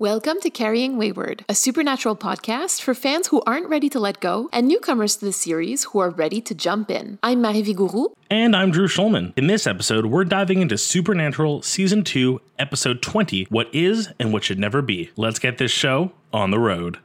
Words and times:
Welcome 0.00 0.38
to 0.42 0.50
Carrying 0.50 0.96
Wayward, 0.96 1.44
a 1.48 1.56
supernatural 1.56 2.14
podcast 2.14 2.82
for 2.82 2.94
fans 2.94 3.26
who 3.26 3.42
aren't 3.44 3.68
ready 3.68 3.88
to 3.88 3.98
let 3.98 4.20
go 4.20 4.48
and 4.52 4.68
newcomers 4.68 5.16
to 5.16 5.24
the 5.24 5.32
series 5.32 5.82
who 5.82 5.98
are 5.98 6.10
ready 6.10 6.40
to 6.40 6.54
jump 6.54 6.88
in. 6.88 7.18
I'm 7.20 7.42
Marie 7.42 7.64
Vigourou. 7.64 8.12
And 8.30 8.54
I'm 8.54 8.70
Drew 8.70 8.86
Schulman. 8.86 9.32
In 9.36 9.48
this 9.48 9.66
episode, 9.66 10.06
we're 10.06 10.22
diving 10.22 10.60
into 10.60 10.78
Supernatural 10.78 11.62
Season 11.62 12.04
2, 12.04 12.40
Episode 12.60 13.02
20 13.02 13.48
What 13.50 13.74
Is 13.74 14.08
and 14.20 14.32
What 14.32 14.44
Should 14.44 14.60
Never 14.60 14.82
Be. 14.82 15.10
Let's 15.16 15.40
get 15.40 15.58
this 15.58 15.72
show 15.72 16.12
on 16.32 16.52
the 16.52 16.60
road. 16.60 16.98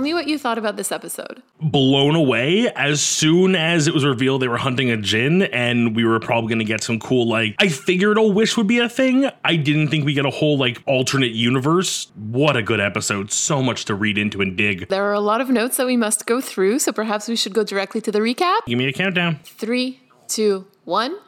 Tell 0.00 0.04
me 0.06 0.14
what 0.14 0.28
you 0.28 0.38
thought 0.38 0.56
about 0.56 0.76
this 0.76 0.92
episode. 0.92 1.42
Blown 1.60 2.14
away 2.14 2.70
as 2.74 3.02
soon 3.02 3.54
as 3.54 3.86
it 3.86 3.92
was 3.92 4.02
revealed 4.02 4.40
they 4.40 4.48
were 4.48 4.56
hunting 4.56 4.90
a 4.90 4.96
Jinn, 4.96 5.42
and 5.42 5.94
we 5.94 6.06
were 6.06 6.18
probably 6.18 6.48
going 6.48 6.60
to 6.60 6.64
get 6.64 6.82
some 6.82 6.98
cool, 6.98 7.28
like, 7.28 7.54
I 7.58 7.68
figured 7.68 8.16
a 8.16 8.22
wish 8.22 8.56
would 8.56 8.66
be 8.66 8.78
a 8.78 8.88
thing. 8.88 9.30
I 9.44 9.56
didn't 9.56 9.88
think 9.88 10.06
we 10.06 10.14
get 10.14 10.24
a 10.24 10.30
whole, 10.30 10.56
like, 10.56 10.82
alternate 10.86 11.32
universe. 11.32 12.10
What 12.16 12.56
a 12.56 12.62
good 12.62 12.80
episode. 12.80 13.30
So 13.30 13.62
much 13.62 13.84
to 13.84 13.94
read 13.94 14.16
into 14.16 14.40
and 14.40 14.56
dig. 14.56 14.88
There 14.88 15.04
are 15.04 15.12
a 15.12 15.20
lot 15.20 15.42
of 15.42 15.50
notes 15.50 15.76
that 15.76 15.84
we 15.84 15.98
must 15.98 16.24
go 16.24 16.40
through, 16.40 16.78
so 16.78 16.92
perhaps 16.92 17.28
we 17.28 17.36
should 17.36 17.52
go 17.52 17.62
directly 17.62 18.00
to 18.00 18.10
the 18.10 18.20
recap. 18.20 18.60
Give 18.66 18.78
me 18.78 18.88
a 18.88 18.94
countdown. 18.94 19.40
Three, 19.44 20.00
two, 20.28 20.66
one. 20.84 21.18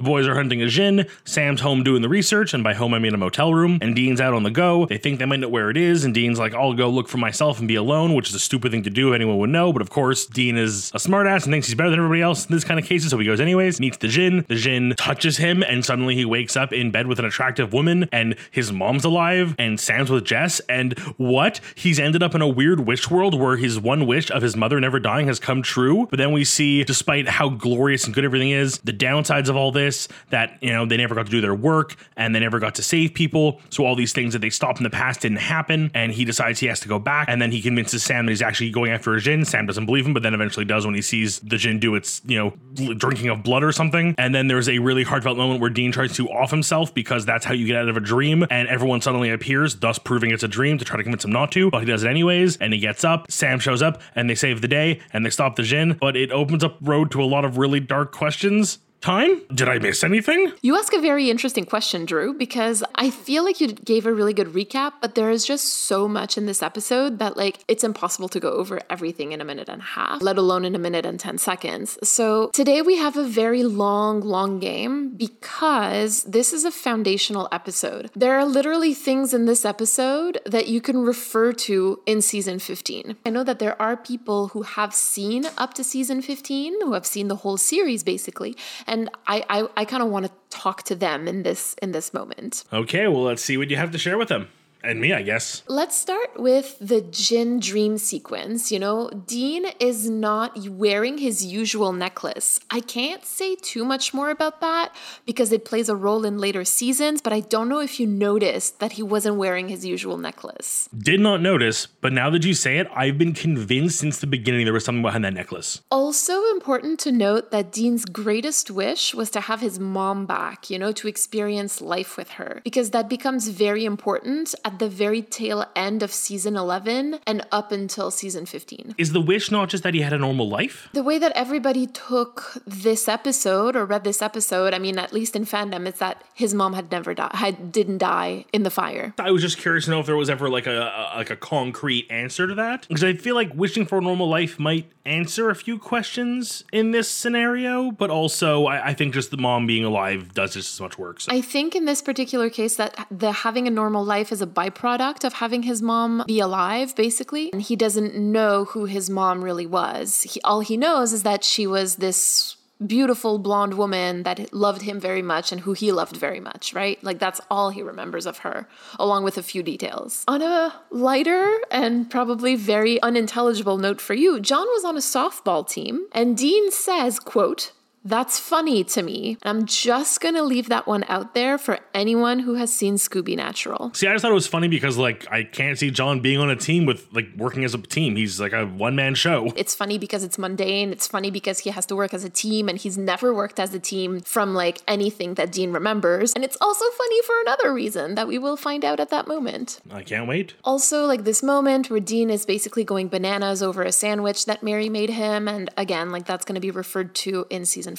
The 0.00 0.04
boys 0.04 0.26
are 0.26 0.34
hunting 0.34 0.62
a 0.62 0.66
Jinn. 0.66 1.06
Sam's 1.26 1.60
home 1.60 1.82
doing 1.82 2.00
the 2.00 2.08
research, 2.08 2.54
and 2.54 2.64
by 2.64 2.72
home 2.72 2.94
I 2.94 2.98
mean 2.98 3.12
a 3.12 3.18
motel 3.18 3.52
room. 3.52 3.78
And 3.82 3.94
Dean's 3.94 4.18
out 4.18 4.32
on 4.32 4.44
the 4.44 4.50
go. 4.50 4.86
They 4.86 4.96
think 4.96 5.18
they 5.18 5.26
might 5.26 5.40
know 5.40 5.48
where 5.50 5.68
it 5.68 5.76
is, 5.76 6.04
and 6.06 6.14
Dean's 6.14 6.38
like, 6.38 6.54
I'll 6.54 6.72
go 6.72 6.88
look 6.88 7.06
for 7.06 7.18
myself 7.18 7.58
and 7.58 7.68
be 7.68 7.74
alone, 7.74 8.14
which 8.14 8.30
is 8.30 8.34
a 8.34 8.38
stupid 8.38 8.72
thing 8.72 8.82
to 8.84 8.88
do. 8.88 9.12
Anyone 9.12 9.36
would 9.36 9.50
know. 9.50 9.74
But 9.74 9.82
of 9.82 9.90
course, 9.90 10.24
Dean 10.24 10.56
is 10.56 10.90
a 10.94 10.96
smartass 10.96 11.44
and 11.44 11.52
thinks 11.52 11.66
he's 11.66 11.74
better 11.74 11.90
than 11.90 11.98
everybody 11.98 12.22
else 12.22 12.46
in 12.46 12.54
this 12.54 12.64
kind 12.64 12.80
of 12.80 12.86
cases, 12.86 13.10
so 13.10 13.18
he 13.18 13.26
goes 13.26 13.40
anyways. 13.40 13.78
Meets 13.78 13.98
the 13.98 14.08
Jinn. 14.08 14.46
The 14.48 14.54
Jinn 14.54 14.94
touches 14.96 15.36
him, 15.36 15.62
and 15.62 15.84
suddenly 15.84 16.14
he 16.14 16.24
wakes 16.24 16.56
up 16.56 16.72
in 16.72 16.90
bed 16.90 17.06
with 17.06 17.18
an 17.18 17.26
attractive 17.26 17.74
woman, 17.74 18.08
and 18.10 18.36
his 18.50 18.72
mom's 18.72 19.04
alive, 19.04 19.54
and 19.58 19.78
Sam's 19.78 20.08
with 20.08 20.24
Jess. 20.24 20.60
And 20.60 20.98
what? 21.18 21.60
He's 21.74 22.00
ended 22.00 22.22
up 22.22 22.34
in 22.34 22.40
a 22.40 22.48
weird 22.48 22.80
wish 22.80 23.10
world 23.10 23.38
where 23.38 23.58
his 23.58 23.78
one 23.78 24.06
wish 24.06 24.30
of 24.30 24.40
his 24.40 24.56
mother 24.56 24.80
never 24.80 24.98
dying 24.98 25.26
has 25.26 25.38
come 25.38 25.60
true. 25.60 26.06
But 26.08 26.16
then 26.16 26.32
we 26.32 26.46
see, 26.46 26.84
despite 26.84 27.28
how 27.28 27.50
glorious 27.50 28.06
and 28.06 28.14
good 28.14 28.24
everything 28.24 28.50
is, 28.50 28.78
the 28.78 28.94
downsides 28.94 29.50
of 29.50 29.56
all 29.56 29.70
this 29.70 29.89
that 30.30 30.58
you 30.60 30.72
know 30.72 30.86
they 30.86 30.96
never 30.96 31.14
got 31.14 31.26
to 31.26 31.30
do 31.30 31.40
their 31.40 31.54
work 31.54 31.96
and 32.16 32.34
they 32.34 32.40
never 32.40 32.58
got 32.58 32.74
to 32.76 32.82
save 32.82 33.14
people. 33.14 33.60
So 33.70 33.84
all 33.84 33.94
these 33.94 34.12
things 34.12 34.32
that 34.32 34.40
they 34.40 34.50
stopped 34.50 34.78
in 34.78 34.84
the 34.84 34.90
past 34.90 35.20
didn't 35.20 35.38
happen. 35.38 35.90
And 35.94 36.12
he 36.12 36.24
decides 36.24 36.60
he 36.60 36.66
has 36.66 36.80
to 36.80 36.88
go 36.88 36.98
back. 36.98 37.28
And 37.28 37.40
then 37.40 37.50
he 37.50 37.62
convinces 37.62 38.02
sam 38.02 38.26
that 38.26 38.32
he's 38.32 38.42
actually 38.42 38.70
going 38.70 38.90
after 38.90 39.14
a 39.14 39.20
Jinn 39.20 39.44
sam 39.44 39.66
doesn't 39.66 39.86
believe 39.86 40.06
him 40.06 40.14
but 40.14 40.22
then 40.22 40.34
eventually 40.34 40.64
does 40.64 40.86
when 40.86 40.94
he 40.94 41.02
sees 41.02 41.40
the 41.40 41.56
Jinn 41.56 41.78
do 41.78 41.94
its 41.94 42.20
you 42.24 42.38
know 42.38 42.94
drinking 42.94 43.28
of 43.28 43.42
blood 43.42 43.62
or 43.62 43.72
something. 43.72 44.14
And 44.18 44.34
then 44.34 44.48
there's 44.48 44.68
a 44.68 44.78
really 44.78 45.02
heartfelt 45.02 45.36
moment 45.36 45.60
where 45.60 45.70
dean 45.70 45.92
tries 45.92 46.12
to 46.14 46.28
off 46.28 46.50
himself 46.50 46.94
because 46.94 47.26
that's 47.26 47.44
how 47.44 47.54
you 47.54 47.66
get 47.66 47.76
out 47.76 47.88
of 47.88 47.96
a 47.96 48.00
dream. 48.00 48.46
And 48.50 48.68
everyone 48.68 49.00
suddenly 49.00 49.30
appears 49.30 49.76
thus 49.76 49.98
proving 49.98 50.30
it's 50.30 50.42
a 50.42 50.48
dream 50.48 50.78
to 50.78 50.84
try 50.84 50.96
to 50.96 51.02
convince 51.02 51.24
him 51.24 51.32
not 51.32 51.52
to 51.52 51.70
but 51.70 51.80
he 51.80 51.86
does 51.86 52.04
it 52.04 52.08
anyways. 52.08 52.56
And 52.58 52.72
he 52.72 52.80
gets 52.80 53.04
up. 53.04 53.30
Sam 53.30 53.58
shows 53.58 53.82
up 53.82 54.00
and 54.14 54.28
they 54.28 54.34
save 54.34 54.60
the 54.60 54.68
day 54.68 55.00
and 55.12 55.24
they 55.24 55.30
stop 55.30 55.56
the 55.56 55.62
Jinn 55.62 55.96
but 56.00 56.16
it 56.16 56.30
opens 56.30 56.64
up 56.64 56.76
road 56.80 57.10
to 57.12 57.22
a 57.22 57.24
lot 57.24 57.44
of 57.44 57.58
really 57.58 57.80
dark 57.80 58.12
questions 58.12 58.78
time? 59.00 59.40
Did 59.54 59.68
I 59.68 59.78
miss 59.78 60.04
anything? 60.04 60.52
You 60.62 60.76
ask 60.76 60.92
a 60.92 61.00
very 61.00 61.30
interesting 61.30 61.64
question, 61.64 62.04
Drew, 62.04 62.34
because 62.34 62.82
I 62.94 63.10
feel 63.10 63.44
like 63.44 63.60
you 63.60 63.68
gave 63.68 64.06
a 64.06 64.12
really 64.12 64.34
good 64.34 64.48
recap, 64.48 64.94
but 65.00 65.14
there 65.14 65.30
is 65.30 65.44
just 65.44 65.64
so 65.64 66.06
much 66.06 66.36
in 66.36 66.46
this 66.46 66.62
episode 66.62 67.18
that, 67.18 67.36
like, 67.36 67.58
it's 67.68 67.84
impossible 67.84 68.28
to 68.28 68.40
go 68.40 68.50
over 68.50 68.80
everything 68.90 69.32
in 69.32 69.40
a 69.40 69.44
minute 69.44 69.68
and 69.68 69.80
a 69.80 69.84
half, 69.84 70.22
let 70.22 70.38
alone 70.38 70.64
in 70.64 70.74
a 70.74 70.78
minute 70.78 71.06
and 71.06 71.18
10 71.18 71.38
seconds. 71.38 71.98
So 72.02 72.50
today 72.52 72.82
we 72.82 72.96
have 72.96 73.16
a 73.16 73.24
very 73.24 73.62
long, 73.62 74.20
long 74.20 74.58
game 74.58 75.10
because 75.16 76.24
this 76.24 76.52
is 76.52 76.64
a 76.64 76.70
foundational 76.70 77.48
episode. 77.52 78.10
There 78.14 78.38
are 78.38 78.44
literally 78.44 78.94
things 78.94 79.32
in 79.32 79.46
this 79.46 79.64
episode 79.64 80.40
that 80.44 80.68
you 80.68 80.80
can 80.80 80.98
refer 80.98 81.52
to 81.52 82.00
in 82.06 82.20
season 82.20 82.58
15. 82.58 83.16
I 83.24 83.30
know 83.30 83.44
that 83.44 83.58
there 83.58 83.80
are 83.80 83.96
people 83.96 84.48
who 84.48 84.62
have 84.62 84.94
seen 84.94 85.46
up 85.56 85.74
to 85.74 85.84
season 85.84 86.22
15, 86.22 86.82
who 86.82 86.92
have 86.92 87.06
seen 87.06 87.28
the 87.28 87.36
whole 87.36 87.56
series 87.56 88.02
basically 88.02 88.56
and 88.90 89.08
I 89.26 89.44
I, 89.48 89.68
I 89.76 89.84
kind 89.86 90.02
of 90.02 90.10
want 90.10 90.26
to 90.26 90.32
talk 90.50 90.82
to 90.84 90.94
them 90.94 91.26
in 91.26 91.42
this 91.42 91.74
in 91.80 91.92
this 91.92 92.12
moment. 92.12 92.64
Okay, 92.72 93.06
well 93.08 93.22
let's 93.22 93.42
see 93.42 93.56
what 93.56 93.70
you 93.70 93.76
have 93.76 93.92
to 93.92 93.98
share 93.98 94.18
with 94.18 94.28
them 94.28 94.48
and 94.82 95.00
me, 95.00 95.12
I 95.12 95.22
guess. 95.22 95.62
Let's 95.68 95.96
start 95.96 96.40
with 96.40 96.76
the 96.80 97.00
Jinn 97.00 97.60
dream 97.60 97.98
sequence. 97.98 98.72
You 98.72 98.78
know, 98.78 99.10
Dean 99.10 99.66
is 99.78 100.08
not 100.08 100.68
wearing 100.68 101.18
his 101.18 101.44
usual 101.44 101.92
necklace. 101.92 102.60
I 102.70 102.80
can't 102.80 103.24
say 103.24 103.56
too 103.56 103.84
much 103.84 104.14
more 104.14 104.30
about 104.30 104.60
that 104.60 104.94
because 105.26 105.52
it 105.52 105.64
plays 105.64 105.88
a 105.88 105.96
role 105.96 106.24
in 106.24 106.38
later 106.38 106.64
seasons, 106.64 107.20
but 107.20 107.32
I 107.32 107.40
don't 107.40 107.68
know 107.68 107.80
if 107.80 108.00
you 108.00 108.06
noticed 108.06 108.80
that 108.80 108.92
he 108.92 109.02
wasn't 109.02 109.36
wearing 109.36 109.68
his 109.68 109.84
usual 109.84 110.16
necklace. 110.16 110.88
Did 110.96 111.20
not 111.20 111.40
notice, 111.40 111.86
but 111.86 112.12
now 112.12 112.30
that 112.30 112.44
you 112.44 112.54
say 112.54 112.78
it, 112.78 112.88
I've 112.94 113.18
been 113.18 113.34
convinced 113.34 113.98
since 113.98 114.18
the 114.18 114.26
beginning 114.26 114.64
there 114.64 114.72
was 114.72 114.84
something 114.84 115.02
behind 115.02 115.24
that 115.24 115.34
necklace. 115.34 115.82
Also 115.90 116.50
important 116.50 116.98
to 117.00 117.12
note 117.12 117.50
that 117.50 117.72
Dean's 117.72 118.04
greatest 118.04 118.70
wish 118.70 119.14
was 119.14 119.30
to 119.30 119.40
have 119.40 119.60
his 119.60 119.78
mom 119.78 120.26
back, 120.26 120.70
you 120.70 120.78
know, 120.78 120.92
to 120.92 121.08
experience 121.08 121.80
life 121.80 122.16
with 122.16 122.30
her, 122.30 122.60
because 122.64 122.90
that 122.90 123.08
becomes 123.08 123.48
very 123.48 123.84
important 123.84 124.54
at 124.70 124.78
the 124.78 124.88
very 124.88 125.20
tail 125.22 125.66
end 125.74 126.02
of 126.02 126.12
season 126.12 126.56
11 126.56 127.18
and 127.26 127.44
up 127.50 127.72
until 127.72 128.10
season 128.10 128.46
15. 128.46 128.94
Is 128.98 129.12
the 129.12 129.20
wish 129.20 129.50
not 129.50 129.68
just 129.68 129.82
that 129.82 129.94
he 129.94 130.00
had 130.00 130.12
a 130.12 130.18
normal 130.18 130.48
life? 130.48 130.88
The 130.92 131.02
way 131.02 131.18
that 131.18 131.32
everybody 131.34 131.86
took 131.86 132.62
this 132.66 133.08
episode 133.08 133.74
or 133.74 133.84
read 133.84 134.04
this 134.04 134.22
episode, 134.22 134.72
I 134.72 134.78
mean, 134.78 134.98
at 134.98 135.12
least 135.12 135.34
in 135.34 135.44
fandom, 135.44 135.86
it's 135.86 135.98
that 135.98 136.22
his 136.34 136.54
mom 136.54 136.74
had 136.74 136.90
never 136.92 137.14
died, 137.14 137.32
had, 137.34 137.72
didn't 137.72 137.98
die 137.98 138.44
in 138.52 138.62
the 138.62 138.70
fire. 138.70 139.12
I 139.18 139.32
was 139.32 139.42
just 139.42 139.58
curious 139.58 139.86
to 139.86 139.90
know 139.90 140.00
if 140.00 140.06
there 140.06 140.16
was 140.16 140.30
ever 140.30 140.48
like 140.48 140.66
a, 140.66 140.80
a 140.80 141.16
like 141.16 141.30
a 141.30 141.36
concrete 141.36 142.06
answer 142.10 142.46
to 142.46 142.54
that 142.54 142.86
because 142.86 143.02
I 143.02 143.14
feel 143.14 143.34
like 143.34 143.52
wishing 143.54 143.86
for 143.86 143.98
a 143.98 144.00
normal 144.00 144.28
life 144.28 144.58
might 144.58 144.90
answer 145.04 145.50
a 145.50 145.54
few 145.54 145.78
questions 145.78 146.64
in 146.72 146.90
this 146.92 147.10
scenario, 147.10 147.90
but 147.90 148.10
also 148.10 148.66
I, 148.66 148.88
I 148.88 148.94
think 148.94 149.14
just 149.14 149.30
the 149.30 149.36
mom 149.36 149.66
being 149.66 149.84
alive 149.84 150.34
does 150.34 150.54
just 150.54 150.74
as 150.74 150.80
much 150.80 150.98
work. 150.98 151.20
So. 151.20 151.32
I 151.32 151.40
think 151.40 151.74
in 151.74 151.86
this 151.86 152.02
particular 152.02 152.50
case 152.50 152.76
that 152.76 153.06
the 153.10 153.32
having 153.32 153.66
a 153.66 153.70
normal 153.70 154.04
life 154.04 154.30
is 154.30 154.40
a 154.40 154.46
byproduct 154.60 155.24
of 155.24 155.34
having 155.34 155.62
his 155.62 155.80
mom 155.80 156.24
be 156.26 156.40
alive, 156.40 156.94
basically. 156.94 157.52
And 157.52 157.62
he 157.62 157.76
doesn't 157.76 158.14
know 158.14 158.66
who 158.66 158.84
his 158.84 159.08
mom 159.08 159.42
really 159.42 159.66
was. 159.66 160.22
He, 160.22 160.40
all 160.42 160.60
he 160.60 160.76
knows 160.76 161.12
is 161.12 161.22
that 161.22 161.44
she 161.44 161.66
was 161.66 161.96
this 161.96 162.56
beautiful 162.86 163.38
blonde 163.38 163.74
woman 163.74 164.22
that 164.22 164.52
loved 164.54 164.82
him 164.82 164.98
very 164.98 165.22
much 165.22 165.52
and 165.52 165.60
who 165.62 165.72
he 165.74 165.92
loved 165.92 166.16
very 166.16 166.40
much, 166.40 166.72
right? 166.72 167.02
Like 167.04 167.18
that's 167.18 167.40
all 167.50 167.70
he 167.70 167.82
remembers 167.82 168.26
of 168.26 168.38
her, 168.38 168.66
along 168.98 169.24
with 169.24 169.36
a 169.36 169.42
few 169.42 169.62
details. 169.62 170.24
On 170.26 170.40
a 170.40 170.74
lighter 170.90 171.60
and 171.70 172.10
probably 172.10 172.56
very 172.56 173.00
unintelligible 173.02 173.76
note 173.76 174.00
for 174.00 174.14
you, 174.14 174.40
John 174.40 174.66
was 174.68 174.84
on 174.84 174.96
a 174.96 175.00
softball 175.00 175.68
team 175.68 176.06
and 176.12 176.36
Dean 176.36 176.70
says, 176.70 177.20
quote, 177.20 177.72
that's 178.04 178.38
funny 178.38 178.82
to 178.84 179.02
me. 179.02 179.36
And 179.42 179.58
I'm 179.58 179.66
just 179.66 180.20
going 180.20 180.34
to 180.34 180.42
leave 180.42 180.68
that 180.68 180.86
one 180.86 181.04
out 181.08 181.34
there 181.34 181.58
for 181.58 181.78
anyone 181.92 182.40
who 182.40 182.54
has 182.54 182.72
seen 182.72 182.94
Scooby 182.94 183.36
Natural. 183.36 183.92
See, 183.94 184.06
I 184.06 184.12
just 184.12 184.22
thought 184.22 184.30
it 184.30 184.34
was 184.34 184.46
funny 184.46 184.68
because, 184.68 184.96
like, 184.96 185.26
I 185.30 185.44
can't 185.44 185.78
see 185.78 185.90
John 185.90 186.20
being 186.20 186.38
on 186.38 186.50
a 186.50 186.56
team 186.56 186.86
with, 186.86 187.06
like, 187.12 187.28
working 187.36 187.64
as 187.64 187.74
a 187.74 187.78
team. 187.78 188.16
He's 188.16 188.40
like 188.40 188.52
a 188.52 188.66
one 188.66 188.96
man 188.96 189.14
show. 189.14 189.52
It's 189.60 189.74
funny 189.74 189.98
because 189.98 190.24
it's 190.24 190.38
mundane. 190.38 190.90
It's 190.90 191.06
funny 191.06 191.30
because 191.30 191.58
he 191.60 191.70
has 191.70 191.84
to 191.86 191.96
work 191.96 192.14
as 192.14 192.24
a 192.24 192.30
team 192.30 192.68
and 192.68 192.78
he's 192.78 192.96
never 192.96 193.34
worked 193.34 193.60
as 193.60 193.74
a 193.74 193.78
team 193.78 194.20
from, 194.20 194.54
like, 194.54 194.80
anything 194.88 195.34
that 195.34 195.52
Dean 195.52 195.70
remembers. 195.70 196.32
And 196.32 196.42
it's 196.44 196.56
also 196.62 196.86
funny 196.96 197.22
for 197.22 197.34
another 197.42 197.74
reason 197.74 198.14
that 198.14 198.26
we 198.26 198.38
will 198.38 198.56
find 198.56 198.84
out 198.84 199.00
at 199.00 199.10
that 199.10 199.28
moment. 199.28 199.80
I 199.90 200.02
can't 200.02 200.26
wait. 200.26 200.54
Also, 200.64 201.04
like, 201.04 201.24
this 201.24 201.42
moment 201.42 201.90
where 201.90 202.00
Dean 202.00 202.30
is 202.30 202.46
basically 202.46 202.84
going 202.84 203.08
bananas 203.08 203.62
over 203.62 203.82
a 203.82 203.92
sandwich 203.92 204.46
that 204.46 204.62
Mary 204.62 204.88
made 204.88 205.10
him. 205.10 205.46
And 205.46 205.68
again, 205.76 206.10
like, 206.10 206.24
that's 206.24 206.46
going 206.46 206.54
to 206.54 206.60
be 206.60 206.70
referred 206.70 207.14
to 207.16 207.46
in 207.50 207.66
season 207.66 207.89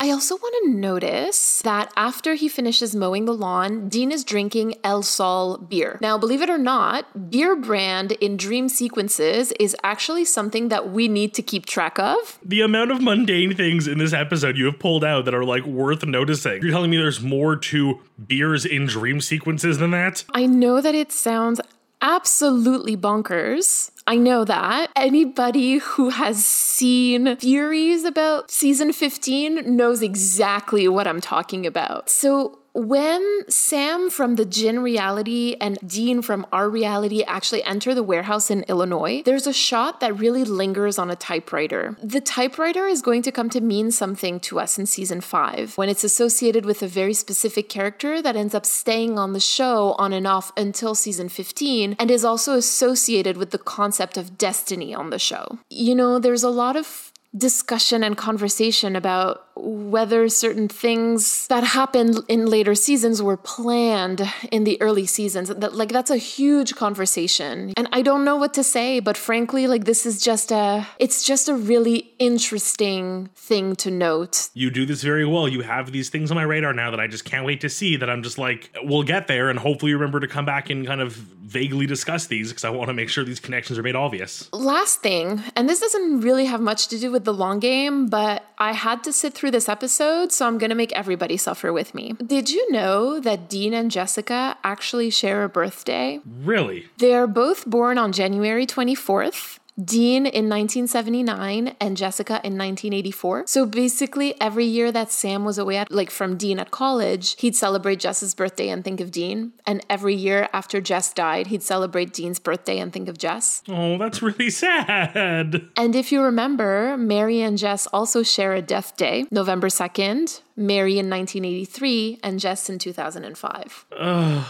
I 0.00 0.10
also 0.10 0.36
want 0.36 0.54
to 0.64 0.70
notice 0.70 1.62
that 1.62 1.92
after 1.96 2.34
he 2.34 2.48
finishes 2.48 2.94
mowing 2.94 3.24
the 3.24 3.34
lawn, 3.34 3.88
Dean 3.88 4.12
is 4.12 4.24
drinking 4.24 4.76
El 4.84 5.02
Sol 5.02 5.58
beer. 5.58 5.98
Now, 6.00 6.18
believe 6.18 6.42
it 6.42 6.50
or 6.50 6.58
not, 6.58 7.30
beer 7.30 7.56
brand 7.56 8.12
in 8.12 8.36
dream 8.36 8.68
sequences 8.68 9.52
is 9.52 9.76
actually 9.82 10.24
something 10.24 10.68
that 10.68 10.90
we 10.90 11.08
need 11.08 11.34
to 11.34 11.42
keep 11.42 11.66
track 11.66 11.98
of. 11.98 12.38
The 12.44 12.60
amount 12.60 12.90
of 12.90 13.02
mundane 13.02 13.54
things 13.54 13.86
in 13.86 13.98
this 13.98 14.12
episode 14.12 14.56
you 14.56 14.66
have 14.66 14.78
pulled 14.78 15.04
out 15.04 15.24
that 15.24 15.34
are 15.34 15.44
like 15.44 15.64
worth 15.64 16.04
noticing. 16.04 16.62
You're 16.62 16.72
telling 16.72 16.90
me 16.90 16.96
there's 16.96 17.20
more 17.20 17.56
to 17.56 18.00
beers 18.26 18.64
in 18.64 18.86
dream 18.86 19.20
sequences 19.20 19.78
than 19.78 19.90
that? 19.92 20.24
I 20.34 20.46
know 20.46 20.80
that 20.80 20.94
it 20.94 21.12
sounds 21.12 21.60
absolutely 22.02 22.96
bonkers. 22.96 23.90
I 24.06 24.16
know 24.16 24.44
that. 24.44 24.90
Anybody 24.96 25.78
who 25.78 26.10
has 26.10 26.44
seen 26.44 27.36
theories 27.36 28.04
about 28.04 28.50
season 28.50 28.92
15 28.92 29.76
knows 29.76 30.02
exactly 30.02 30.88
what 30.88 31.06
I'm 31.06 31.20
talking 31.20 31.66
about. 31.66 32.10
So, 32.10 32.58
when 32.74 33.44
Sam 33.48 34.08
from 34.08 34.36
the 34.36 34.44
Jinn 34.44 34.78
reality 34.80 35.56
and 35.60 35.78
Dean 35.86 36.22
from 36.22 36.46
our 36.52 36.70
reality 36.70 37.22
actually 37.22 37.62
enter 37.64 37.94
the 37.94 38.02
warehouse 38.02 38.50
in 38.50 38.62
Illinois, 38.62 39.22
there's 39.24 39.46
a 39.46 39.52
shot 39.52 40.00
that 40.00 40.18
really 40.18 40.44
lingers 40.44 40.98
on 40.98 41.10
a 41.10 41.16
typewriter. 41.16 41.96
The 42.02 42.20
typewriter 42.20 42.86
is 42.86 43.02
going 43.02 43.22
to 43.22 43.32
come 43.32 43.50
to 43.50 43.60
mean 43.60 43.90
something 43.90 44.40
to 44.40 44.58
us 44.58 44.78
in 44.78 44.86
season 44.86 45.20
five 45.20 45.76
when 45.76 45.88
it's 45.88 46.04
associated 46.04 46.64
with 46.64 46.82
a 46.82 46.88
very 46.88 47.14
specific 47.14 47.68
character 47.68 48.22
that 48.22 48.36
ends 48.36 48.54
up 48.54 48.64
staying 48.64 49.18
on 49.18 49.32
the 49.32 49.40
show 49.40 49.94
on 49.98 50.12
and 50.12 50.26
off 50.26 50.52
until 50.56 50.94
season 50.94 51.28
15 51.28 51.96
and 51.98 52.10
is 52.10 52.24
also 52.24 52.54
associated 52.54 53.36
with 53.36 53.50
the 53.50 53.58
concept 53.58 54.16
of 54.16 54.38
destiny 54.38 54.94
on 54.94 55.10
the 55.10 55.18
show. 55.18 55.58
You 55.68 55.94
know, 55.94 56.18
there's 56.18 56.42
a 56.42 56.50
lot 56.50 56.76
of 56.76 57.12
discussion 57.36 58.04
and 58.04 58.16
conversation 58.16 58.94
about 58.94 59.46
whether 59.54 60.28
certain 60.28 60.68
things 60.68 61.46
that 61.48 61.64
happened 61.64 62.20
in 62.28 62.46
later 62.46 62.74
seasons 62.74 63.22
were 63.22 63.36
planned 63.36 64.22
in 64.50 64.64
the 64.64 64.80
early 64.80 65.06
seasons. 65.06 65.48
That 65.48 65.74
like 65.74 65.90
that's 65.90 66.10
a 66.10 66.16
huge 66.16 66.74
conversation. 66.74 67.72
And 67.76 67.88
i 67.92 68.02
don't 68.02 68.24
know 68.24 68.36
what 68.36 68.54
to 68.54 68.64
say 68.64 69.00
but 69.00 69.16
frankly 69.16 69.66
like 69.66 69.84
this 69.84 70.06
is 70.06 70.20
just 70.20 70.50
a 70.50 70.86
it's 70.98 71.24
just 71.24 71.48
a 71.48 71.54
really 71.54 72.12
interesting 72.18 73.28
thing 73.36 73.76
to 73.76 73.90
note. 73.90 74.48
You 74.54 74.70
do 74.70 74.86
this 74.86 75.02
very 75.02 75.26
well. 75.26 75.48
You 75.48 75.62
have 75.62 75.92
these 75.92 76.08
things 76.10 76.30
on 76.30 76.36
my 76.36 76.42
radar 76.42 76.72
now 76.72 76.90
that 76.90 77.00
i 77.00 77.06
just 77.06 77.24
can't 77.24 77.44
wait 77.44 77.60
to 77.60 77.68
see 77.68 77.96
that 77.96 78.08
i'm 78.08 78.22
just 78.22 78.38
like 78.38 78.70
we'll 78.82 79.02
get 79.02 79.26
there 79.26 79.50
and 79.50 79.58
hopefully 79.58 79.92
remember 79.92 80.20
to 80.20 80.28
come 80.28 80.44
back 80.44 80.70
and 80.70 80.86
kind 80.86 81.00
of 81.00 81.12
vaguely 81.12 81.86
discuss 81.86 82.26
these 82.26 82.48
because 82.48 82.64
i 82.64 82.70
want 82.70 82.88
to 82.88 82.94
make 82.94 83.08
sure 83.08 83.24
these 83.24 83.40
connections 83.40 83.78
are 83.78 83.82
made 83.82 83.96
obvious. 83.96 84.48
Last 84.52 85.00
thing 85.00 85.42
and 85.56 85.68
this 85.68 85.80
doesn't 85.80 86.20
really 86.20 86.46
have 86.46 86.60
much 86.60 86.88
to 86.88 86.98
do 86.98 87.10
with 87.10 87.24
the 87.24 87.34
long 87.34 87.58
game 87.58 88.06
but 88.06 88.44
i 88.62 88.72
had 88.72 89.02
to 89.02 89.12
sit 89.12 89.34
through 89.34 89.50
this 89.50 89.68
episode, 89.68 90.30
so 90.30 90.46
I'm 90.46 90.56
going 90.56 90.70
to 90.70 90.76
make 90.76 90.92
everybody 90.92 91.36
suffer 91.36 91.72
with 91.72 91.94
me. 91.94 92.14
Did 92.24 92.48
you 92.48 92.70
know 92.70 93.18
that 93.18 93.48
Dean 93.48 93.74
and 93.74 93.90
Jessica 93.90 94.56
actually 94.62 95.10
share 95.10 95.42
a 95.42 95.48
birthday? 95.48 96.20
Really? 96.24 96.86
They 96.98 97.12
are 97.14 97.26
both 97.26 97.66
born 97.66 97.98
on 97.98 98.12
January 98.12 98.64
24th. 98.64 99.58
Dean 99.82 100.26
in 100.26 100.50
1979 100.50 101.76
and 101.80 101.96
Jessica 101.96 102.34
in 102.44 102.58
1984. 102.58 103.44
So 103.46 103.64
basically, 103.64 104.38
every 104.38 104.66
year 104.66 104.92
that 104.92 105.10
Sam 105.10 105.44
was 105.44 105.56
away, 105.56 105.78
at, 105.78 105.90
like 105.90 106.10
from 106.10 106.36
Dean 106.36 106.58
at 106.58 106.70
college, 106.70 107.40
he'd 107.40 107.56
celebrate 107.56 107.98
Jess's 107.98 108.34
birthday 108.34 108.68
and 108.68 108.84
think 108.84 109.00
of 109.00 109.10
Dean. 109.10 109.52
And 109.66 109.84
every 109.88 110.14
year 110.14 110.48
after 110.52 110.82
Jess 110.82 111.14
died, 111.14 111.46
he'd 111.46 111.62
celebrate 111.62 112.12
Dean's 112.12 112.38
birthday 112.38 112.78
and 112.78 112.92
think 112.92 113.08
of 113.08 113.16
Jess. 113.16 113.62
Oh, 113.66 113.96
that's 113.96 114.20
really 114.20 114.50
sad. 114.62 115.68
And 115.76 115.96
if 115.96 116.12
you 116.12 116.20
remember, 116.20 116.96
Mary 116.98 117.40
and 117.40 117.56
Jess 117.56 117.86
also 117.86 118.22
share 118.22 118.52
a 118.52 118.60
death 118.60 118.96
day, 118.98 119.24
November 119.30 119.68
2nd, 119.68 120.42
Mary 120.54 120.98
in 120.98 121.08
1983, 121.08 122.20
and 122.22 122.38
Jess 122.38 122.68
in 122.68 122.78
2005. 122.78 123.86
Ugh. 123.98 124.46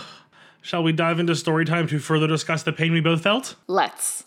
Shall 0.62 0.82
we 0.82 0.92
dive 0.92 1.20
into 1.20 1.34
story 1.36 1.64
time 1.64 1.86
to 1.88 1.98
further 1.98 2.26
discuss 2.26 2.62
the 2.64 2.72
pain 2.72 2.92
we 2.92 3.00
both 3.00 3.22
felt? 3.22 3.56
Let's. 3.66 4.25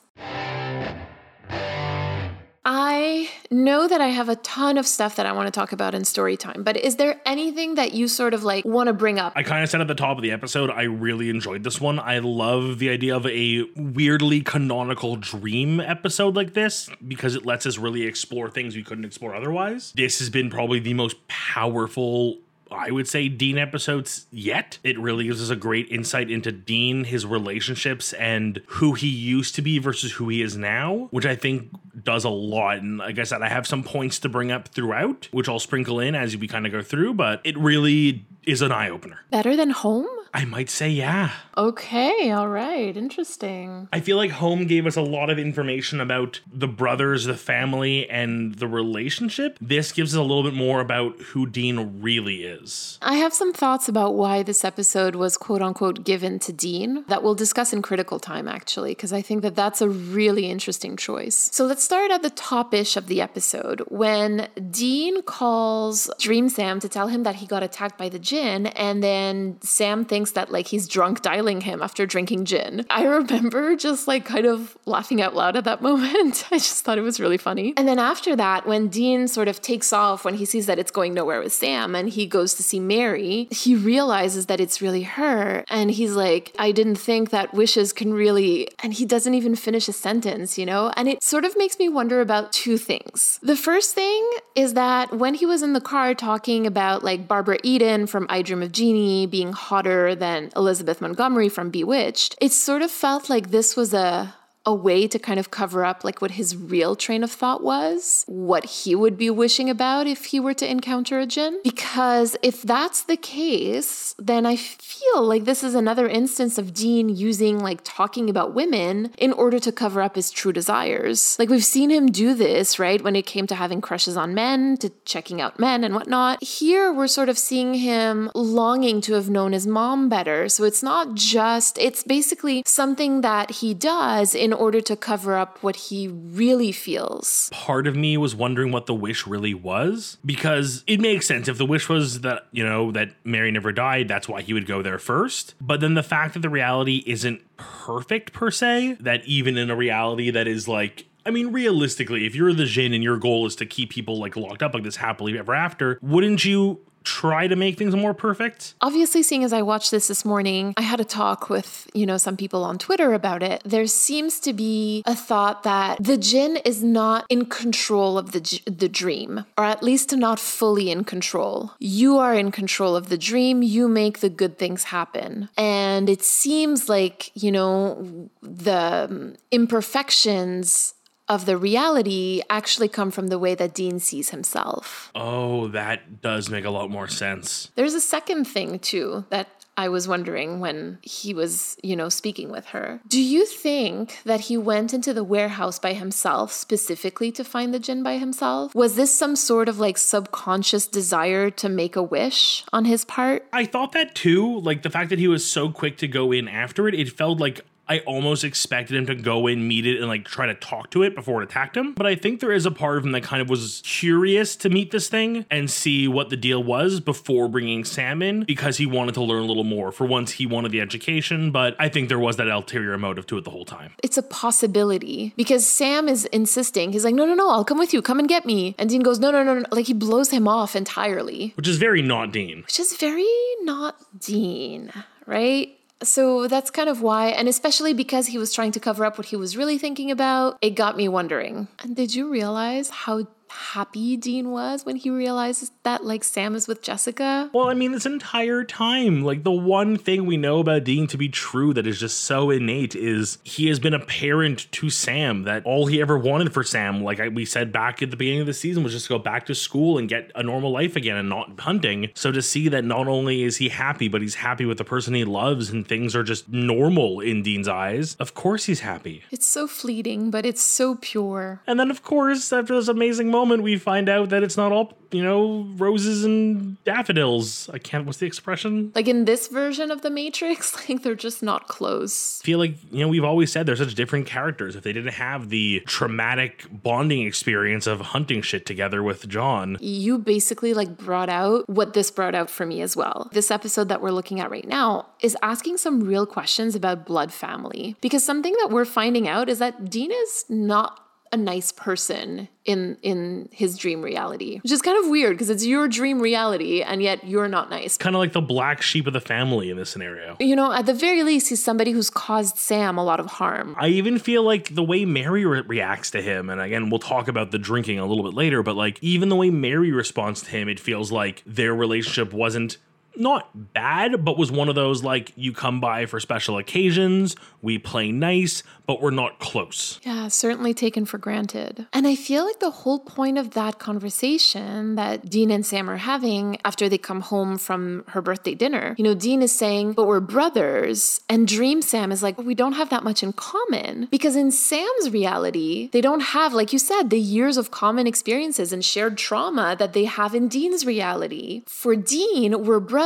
I 2.67 3.29
know 3.51 3.88
that 3.88 4.01
I 4.01 4.07
have 4.07 4.27
a 4.27 4.35
ton 4.38 4.79
of 4.79 4.88
stuff 4.88 5.17
that 5.17 5.27
I 5.27 5.33
want 5.33 5.45
to 5.45 5.51
talk 5.51 5.71
about 5.71 5.94
in 5.94 6.03
story 6.03 6.35
time, 6.35 6.63
but 6.63 6.75
is 6.75 6.95
there 6.95 7.21
anything 7.23 7.75
that 7.75 7.94
you 7.94 8.07
sort 8.07 8.33
of 8.33 8.44
like 8.44 8.65
want 8.65 8.88
to 8.88 8.94
bring 8.94 9.19
up? 9.19 9.33
I 9.35 9.44
kind 9.44 9.63
of 9.63 9.69
said 9.69 9.81
at 9.81 9.88
the 9.88 9.94
top 9.94 10.17
of 10.17 10.23
the 10.23 10.31
episode, 10.31 10.71
I 10.71 10.83
really 10.83 11.29
enjoyed 11.29 11.63
this 11.63 11.79
one. 11.79 12.00
I 12.00 12.17
love 12.17 12.79
the 12.79 12.89
idea 12.89 13.15
of 13.15 13.27
a 13.27 13.65
weirdly 13.75 14.41
canonical 14.41 15.15
dream 15.15 15.79
episode 15.79 16.35
like 16.35 16.56
this 16.56 16.89
because 17.07 17.35
it 17.35 17.45
lets 17.45 17.67
us 17.67 17.77
really 17.77 18.01
explore 18.01 18.50
things 18.50 18.75
we 18.75 18.81
couldn't 18.81 19.06
explore 19.06 19.35
otherwise. 19.35 19.94
This 19.95 20.17
has 20.17 20.31
been 20.31 20.50
probably 20.50 20.79
the 20.79 20.95
most 20.95 21.27
powerful 21.27 22.39
I 22.71 22.91
would 22.91 23.07
say 23.07 23.29
Dean 23.29 23.57
episodes 23.57 24.25
yet. 24.31 24.79
It 24.83 24.97
really 25.00 25.25
gives 25.25 25.41
us 25.41 25.50
a 25.50 25.56
great 25.56 25.89
insight 25.89 26.31
into 26.31 26.51
Dean, 26.51 27.03
his 27.03 27.25
relationships, 27.25 28.13
and 28.13 28.62
who 28.67 28.94
he 28.94 29.07
used 29.07 29.56
to 29.56 29.62
be 29.62 29.79
versus 29.79 30.13
who 30.13 30.29
he 30.29 30.41
is 30.41 30.57
now, 30.57 31.07
which 31.12 31.25
I 31.25 31.35
think 31.35 31.69
does 32.03 32.23
a 32.23 32.29
lot. 32.29 32.77
And 32.77 32.97
like 32.97 33.19
I 33.19 33.23
said, 33.23 33.41
I 33.41 33.50
have 33.50 33.67
some 33.67 33.83
points 33.83 34.19
to 34.19 34.29
bring 34.29 34.51
up 34.51 34.67
throughout, 34.69 35.29
which 35.31 35.47
I'll 35.47 35.59
sprinkle 35.59 36.00
in 36.00 36.15
as 36.15 36.35
we 36.38 36.47
kind 36.47 36.65
of 36.65 36.71
go 36.71 36.81
through, 36.81 37.13
but 37.13 37.41
it 37.44 37.57
really 37.57 38.25
is 38.45 38.62
an 38.62 38.71
eye 38.71 38.89
opener. 38.89 39.19
Better 39.31 39.56
than 39.56 39.71
home? 39.71 40.07
I 40.36 40.44
might 40.44 40.70
say 40.70 40.90
yeah. 40.90 41.32
Okay, 41.58 42.30
all 42.32 42.50
right, 42.50 42.98
interesting. 42.98 43.88
I 43.94 44.02
feel 44.02 44.18
like 44.18 44.32
Home 44.32 44.68
gave 44.68 44.86
us 44.86 44.98
a 44.98 45.02
lot 45.02 45.30
of 45.30 45.40
information 45.40 46.02
about 46.02 46.42
the 46.52 46.68
brothers, 46.68 47.24
the 47.24 47.38
family, 47.38 48.10
and 48.10 48.56
the 48.56 48.68
relationship. 48.68 49.58
This 49.62 49.94
gives 49.94 50.14
us 50.14 50.20
a 50.20 50.22
little 50.22 50.44
bit 50.44 50.54
more 50.54 50.82
about 50.82 51.22
who 51.22 51.46
Dean 51.46 52.02
really 52.02 52.44
is. 52.44 53.00
I 53.02 53.16
have 53.16 53.34
some 53.34 53.54
thoughts 53.54 53.88
about 53.88 54.16
why 54.16 54.44
this 54.44 54.66
episode 54.66 55.16
was 55.16 55.38
quote 55.38 55.62
unquote 55.62 56.04
given 56.04 56.40
to 56.40 56.52
Dean 56.52 57.06
that 57.08 57.24
we'll 57.24 57.36
discuss 57.36 57.72
in 57.72 57.82
critical 57.82 58.20
time, 58.20 58.50
actually, 58.50 58.92
because 58.92 59.14
I 59.14 59.22
think 59.22 59.42
that 59.44 59.56
that's 59.56 59.80
a 59.80 59.88
really 59.88 60.50
interesting 60.50 60.98
choice. 60.98 61.50
So 61.54 61.66
let's 61.66 61.86
start 61.86 62.12
at 62.12 62.24
the 62.24 62.30
top 62.30 62.74
ish 62.74 62.98
of 62.98 63.08
the 63.08 63.22
episode 63.22 63.84
when 63.88 64.50
Dean 64.70 65.22
calls 65.22 66.12
Dream 66.20 66.50
Sam 66.50 66.82
to 66.82 66.90
tell 66.90 67.08
him 67.08 67.24
that 67.24 67.36
he 67.36 67.48
got 67.48 67.64
attacked 67.64 67.98
by 67.98 68.10
the 68.10 68.20
Jinn, 68.20 68.66
and 68.68 69.02
then 69.02 69.58
Sam 69.62 70.04
thinks 70.04 70.25
thinks 70.25 70.31
that 70.31 70.51
like 70.51 70.68
he's 70.68 70.88
drunk 70.88 71.22
dialing 71.22 71.62
him 71.62 71.83
after 71.83 72.06
drinking 72.06 72.45
gin. 72.45 72.86
I 72.89 73.06
remember 73.06 73.75
just 73.75 74.07
like 74.07 74.25
kind 74.25 74.45
of 74.48 74.75
laughing 74.86 75.22
out 75.22 75.36
loud 75.36 75.56
at 75.56 75.66
that 75.66 75.81
moment. 75.89 76.48
I 76.51 76.57
just 76.57 76.83
thought 76.83 76.98
it 76.98 77.01
was 77.01 77.19
really 77.19 77.38
funny. 77.38 77.74
And 77.77 77.88
then 77.88 78.00
after 78.00 78.36
that, 78.36 78.66
when 78.66 78.88
Dean 78.88 79.27
sort 79.27 79.48
of 79.48 79.62
takes 79.62 79.94
off 79.94 80.25
when 80.25 80.36
he 80.36 80.45
sees 80.45 80.66
that 80.66 80.80
it's 80.80 80.92
going 80.92 81.13
nowhere 81.13 81.39
with 81.42 81.54
Sam 81.54 81.95
and 81.95 82.10
he 82.10 82.25
goes 82.25 82.56
to 82.56 82.63
see 82.63 82.80
Mary, 82.80 83.48
he 83.51 83.75
realizes 83.75 84.48
that 84.48 84.60
it's 84.60 84.81
really 84.81 85.04
her. 85.04 85.63
And 85.69 85.92
he's 85.92 86.16
like, 86.16 86.54
I 86.57 86.72
didn't 86.72 86.95
think 86.95 87.30
that 87.30 87.54
wishes 87.54 87.94
can 87.94 88.13
really, 88.13 88.69
and 88.81 88.94
he 88.94 89.06
doesn't 89.06 89.33
even 89.33 89.56
finish 89.56 89.88
a 89.88 89.94
sentence, 89.94 90.57
you 90.57 90.66
know? 90.66 90.92
And 90.98 91.07
it 91.07 91.22
sort 91.22 91.45
of 91.45 91.56
makes 91.57 91.77
me 91.77 91.88
wonder 91.89 92.19
about 92.22 92.51
two 92.51 92.77
things. 92.77 93.39
The 93.44 93.56
first 93.56 93.94
thing 93.94 94.27
is 94.56 94.74
that 94.74 95.13
when 95.13 95.36
he 95.36 95.45
was 95.45 95.62
in 95.62 95.74
the 95.74 95.81
car 95.81 96.16
talking 96.16 96.66
about 96.66 97.04
like 97.04 97.27
Barbara 97.27 97.57
Eden 97.62 98.07
from 98.07 98.25
I 98.30 98.42
Dream 98.42 98.63
of 98.63 98.72
Jeannie 98.72 99.27
being 99.27 99.51
hotter 99.51 100.14
than 100.15 100.51
Elizabeth 100.56 101.01
Montgomery 101.01 101.50
from 101.50 101.69
Bewitched, 101.69 102.35
it 102.41 102.51
sort 102.51 102.81
of 102.81 102.91
felt 102.91 103.29
like 103.29 103.51
this 103.51 103.75
was 103.75 103.94
a 103.94 104.33
a 104.65 104.73
way 104.73 105.07
to 105.07 105.19
kind 105.19 105.39
of 105.39 105.51
cover 105.51 105.85
up 105.85 106.03
like 106.03 106.21
what 106.21 106.31
his 106.31 106.56
real 106.56 106.95
train 106.95 107.23
of 107.23 107.31
thought 107.31 107.63
was, 107.63 108.23
what 108.27 108.65
he 108.65 108.95
would 108.95 109.17
be 109.17 109.29
wishing 109.29 109.69
about 109.69 110.07
if 110.07 110.25
he 110.25 110.39
were 110.39 110.53
to 110.53 110.69
encounter 110.69 111.19
a 111.19 111.25
jinn. 111.25 111.59
Because 111.63 112.35
if 112.41 112.62
that's 112.62 113.03
the 113.03 113.17
case, 113.17 114.15
then 114.17 114.45
I 114.45 114.56
feel 114.56 115.23
like 115.23 115.45
this 115.45 115.63
is 115.63 115.75
another 115.75 116.07
instance 116.07 116.57
of 116.57 116.73
Dean 116.73 117.09
using 117.09 117.59
like 117.59 117.81
talking 117.83 118.29
about 118.29 118.53
women 118.53 119.12
in 119.17 119.31
order 119.34 119.60
to 119.60 119.72
cover 119.72 120.01
up 120.01 120.15
his 120.15 120.31
true 120.31 120.51
desires. 120.51 121.38
Like 121.38 121.50
we've 121.50 121.65
seen 121.65 121.89
him 121.89 122.07
do 122.07 122.34
this, 122.34 122.79
right? 122.79 123.03
When 123.03 123.15
it 123.15 123.25
came 123.25 123.48
to 123.48 123.55
having 123.55 123.81
crushes 123.81 124.17
on 124.17 124.34
men, 124.34 124.77
to 124.77 124.91
checking 125.05 125.41
out 125.41 125.60
men 125.60 125.84
and 125.84 125.93
whatnot. 125.93 126.43
Here 126.43 126.91
we're 126.91 127.07
sort 127.07 127.29
of 127.29 127.38
seeing 127.38 127.75
him 127.75 128.31
longing 128.34 129.01
to 129.01 129.13
have 129.13 129.29
known 129.29 129.51
his 129.51 129.67
mom 129.67 130.10
better. 130.10 130.50
So 130.50 130.63
it's 130.63 130.81
not 130.81 131.13
just, 131.13 131.77
it's 131.77 132.03
basically 132.03 132.63
something 132.65 133.22
that 133.22 133.51
he 133.51 133.74
does 133.74 134.34
in 134.34 134.54
order 134.55 134.81
to 134.81 134.95
cover 134.95 135.35
up 135.35 135.62
what 135.62 135.75
he 135.75 136.07
really 136.07 136.71
feels. 136.71 137.50
Part 137.51 137.88
of 137.88 137.95
me 137.95 138.17
was 138.17 138.35
wondering 138.35 138.71
what 138.71 138.85
the 138.85 138.93
wish 138.93 139.27
really 139.27 139.53
was 139.53 140.17
because 140.25 140.83
it 140.88 141.00
makes 141.00 141.27
sense. 141.27 141.47
If 141.47 141.57
the 141.57 141.65
wish 141.65 141.89
was 141.89 142.21
that, 142.21 142.47
you 142.51 142.63
know, 142.63 142.91
that 142.91 143.12
Mary 143.24 143.51
never 143.51 143.71
died, 143.71 144.07
that's 144.07 144.27
why 144.27 144.41
he 144.41 144.53
would 144.53 144.65
go 144.65 144.81
there 144.81 145.00
first. 145.00 145.55
But 145.62 145.81
then 145.81 145.93
the 145.93 146.03
fact 146.03 146.33
that 146.33 146.41
the 146.41 146.50
reality 146.50 147.03
isn't 147.05 147.41
perfect 147.57 148.33
per 148.33 148.51
se, 148.51 148.97
that 149.00 149.25
even 149.25 149.57
in 149.57 149.69
a 149.69 149.75
reality 149.75 150.31
that 150.31 150.47
is 150.47 150.67
like 150.67 151.05
I 151.27 151.31
mean, 151.31 151.51
realistically, 151.51 152.27
if 152.27 152.35
you're 152.35 152.53
the 152.53 152.65
Jinn 152.65 152.93
and 152.93 153.03
your 153.03 153.17
goal 153.17 153.47
is 153.47 153.55
to 153.55 153.65
keep 153.65 153.89
people 153.89 154.19
like 154.19 154.35
locked 154.35 154.62
up 154.62 154.75
like 154.75 154.83
this 154.83 154.97
happily 154.97 155.39
ever 155.39 155.55
after, 155.55 155.97
wouldn't 156.03 156.45
you 156.45 156.81
try 157.05 157.47
to 157.47 157.55
make 157.55 157.77
things 157.77 157.95
more 157.95 158.13
perfect. 158.13 158.74
Obviously, 158.81 159.24
seeing 159.24 159.43
as 159.43 159.53
I 159.53 159.62
watched 159.62 159.91
this 159.91 160.07
this 160.07 160.25
morning, 160.25 160.74
I 160.75 160.81
had 160.81 161.00
a 161.00 161.05
talk 161.05 161.50
with, 161.50 161.89
you 161.93 162.05
know, 162.05 162.17
some 162.17 162.35
people 162.35 162.63
on 162.63 162.77
Twitter 162.77 163.13
about 163.13 163.41
it. 163.41 163.62
There 163.63 163.88
seems 163.88 164.39
to 164.41 164.51
be 164.51 165.03
a 165.05 165.15
thought 165.15 165.63
that 165.63 166.03
the 166.03 166.17
jinn 166.17 166.57
is 166.65 166.83
not 166.83 167.25
in 167.29 167.45
control 167.45 168.17
of 168.17 168.31
the 168.31 168.62
the 168.65 168.89
dream, 168.89 169.45
or 169.57 169.63
at 169.63 169.83
least 169.83 170.15
not 170.15 170.39
fully 170.39 170.91
in 170.91 171.03
control. 171.03 171.71
You 171.79 172.17
are 172.17 172.33
in 172.33 172.51
control 172.51 172.95
of 172.95 173.09
the 173.09 173.17
dream. 173.17 173.62
You 173.62 173.88
make 173.88 174.19
the 174.19 174.29
good 174.29 174.57
things 174.57 174.85
happen. 174.85 175.50
And 175.57 176.09
it 176.09 176.24
seems 176.24 176.89
like, 176.89 177.31
you 177.35 177.51
know, 177.51 178.29
the 178.41 179.07
um, 179.09 179.35
imperfections 179.51 180.93
of 181.27 181.46
the 181.46 181.58
reality 181.58 182.41
actually 182.50 182.88
come 182.88 183.12
from 183.12 183.27
the 183.27 183.39
way 183.39 183.55
that 183.55 183.74
Dean 183.74 184.00
sees 184.00 184.29
himself. 184.29 185.12
Oh, 185.15 185.67
that 185.70 186.22
does 186.22 186.50
make 186.50 186.65
a 186.65 186.70
lot 186.70 186.89
more 186.89 187.08
sense. 187.08 187.72
There's 187.75 187.94
a 187.94 188.01
second 188.01 188.46
thing, 188.46 188.79
too, 188.79 189.25
that 189.29 189.48
I 189.77 189.89
was 189.89 190.08
wondering 190.08 190.60
when 190.62 191.00
he 191.01 191.34
was, 191.34 191.77
you 191.84 191.96
know, 191.96 192.08
speaking 192.08 192.50
with 192.50 192.67
her. 192.67 193.01
Do 193.08 193.22
you 193.22 193.46
think 193.46 194.20
that 194.24 194.41
he 194.41 194.58
went 194.58 194.94
into 194.94 195.13
the 195.13 195.24
warehouse 195.24 195.79
by 195.79 195.94
himself 195.94 196.53
specifically 196.53 197.32
to 197.34 197.44
find 197.44 197.74
the 197.74 197.79
Jinn 197.79 198.01
by 198.01 198.17
himself? 198.17 198.74
Was 198.74 198.96
this 198.96 199.17
some 199.17 199.36
sort 199.36 199.67
of 199.67 199.77
like 199.79 199.98
subconscious 199.98 200.88
desire 200.88 201.50
to 201.51 201.67
make 201.67 201.98
a 201.98 202.03
wish 202.03 202.63
on 202.72 202.86
his 202.86 203.03
part? 203.03 203.46
I 203.51 203.65
thought 203.65 203.91
that 203.91 204.15
too. 204.15 204.60
Like 204.62 204.84
the 204.84 204.89
fact 204.89 205.10
that 205.10 205.20
he 205.20 205.27
was 205.27 205.50
so 205.50 205.70
quick 205.70 205.98
to 205.98 206.08
go 206.08 206.32
in 206.32 206.48
after 206.48 206.88
it, 206.88 206.96
it 206.96 207.10
felt 207.10 207.39
like 207.39 207.65
I 207.88 208.00
almost 208.00 208.44
expected 208.44 208.96
him 208.98 209.06
to 209.08 209.15
go 209.15 209.48
in, 209.48 209.68
meet 209.68 209.86
it, 209.86 210.00
and 210.00 210.08
like 210.08 210.25
try 210.25 210.48
to 210.48 210.56
talk 210.56 210.89
to 210.92 211.04
it 211.04 211.15
before 211.15 211.42
it 211.42 211.46
attacked 211.50 211.77
him. 211.77 211.94
But 211.94 212.06
I 212.06 212.15
think 212.15 212.39
there 212.39 212.51
is 212.51 212.65
a 212.65 212.72
part 212.72 212.98
of 212.98 213.06
him 213.06 213.12
that 213.12 213.24
kind 213.24 213.42
of 213.42 213.50
was 213.50 213.82
curious 213.86 214.56
to 214.58 214.70
meet 214.70 214.92
this 214.92 215.08
thing 215.10 215.46
and 215.51 215.70
see 215.70 216.08
what 216.08 216.30
the 216.30 216.38
deal 216.38 216.63
was 216.63 217.00
before 217.00 217.48
bringing 217.48 217.84
Sam 217.86 218.22
in 218.22 218.44
because 218.44 218.77
he 218.77 218.86
wanted 218.86 219.13
to 219.15 219.24
learn 219.24 219.44
a 219.44 219.46
little 219.46 219.63
more. 219.63 219.92
For 219.92 220.06
once, 220.06 220.32
he 220.32 220.46
wanted 220.46 220.72
the 220.72 220.82
education, 220.82 221.51
but 221.51 221.75
I 221.80 221.89
think 221.89 222.10
there 222.10 222.20
was 222.20 222.38
that 222.38 222.48
ulterior 222.48 222.98
motive 222.98 223.27
to 223.27 223.38
it 223.38 223.44
the 223.44 223.51
whole 223.51 223.65
time. 223.65 223.94
It's 224.04 224.18
a 224.18 224.24
possibility 224.24 225.34
because 225.38 225.65
Sam 225.68 226.10
is 226.10 226.25
insisting. 226.25 226.92
He's 226.92 227.04
like, 227.06 227.15
no, 227.15 227.25
no, 227.25 227.34
no, 227.36 227.50
I'll 227.50 227.65
come 227.65 227.77
with 227.77 227.94
you. 227.94 228.01
Come 228.01 228.20
and 228.20 228.27
get 228.27 228.46
me. 228.46 228.74
And 228.80 228.89
Dean 228.89 229.01
goes, 229.01 229.20
no, 229.20 229.32
no, 229.32 229.44
no, 229.44 229.60
no. 229.60 229.65
Like 229.72 229.86
he 229.86 229.94
blows 229.94 230.32
him 230.32 230.48
off 230.48 230.75
entirely, 230.75 231.54
Which 231.56 231.68
is 231.68 231.77
very 231.77 232.01
not 232.01 232.32
Dean. 232.32 232.63
which 232.63 232.80
is 232.80 232.96
very 232.98 233.27
not 233.62 233.96
Dean, 234.20 234.92
right? 235.25 235.70
So 236.04 236.48
that's 236.48 236.72
kind 236.72 236.90
of 236.90 237.02
why, 237.02 237.30
and 237.30 237.48
especially 237.48 237.94
because 237.94 238.28
he 238.28 238.38
was 238.38 238.54
trying 238.54 238.72
to 238.74 238.80
cover 238.80 239.06
up 239.06 239.18
what 239.18 239.28
he 239.28 239.36
was 239.36 239.56
really 239.56 239.78
thinking 239.78 240.12
about, 240.12 240.58
it 240.62 240.72
got 240.72 240.98
me 240.98 241.08
wondering. 241.08 241.68
And 241.82 241.96
did 241.96 242.14
you 242.14 242.30
realize 242.30 242.90
how 242.90 243.28
happy 243.50 244.18
Dean 244.18 244.52
was 244.52 244.86
when 244.86 244.96
he 244.96 245.10
realizes 245.10 245.72
that 245.84 246.04
like 246.04 246.24
Sam 246.24 246.56
is 246.56 246.68
with 246.68 246.82
Jessica? 246.82 247.50
Well, 247.54 247.70
I 247.70 247.74
mean, 247.74 247.92
this 247.92 248.06
entire 248.06 248.64
time, 248.64 249.24
like 249.24 249.44
the 249.44 249.52
one 249.52 249.98
thing 249.98 250.25
we 250.25 250.38
know 250.38 250.60
about 250.60 250.84
Dean 250.84 251.08
to 251.08 251.18
be 251.18 251.30
true 251.30 251.74
that 251.74 251.88
is 251.88 252.00
just 252.00 252.24
so 252.24 252.50
innate 252.50 252.96
is 252.96 253.38
he 253.44 253.68
has 253.68 253.80
been 253.80 253.94
a 253.94 254.06
parent 254.06 254.72
to 254.74 254.90
Sam. 254.90 255.44
That 255.44 255.66
all 255.66 255.86
he 255.86 256.02
ever 256.02 256.18
wanted 256.18 256.54
for 256.54 256.64
Sam, 256.64 257.04
like 257.04 257.20
I, 257.20 257.28
we 257.28 257.46
said 257.46 257.72
back 257.72 258.02
at 258.02 258.12
the 258.12 258.18
beginning 258.18 258.42
of 258.42 258.48
the 258.48 258.54
season, 258.54 258.84
was 258.84 258.94
just 258.94 259.08
to 259.08 259.14
go 259.14 259.20
back 259.20 259.46
to 259.48 259.56
school 259.56 259.98
and 259.98 260.10
get 260.10 260.32
a 260.36 260.44
normal 260.44 260.72
life 260.72 260.96
again 260.96 261.18
and 261.18 261.30
not 261.30 261.60
hunting. 261.60 262.10
So 262.16 262.32
to 262.32 262.42
see 262.42 262.70
that 262.70 262.84
not 262.84 263.08
only 263.08 263.44
is 263.44 263.58
he 263.58 263.70
happy, 263.70 264.08
but 264.08 264.22
he's 264.22 264.36
happy 264.36 264.66
with 264.66 264.78
the 264.78 264.84
person 264.84 265.14
he 265.14 265.25
loves 265.25 265.70
and 265.70 265.88
things 265.88 266.16
are 266.16 266.24
just 266.24 266.50
normal 266.50 267.20
in 267.20 267.44
Dean's 267.44 267.68
eyes, 267.68 268.16
of 268.16 268.34
course 268.34 268.66
he's 268.66 268.82
happy. 268.82 269.24
It's 269.32 269.48
so 269.48 269.68
fleeting, 269.68 270.32
but 270.32 270.46
it's 270.46 270.62
so 270.62 270.96
pure. 270.96 271.62
And 271.68 271.80
then, 271.80 271.92
of 271.92 272.04
course, 272.04 272.52
after 272.52 272.75
this 272.75 272.88
amazing 272.88 273.30
moment, 273.46 273.64
we 273.64 273.78
find 273.78 274.10
out 274.10 274.30
that 274.30 274.44
it's 274.44 274.58
not 274.58 274.72
all, 274.72 274.94
you 275.12 275.24
know, 275.24 275.68
roses 275.78 276.24
and 276.25 276.84
daffodils. 276.84 277.70
I 277.70 277.78
can't, 277.78 278.06
what's 278.06 278.18
the 278.18 278.25
expression? 278.25 278.92
Like 278.96 279.08
in 279.08 279.25
this 279.25 279.48
version 279.48 279.92
of 279.92 280.02
the 280.02 280.10
Matrix, 280.10 280.75
like 280.90 281.04
they're 281.04 281.16
just 281.16 281.44
not 281.44 281.68
close. 281.68 282.42
feel 282.42 282.60
like 282.60 282.75
you 282.92 283.00
know 283.00 283.08
we've 283.08 283.24
always 283.24 283.52
said 283.52 283.66
they're 283.66 283.75
such 283.75 283.96
different 283.96 284.25
characters 284.25 284.75
if 284.75 284.84
they 284.84 284.94
didn't 284.94 285.14
have 285.14 285.50
the 285.50 285.82
traumatic 285.86 286.66
bonding 286.72 287.22
experience 287.25 287.88
of 287.88 288.00
hunting 288.02 288.42
shit 288.42 288.66
together 288.66 289.02
with 289.04 289.28
john 289.28 289.78
You 289.80 290.18
basically 290.18 290.74
like 290.74 290.98
brought 290.98 291.30
out 291.30 291.68
what 291.70 291.94
this 291.94 292.12
brought 292.12 292.36
out 292.36 292.50
for 292.50 292.66
me 292.66 292.82
as 292.82 292.96
well. 292.96 293.30
This 293.34 293.52
episode 293.52 293.88
that 293.90 294.02
we're 294.02 294.12
looking 294.12 294.40
at 294.40 294.50
right 294.52 294.68
now 294.68 295.08
is 295.22 295.38
asking 295.42 295.78
some 295.78 296.02
real 296.02 296.25
questions 296.25 296.75
about 296.75 297.06
blood 297.06 297.32
family 297.32 297.96
because 298.02 298.24
something 298.24 298.54
that 298.62 298.70
we're 298.72 298.86
finding 298.86 299.28
out 299.28 299.50
is 299.50 299.60
that 299.60 299.90
Dean's 299.90 300.46
not 300.50 301.00
a 301.32 301.38
nice 301.38 301.72
person 301.72 302.48
in 302.65 302.98
in 303.01 303.50
his 303.51 303.77
dream 303.77 304.01
reality 304.01 304.60
which 304.63 304.72
is 304.72 304.82
kind 304.82 304.98
of 305.03 305.10
weird 305.10 305.34
because 305.36 305.50
it's 305.50 305.65
your 305.65 305.88
dream 305.88 306.22
reality 306.22 306.82
and 306.82 307.01
yet 307.01 307.24
you're 307.24 307.48
not 307.48 307.70
nice. 307.70 307.98
Kind 307.98 308.15
of 308.15 308.20
like 308.20 308.34
the 308.34 308.41
black 308.41 308.82
sheep 308.82 309.08
of 309.08 309.13
the 309.13 309.22
family 309.22 309.70
in 309.70 309.77
this 309.77 309.89
scenario. 309.89 310.38
You 310.39 310.55
know 310.55 310.72
at 310.72 310.86
the 310.86 310.94
very 310.94 311.24
least 311.24 311.50
he's 311.50 311.63
somebody 311.63 311.91
who's 311.91 312.10
caused 312.10 312.58
sam 312.58 312.98
a 312.98 313.03
lot 313.03 313.20
of 313.20 313.25
harm. 313.25 313.75
I 313.79 313.88
even 313.89 314.20
feel 314.20 314.44
like 314.44 314.74
the 314.74 314.84
way 314.84 315.05
mary 315.05 315.46
re- 315.46 315.62
reacts 315.62 316.12
to 316.12 316.22
him 316.22 316.50
and 316.50 316.62
again 316.62 316.89
we'll 316.89 317.00
talk 317.00 317.27
about 317.27 317.51
the 317.51 317.60
drinking 317.60 318.00
a 318.00 318.05
little 318.05 318.24
bit 318.24 318.34
later 318.34 318.63
but 318.63 318.75
like 318.75 318.98
even 319.01 319.29
the 319.29 319.36
way 319.36 319.50
mary 319.50 319.91
responds 319.91 320.41
to 320.44 320.50
him 320.51 320.70
it 320.70 320.79
feels 320.79 321.12
like 321.12 321.44
their 321.46 321.74
relationship 321.74 322.34
wasn't 322.34 322.77
not 323.17 323.74
bad, 323.74 324.24
but 324.24 324.38
was 324.38 324.51
one 324.51 324.69
of 324.69 324.75
those 324.75 325.03
like 325.03 325.31
you 325.36 325.53
come 325.53 325.79
by 325.79 326.05
for 326.05 326.19
special 326.19 326.57
occasions, 326.57 327.36
we 327.62 327.77
play 327.77 328.12
nice, 328.12 328.63
but 328.86 329.01
we're 329.01 329.12
not 329.12 329.39
close. 329.39 330.00
Yeah, 330.03 330.27
certainly 330.27 330.74
taken 330.74 331.05
for 331.05 331.17
granted. 331.17 331.88
And 331.93 332.05
I 332.05 332.15
feel 332.15 332.45
like 332.45 332.60
the 332.60 332.69
whole 332.69 333.00
point 333.00 333.38
of 333.38 333.51
that 333.51 333.79
conversation 333.79 334.95
that 334.95 335.29
Dean 335.29 335.51
and 335.51 335.65
Sam 335.65 335.89
are 335.89 335.98
having 335.98 336.60
after 336.63 336.88
they 336.88 336.98
come 336.98 337.22
home 337.22 337.57
from 337.57 338.03
her 338.10 338.22
birthday 338.22 338.53
dinner, 338.53 338.95
you 338.98 339.03
know, 339.03 339.15
Dean 339.15 339.41
is 339.41 339.53
saying, 339.53 339.93
but 339.93 340.05
we're 340.07 340.19
brothers. 340.19 341.22
And 341.29 341.48
Dream 341.48 341.81
Sam 341.81 342.12
is 342.12 342.22
like, 342.22 342.38
we 342.38 342.53
don't 342.53 342.74
have 342.74 342.89
that 342.89 343.03
much 343.03 343.24
in 343.24 343.34
common. 343.34 344.07
Because 344.12 344.36
in 344.36 344.51
Sam's 344.51 345.10
reality, 345.10 345.89
they 345.91 346.01
don't 346.01 346.22
have, 346.22 346.53
like 346.53 346.72
you 346.74 346.79
said, 346.79 347.10
the 347.10 347.19
years 347.19 347.57
of 347.57 347.72
common 347.72 348.07
experiences 348.07 348.72
and 348.72 348.84
shared 348.86 349.17
trauma 349.17 349.75
that 349.79 349.93
they 349.93 350.05
have 350.05 350.36
in 350.36 350.48
Dean's 350.48 350.86
reality. 350.86 351.63
For 351.65 351.95
Dean, 351.95 352.63
we're 352.65 352.79
brothers 352.79 353.04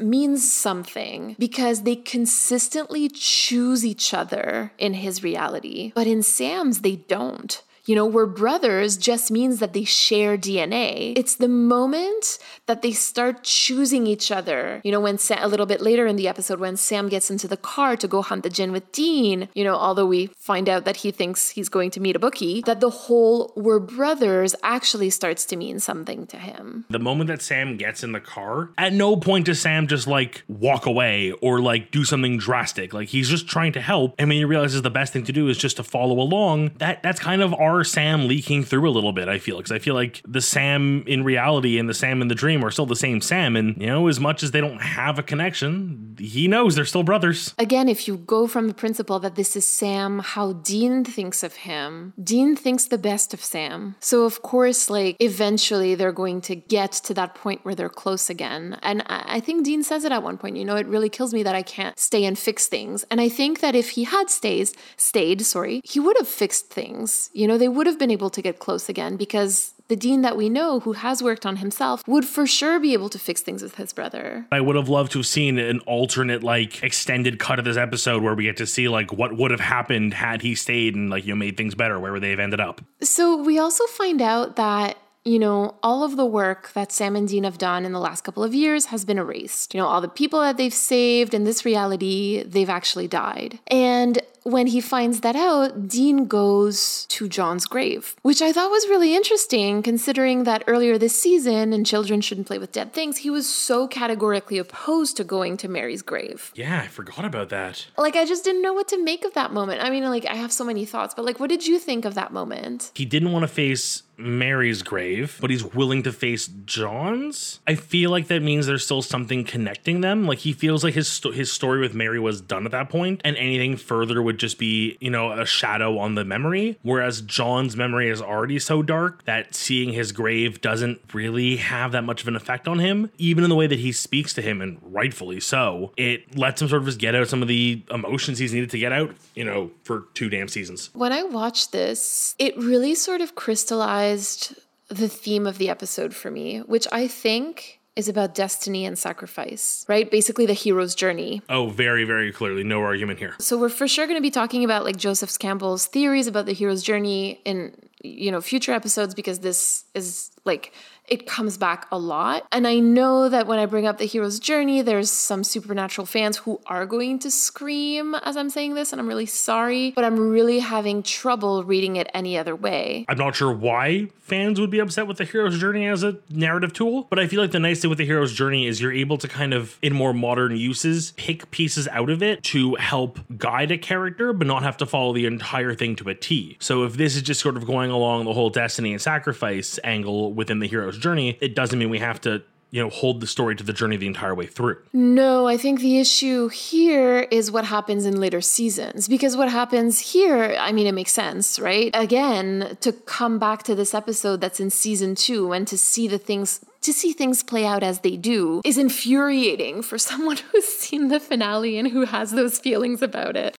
means 0.00 0.52
something 0.52 1.36
because 1.38 1.82
they 1.82 1.96
consistently 1.96 3.08
choose 3.08 3.84
each 3.84 4.14
other 4.14 4.72
in 4.78 4.94
his 4.94 5.22
reality. 5.22 5.92
But 5.94 6.06
in 6.06 6.22
Sam's, 6.22 6.80
they 6.80 6.96
don't. 6.96 7.62
You 7.88 7.94
know, 7.94 8.04
we're 8.04 8.26
brothers 8.26 8.98
just 8.98 9.30
means 9.30 9.60
that 9.60 9.72
they 9.72 9.84
share 9.84 10.36
DNA. 10.36 11.14
It's 11.16 11.36
the 11.36 11.48
moment 11.48 12.38
that 12.66 12.82
they 12.82 12.92
start 12.92 13.44
choosing 13.44 14.06
each 14.06 14.30
other. 14.30 14.82
You 14.84 14.92
know, 14.92 15.00
when 15.00 15.16
Sam, 15.16 15.38
a 15.40 15.48
little 15.48 15.64
bit 15.64 15.80
later 15.80 16.06
in 16.06 16.16
the 16.16 16.28
episode, 16.28 16.60
when 16.60 16.76
Sam 16.76 17.08
gets 17.08 17.30
into 17.30 17.48
the 17.48 17.56
car 17.56 17.96
to 17.96 18.06
go 18.06 18.20
hunt 18.20 18.42
the 18.42 18.50
Jinn 18.50 18.72
with 18.72 18.92
Dean, 18.92 19.48
you 19.54 19.64
know, 19.64 19.74
although 19.74 20.04
we 20.04 20.26
find 20.36 20.68
out 20.68 20.84
that 20.84 20.96
he 20.96 21.10
thinks 21.10 21.48
he's 21.48 21.70
going 21.70 21.90
to 21.92 22.00
meet 22.00 22.14
a 22.14 22.18
bookie, 22.18 22.60
that 22.66 22.80
the 22.80 22.90
whole 22.90 23.54
we're 23.56 23.80
brothers 23.80 24.54
actually 24.62 25.08
starts 25.08 25.46
to 25.46 25.56
mean 25.56 25.80
something 25.80 26.26
to 26.26 26.36
him. 26.36 26.84
The 26.90 26.98
moment 26.98 27.28
that 27.28 27.40
Sam 27.40 27.78
gets 27.78 28.04
in 28.04 28.12
the 28.12 28.20
car, 28.20 28.68
at 28.76 28.92
no 28.92 29.16
point 29.16 29.46
does 29.46 29.62
Sam 29.62 29.86
just 29.86 30.06
like 30.06 30.44
walk 30.46 30.84
away 30.84 31.32
or 31.40 31.62
like 31.62 31.90
do 31.90 32.04
something 32.04 32.36
drastic. 32.36 32.92
Like 32.92 33.08
he's 33.08 33.30
just 33.30 33.48
trying 33.48 33.72
to 33.72 33.80
help. 33.80 34.14
And 34.18 34.28
when 34.28 34.36
he 34.36 34.44
realizes 34.44 34.82
the 34.82 34.90
best 34.90 35.14
thing 35.14 35.24
to 35.24 35.32
do 35.32 35.48
is 35.48 35.56
just 35.56 35.78
to 35.78 35.82
follow 35.82 36.20
along, 36.20 36.72
that 36.76 37.02
that's 37.02 37.18
kind 37.18 37.40
of 37.40 37.54
our 37.54 37.77
Sam 37.84 38.28
leaking 38.28 38.64
through 38.64 38.88
a 38.88 38.92
little 38.92 39.12
bit, 39.12 39.28
I 39.28 39.38
feel. 39.38 39.56
Because 39.58 39.72
I 39.72 39.78
feel 39.78 39.94
like 39.94 40.22
the 40.26 40.40
Sam 40.40 41.04
in 41.06 41.24
reality 41.24 41.78
and 41.78 41.88
the 41.88 41.94
Sam 41.94 42.22
in 42.22 42.28
the 42.28 42.34
dream 42.34 42.64
are 42.64 42.70
still 42.70 42.86
the 42.86 42.96
same 42.96 43.20
Sam. 43.20 43.56
And, 43.56 43.80
you 43.80 43.86
know, 43.86 44.08
as 44.08 44.20
much 44.20 44.42
as 44.42 44.50
they 44.50 44.60
don't 44.60 44.80
have 44.80 45.18
a 45.18 45.22
connection, 45.22 46.16
he 46.18 46.48
knows 46.48 46.74
they're 46.74 46.84
still 46.84 47.02
brothers. 47.02 47.54
Again, 47.58 47.88
if 47.88 48.08
you 48.08 48.16
go 48.16 48.46
from 48.46 48.68
the 48.68 48.74
principle 48.74 49.18
that 49.20 49.34
this 49.34 49.56
is 49.56 49.66
Sam, 49.66 50.20
how 50.20 50.52
Dean 50.52 51.04
thinks 51.04 51.42
of 51.42 51.54
him, 51.54 52.12
Dean 52.22 52.56
thinks 52.56 52.86
the 52.86 52.98
best 52.98 53.34
of 53.34 53.42
Sam. 53.42 53.96
So, 54.00 54.24
of 54.24 54.42
course, 54.42 54.90
like 54.90 55.16
eventually 55.20 55.94
they're 55.94 56.12
going 56.12 56.40
to 56.42 56.56
get 56.56 56.92
to 56.92 57.14
that 57.14 57.34
point 57.34 57.64
where 57.64 57.74
they're 57.74 57.88
close 57.88 58.30
again. 58.30 58.78
And 58.82 59.02
I 59.06 59.40
think 59.40 59.64
Dean 59.64 59.82
says 59.82 60.04
it 60.04 60.12
at 60.12 60.22
one 60.22 60.38
point, 60.38 60.56
you 60.56 60.64
know, 60.64 60.76
it 60.76 60.86
really 60.86 61.08
kills 61.08 61.34
me 61.34 61.42
that 61.42 61.54
I 61.54 61.62
can't 61.62 61.98
stay 61.98 62.24
and 62.24 62.38
fix 62.38 62.66
things. 62.66 63.04
And 63.10 63.20
I 63.20 63.28
think 63.28 63.60
that 63.60 63.74
if 63.74 63.90
he 63.90 64.04
had 64.04 64.30
stays, 64.30 64.74
stayed, 64.96 65.42
sorry, 65.42 65.80
he 65.84 66.00
would 66.00 66.16
have 66.18 66.28
fixed 66.28 66.70
things. 66.70 67.30
You 67.32 67.46
know, 67.46 67.58
they 67.58 67.67
would 67.68 67.86
have 67.86 67.98
been 67.98 68.10
able 68.10 68.30
to 68.30 68.42
get 68.42 68.58
close 68.58 68.88
again 68.88 69.16
because 69.16 69.74
the 69.88 69.96
Dean 69.96 70.22
that 70.22 70.36
we 70.36 70.48
know 70.48 70.80
who 70.80 70.92
has 70.92 71.22
worked 71.22 71.46
on 71.46 71.56
himself 71.56 72.06
would 72.06 72.24
for 72.24 72.46
sure 72.46 72.78
be 72.78 72.92
able 72.92 73.08
to 73.08 73.18
fix 73.18 73.40
things 73.40 73.62
with 73.62 73.76
his 73.76 73.92
brother. 73.92 74.46
I 74.52 74.60
would 74.60 74.76
have 74.76 74.88
loved 74.88 75.12
to 75.12 75.20
have 75.20 75.26
seen 75.26 75.58
an 75.58 75.80
alternate, 75.80 76.44
like, 76.44 76.82
extended 76.82 77.38
cut 77.38 77.58
of 77.58 77.64
this 77.64 77.76
episode 77.76 78.22
where 78.22 78.34
we 78.34 78.44
get 78.44 78.58
to 78.58 78.66
see, 78.66 78.88
like, 78.88 79.12
what 79.12 79.36
would 79.36 79.50
have 79.50 79.60
happened 79.60 80.14
had 80.14 80.42
he 80.42 80.54
stayed 80.54 80.94
and, 80.94 81.08
like, 81.10 81.24
you 81.24 81.32
know, 81.32 81.38
made 81.38 81.56
things 81.56 81.74
better. 81.74 81.98
Where 81.98 82.12
would 82.12 82.22
they 82.22 82.30
have 82.30 82.38
ended 82.38 82.60
up? 82.60 82.82
So 83.00 83.42
we 83.42 83.58
also 83.58 83.84
find 83.86 84.20
out 84.20 84.56
that 84.56 84.98
you 85.24 85.38
know, 85.38 85.74
all 85.82 86.04
of 86.04 86.16
the 86.16 86.24
work 86.24 86.72
that 86.72 86.90
Sam 86.90 87.14
and 87.14 87.28
Dean 87.28 87.44
have 87.44 87.58
done 87.58 87.84
in 87.84 87.92
the 87.92 87.98
last 87.98 88.24
couple 88.24 88.42
of 88.42 88.54
years 88.54 88.86
has 88.86 89.04
been 89.04 89.18
erased. 89.18 89.74
You 89.74 89.80
know, 89.80 89.86
all 89.86 90.00
the 90.00 90.08
people 90.08 90.40
that 90.40 90.56
they've 90.56 90.72
saved 90.72 91.34
in 91.34 91.44
this 91.44 91.66
reality, 91.66 92.42
they've 92.44 92.70
actually 92.70 93.08
died. 93.08 93.58
And 93.66 94.22
when 94.48 94.66
he 94.68 94.80
finds 94.80 95.20
that 95.20 95.36
out, 95.36 95.88
Dean 95.88 96.26
goes 96.26 97.04
to 97.10 97.28
John's 97.28 97.66
grave, 97.66 98.16
which 98.22 98.40
I 98.40 98.52
thought 98.52 98.70
was 98.70 98.88
really 98.88 99.14
interesting 99.14 99.82
considering 99.82 100.44
that 100.44 100.64
earlier 100.66 100.96
this 100.96 101.20
season 101.20 101.72
in 101.72 101.84
Children 101.84 102.22
Shouldn't 102.22 102.46
Play 102.46 102.58
with 102.58 102.72
Dead 102.72 102.94
Things, 102.94 103.18
he 103.18 103.30
was 103.30 103.48
so 103.48 103.86
categorically 103.86 104.56
opposed 104.56 105.16
to 105.18 105.24
going 105.24 105.58
to 105.58 105.68
Mary's 105.68 106.02
grave. 106.02 106.50
Yeah, 106.54 106.80
I 106.82 106.86
forgot 106.86 107.24
about 107.24 107.50
that. 107.50 107.86
Like, 107.98 108.16
I 108.16 108.24
just 108.24 108.44
didn't 108.44 108.62
know 108.62 108.72
what 108.72 108.88
to 108.88 109.02
make 109.02 109.24
of 109.24 109.34
that 109.34 109.52
moment. 109.52 109.82
I 109.82 109.90
mean, 109.90 110.04
like, 110.04 110.24
I 110.26 110.34
have 110.34 110.52
so 110.52 110.64
many 110.64 110.86
thoughts, 110.86 111.14
but 111.14 111.24
like, 111.24 111.38
what 111.38 111.50
did 111.50 111.66
you 111.66 111.78
think 111.78 112.06
of 112.06 112.14
that 112.14 112.32
moment? 112.32 112.90
He 112.94 113.04
didn't 113.04 113.32
want 113.32 113.42
to 113.42 113.48
face 113.48 114.02
Mary's 114.18 114.82
grave, 114.82 115.38
but 115.40 115.48
he's 115.48 115.64
willing 115.64 116.02
to 116.02 116.12
face 116.12 116.48
John's. 116.64 117.60
I 117.66 117.76
feel 117.76 118.10
like 118.10 118.26
that 118.26 118.42
means 118.42 118.66
there's 118.66 118.84
still 118.84 119.00
something 119.00 119.44
connecting 119.44 120.00
them. 120.00 120.26
Like 120.26 120.38
he 120.38 120.52
feels 120.52 120.82
like 120.82 120.94
his 120.94 121.06
sto- 121.06 121.30
his 121.30 121.52
story 121.52 121.78
with 121.78 121.94
Mary 121.94 122.18
was 122.18 122.40
done 122.40 122.66
at 122.66 122.72
that 122.72 122.90
point, 122.90 123.20
and 123.24 123.36
anything 123.36 123.76
further 123.76 124.20
would 124.20 124.37
would 124.38 124.48
just 124.48 124.58
be, 124.58 124.96
you 125.00 125.10
know, 125.10 125.32
a 125.32 125.44
shadow 125.44 125.98
on 125.98 126.14
the 126.14 126.24
memory. 126.24 126.78
Whereas 126.82 127.20
John's 127.22 127.76
memory 127.76 128.08
is 128.08 128.22
already 128.22 128.60
so 128.60 128.82
dark 128.82 129.24
that 129.24 129.54
seeing 129.54 129.92
his 129.92 130.12
grave 130.12 130.60
doesn't 130.60 131.00
really 131.12 131.56
have 131.56 131.92
that 131.92 132.04
much 132.04 132.22
of 132.22 132.28
an 132.28 132.36
effect 132.36 132.68
on 132.68 132.78
him, 132.78 133.10
even 133.18 133.42
in 133.42 133.50
the 133.50 133.56
way 133.56 133.66
that 133.66 133.80
he 133.80 133.90
speaks 133.90 134.32
to 134.34 134.42
him, 134.42 134.62
and 134.62 134.78
rightfully 134.82 135.40
so. 135.40 135.92
It 135.96 136.38
lets 136.38 136.62
him 136.62 136.68
sort 136.68 136.82
of 136.82 136.86
just 136.86 137.00
get 137.00 137.16
out 137.16 137.26
some 137.26 137.42
of 137.42 137.48
the 137.48 137.82
emotions 137.90 138.38
he's 138.38 138.54
needed 138.54 138.70
to 138.70 138.78
get 138.78 138.92
out, 138.92 139.14
you 139.34 139.44
know, 139.44 139.72
for 139.82 140.04
two 140.14 140.28
damn 140.28 140.48
seasons. 140.48 140.90
When 140.92 141.12
I 141.12 141.24
watched 141.24 141.72
this, 141.72 142.36
it 142.38 142.56
really 142.56 142.94
sort 142.94 143.20
of 143.20 143.34
crystallized 143.34 144.54
the 144.88 145.08
theme 145.08 145.46
of 145.46 145.58
the 145.58 145.68
episode 145.68 146.14
for 146.14 146.30
me, 146.30 146.60
which 146.60 146.86
I 146.92 147.08
think 147.08 147.77
is 147.98 148.08
about 148.08 148.32
destiny 148.32 148.86
and 148.86 148.96
sacrifice, 148.96 149.84
right? 149.88 150.08
Basically, 150.08 150.46
the 150.46 150.52
hero's 150.52 150.94
journey. 150.94 151.42
Oh, 151.48 151.66
very, 151.66 152.04
very 152.04 152.32
clearly. 152.32 152.62
No 152.62 152.80
argument 152.80 153.18
here. 153.18 153.34
So, 153.40 153.58
we're 153.58 153.68
for 153.68 153.88
sure 153.88 154.06
going 154.06 154.16
to 154.16 154.22
be 154.22 154.30
talking 154.30 154.62
about 154.62 154.84
like 154.84 154.96
Joseph 154.96 155.36
Campbell's 155.36 155.86
theories 155.86 156.28
about 156.28 156.46
the 156.46 156.52
hero's 156.52 156.84
journey 156.84 157.40
in, 157.44 157.74
you 158.00 158.30
know, 158.30 158.40
future 158.40 158.70
episodes 158.70 159.14
because 159.14 159.40
this 159.40 159.84
is 159.96 160.30
like 160.44 160.72
it 161.08 161.26
comes 161.26 161.56
back 161.56 161.86
a 161.90 161.98
lot. 161.98 162.46
And 162.52 162.66
I 162.66 162.78
know 162.78 163.28
that 163.28 163.46
when 163.46 163.58
I 163.58 163.66
bring 163.66 163.86
up 163.86 163.98
the 163.98 164.04
hero's 164.04 164.38
journey, 164.38 164.82
there's 164.82 165.10
some 165.10 165.44
supernatural 165.44 166.06
fans 166.06 166.38
who 166.38 166.60
are 166.66 166.86
going 166.86 167.18
to 167.20 167.30
scream 167.30 168.14
as 168.22 168.36
I'm 168.36 168.50
saying 168.50 168.74
this, 168.74 168.92
and 168.92 169.00
I'm 169.00 169.08
really 169.08 169.26
sorry, 169.26 169.92
but 169.92 170.04
I'm 170.04 170.18
really 170.18 170.58
having 170.58 171.02
trouble 171.02 171.64
reading 171.64 171.96
it 171.96 172.10
any 172.14 172.36
other 172.36 172.54
way. 172.54 173.04
I'm 173.08 173.18
not 173.18 173.34
sure 173.34 173.52
why 173.52 174.08
fans 174.18 174.60
would 174.60 174.70
be 174.70 174.78
upset 174.78 175.06
with 175.06 175.16
the 175.16 175.24
hero's 175.24 175.58
journey 175.58 175.86
as 175.86 176.02
a 176.02 176.18
narrative 176.28 176.72
tool, 176.72 177.06
but 177.08 177.18
I 177.18 177.26
feel 177.26 177.40
like 177.40 177.52
the 177.52 177.58
nice 177.58 177.80
thing 177.80 177.88
with 177.88 177.98
the 177.98 178.04
hero's 178.04 178.34
journey 178.34 178.66
is 178.66 178.80
you're 178.80 178.92
able 178.92 179.16
to 179.18 179.28
kind 179.28 179.54
of, 179.54 179.78
in 179.80 179.94
more 179.94 180.12
modern 180.12 180.56
uses, 180.56 181.12
pick 181.12 181.50
pieces 181.50 181.88
out 181.88 182.10
of 182.10 182.22
it 182.22 182.42
to 182.44 182.74
help 182.74 183.18
guide 183.38 183.70
a 183.70 183.78
character, 183.78 184.32
but 184.32 184.46
not 184.46 184.62
have 184.62 184.76
to 184.78 184.86
follow 184.86 185.14
the 185.14 185.24
entire 185.24 185.74
thing 185.74 185.96
to 185.96 186.08
a 186.08 186.14
T. 186.14 186.56
So 186.60 186.84
if 186.84 186.94
this 186.94 187.16
is 187.16 187.22
just 187.22 187.40
sort 187.40 187.56
of 187.56 187.66
going 187.66 187.90
along 187.90 188.26
the 188.26 188.34
whole 188.34 188.50
destiny 188.50 188.92
and 188.92 189.00
sacrifice 189.00 189.78
angle 189.82 190.32
within 190.32 190.58
the 190.58 190.66
hero's 190.66 190.97
journey, 190.98 191.38
it 191.40 191.54
doesn't 191.54 191.78
mean 191.78 191.90
we 191.90 191.98
have 191.98 192.20
to 192.22 192.42
you 192.70 192.82
know 192.82 192.90
hold 192.90 193.20
the 193.20 193.26
story 193.26 193.56
to 193.56 193.64
the 193.64 193.72
journey 193.72 193.96
the 193.96 194.06
entire 194.06 194.34
way 194.34 194.46
through. 194.46 194.78
No, 194.92 195.46
I 195.46 195.56
think 195.56 195.80
the 195.80 195.98
issue 195.98 196.48
here 196.48 197.20
is 197.30 197.50
what 197.50 197.64
happens 197.64 198.04
in 198.04 198.20
later 198.20 198.40
seasons 198.40 199.08
because 199.08 199.36
what 199.36 199.50
happens 199.50 200.12
here, 200.12 200.56
I 200.58 200.72
mean 200.72 200.86
it 200.86 200.92
makes 200.92 201.12
sense, 201.12 201.58
right? 201.58 201.90
Again, 201.94 202.76
to 202.80 202.92
come 202.92 203.38
back 203.38 203.62
to 203.64 203.74
this 203.74 203.94
episode 203.94 204.40
that's 204.40 204.60
in 204.60 204.70
season 204.70 205.14
2 205.14 205.52
and 205.52 205.66
to 205.68 205.78
see 205.78 206.08
the 206.08 206.18
things 206.18 206.60
to 206.80 206.92
see 206.92 207.12
things 207.12 207.42
play 207.42 207.66
out 207.66 207.82
as 207.82 208.00
they 208.00 208.16
do 208.16 208.60
is 208.64 208.78
infuriating 208.78 209.82
for 209.82 209.98
someone 210.08 210.36
who's 210.52 210.66
seen 210.66 211.08
the 211.08 211.20
finale 211.20 211.78
and 211.78 211.88
who 211.88 212.04
has 212.04 212.32
those 212.32 212.58
feelings 212.58 213.02
about 213.02 213.36
it. 213.36 213.56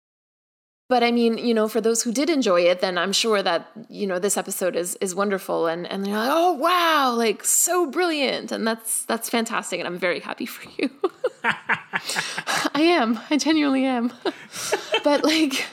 But 0.89 1.03
I 1.03 1.11
mean, 1.11 1.37
you 1.37 1.53
know, 1.53 1.67
for 1.67 1.79
those 1.79 2.01
who 2.01 2.11
did 2.11 2.31
enjoy 2.31 2.61
it, 2.61 2.81
then 2.81 2.97
I'm 2.97 3.13
sure 3.13 3.43
that, 3.43 3.69
you 3.89 4.07
know, 4.07 4.17
this 4.17 4.37
episode 4.37 4.75
is 4.75 4.97
is 4.99 5.13
wonderful 5.13 5.67
and 5.67 5.85
and 5.85 6.03
they're 6.03 6.17
like, 6.17 6.31
"Oh, 6.31 6.53
wow, 6.53 7.13
like 7.13 7.45
so 7.45 7.85
brilliant." 7.85 8.51
And 8.51 8.65
that's 8.65 9.05
that's 9.05 9.29
fantastic 9.29 9.79
and 9.79 9.87
I'm 9.87 9.99
very 9.99 10.19
happy 10.19 10.47
for 10.47 10.67
you. 10.77 10.89
I 11.43 12.81
am. 12.81 13.19
I 13.29 13.37
genuinely 13.37 13.85
am. 13.85 14.11
but 15.03 15.23
like 15.23 15.65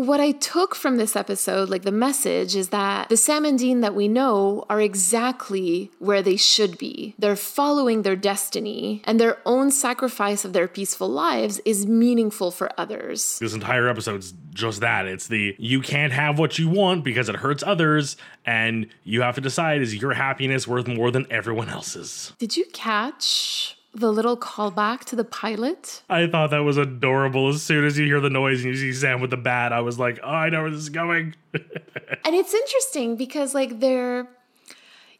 what 0.00 0.18
I 0.18 0.32
took 0.32 0.74
from 0.74 0.96
this 0.96 1.14
episode, 1.14 1.68
like 1.68 1.82
the 1.82 1.92
message, 1.92 2.56
is 2.56 2.70
that 2.70 3.10
the 3.10 3.18
Sam 3.18 3.44
and 3.44 3.58
Dean 3.58 3.82
that 3.82 3.94
we 3.94 4.08
know 4.08 4.64
are 4.70 4.80
exactly 4.80 5.90
where 5.98 6.22
they 6.22 6.36
should 6.36 6.78
be. 6.78 7.14
They're 7.18 7.36
following 7.36 8.00
their 8.00 8.16
destiny, 8.16 9.02
and 9.04 9.20
their 9.20 9.38
own 9.44 9.70
sacrifice 9.70 10.44
of 10.44 10.54
their 10.54 10.68
peaceful 10.68 11.08
lives 11.08 11.60
is 11.66 11.84
meaningful 11.84 12.50
for 12.50 12.70
others. 12.78 13.38
This 13.40 13.52
entire 13.52 13.88
episode's 13.88 14.32
just 14.54 14.80
that. 14.80 15.06
It's 15.06 15.28
the 15.28 15.54
you 15.58 15.82
can't 15.82 16.14
have 16.14 16.38
what 16.38 16.58
you 16.58 16.70
want 16.70 17.04
because 17.04 17.28
it 17.28 17.36
hurts 17.36 17.62
others, 17.62 18.16
and 18.46 18.86
you 19.04 19.20
have 19.20 19.34
to 19.34 19.42
decide 19.42 19.82
is 19.82 19.94
your 19.94 20.14
happiness 20.14 20.66
worth 20.66 20.88
more 20.88 21.10
than 21.10 21.26
everyone 21.30 21.68
else's. 21.68 22.32
Did 22.38 22.56
you 22.56 22.64
catch 22.72 23.76
the 23.92 24.12
little 24.12 24.36
callback 24.36 25.04
to 25.06 25.16
the 25.16 25.24
pilot. 25.24 26.02
I 26.08 26.26
thought 26.26 26.50
that 26.50 26.58
was 26.58 26.76
adorable. 26.76 27.48
As 27.48 27.62
soon 27.62 27.84
as 27.84 27.98
you 27.98 28.06
hear 28.06 28.20
the 28.20 28.30
noise 28.30 28.64
and 28.64 28.74
you 28.74 28.76
see 28.76 28.92
Sam 28.92 29.20
with 29.20 29.30
the 29.30 29.36
bat, 29.36 29.72
I 29.72 29.80
was 29.80 29.98
like, 29.98 30.20
oh, 30.22 30.28
I 30.28 30.48
know 30.48 30.62
where 30.62 30.70
this 30.70 30.80
is 30.80 30.88
going. 30.90 31.34
and 31.54 32.34
it's 32.34 32.54
interesting 32.54 33.16
because, 33.16 33.54
like, 33.54 33.80
they're 33.80 34.28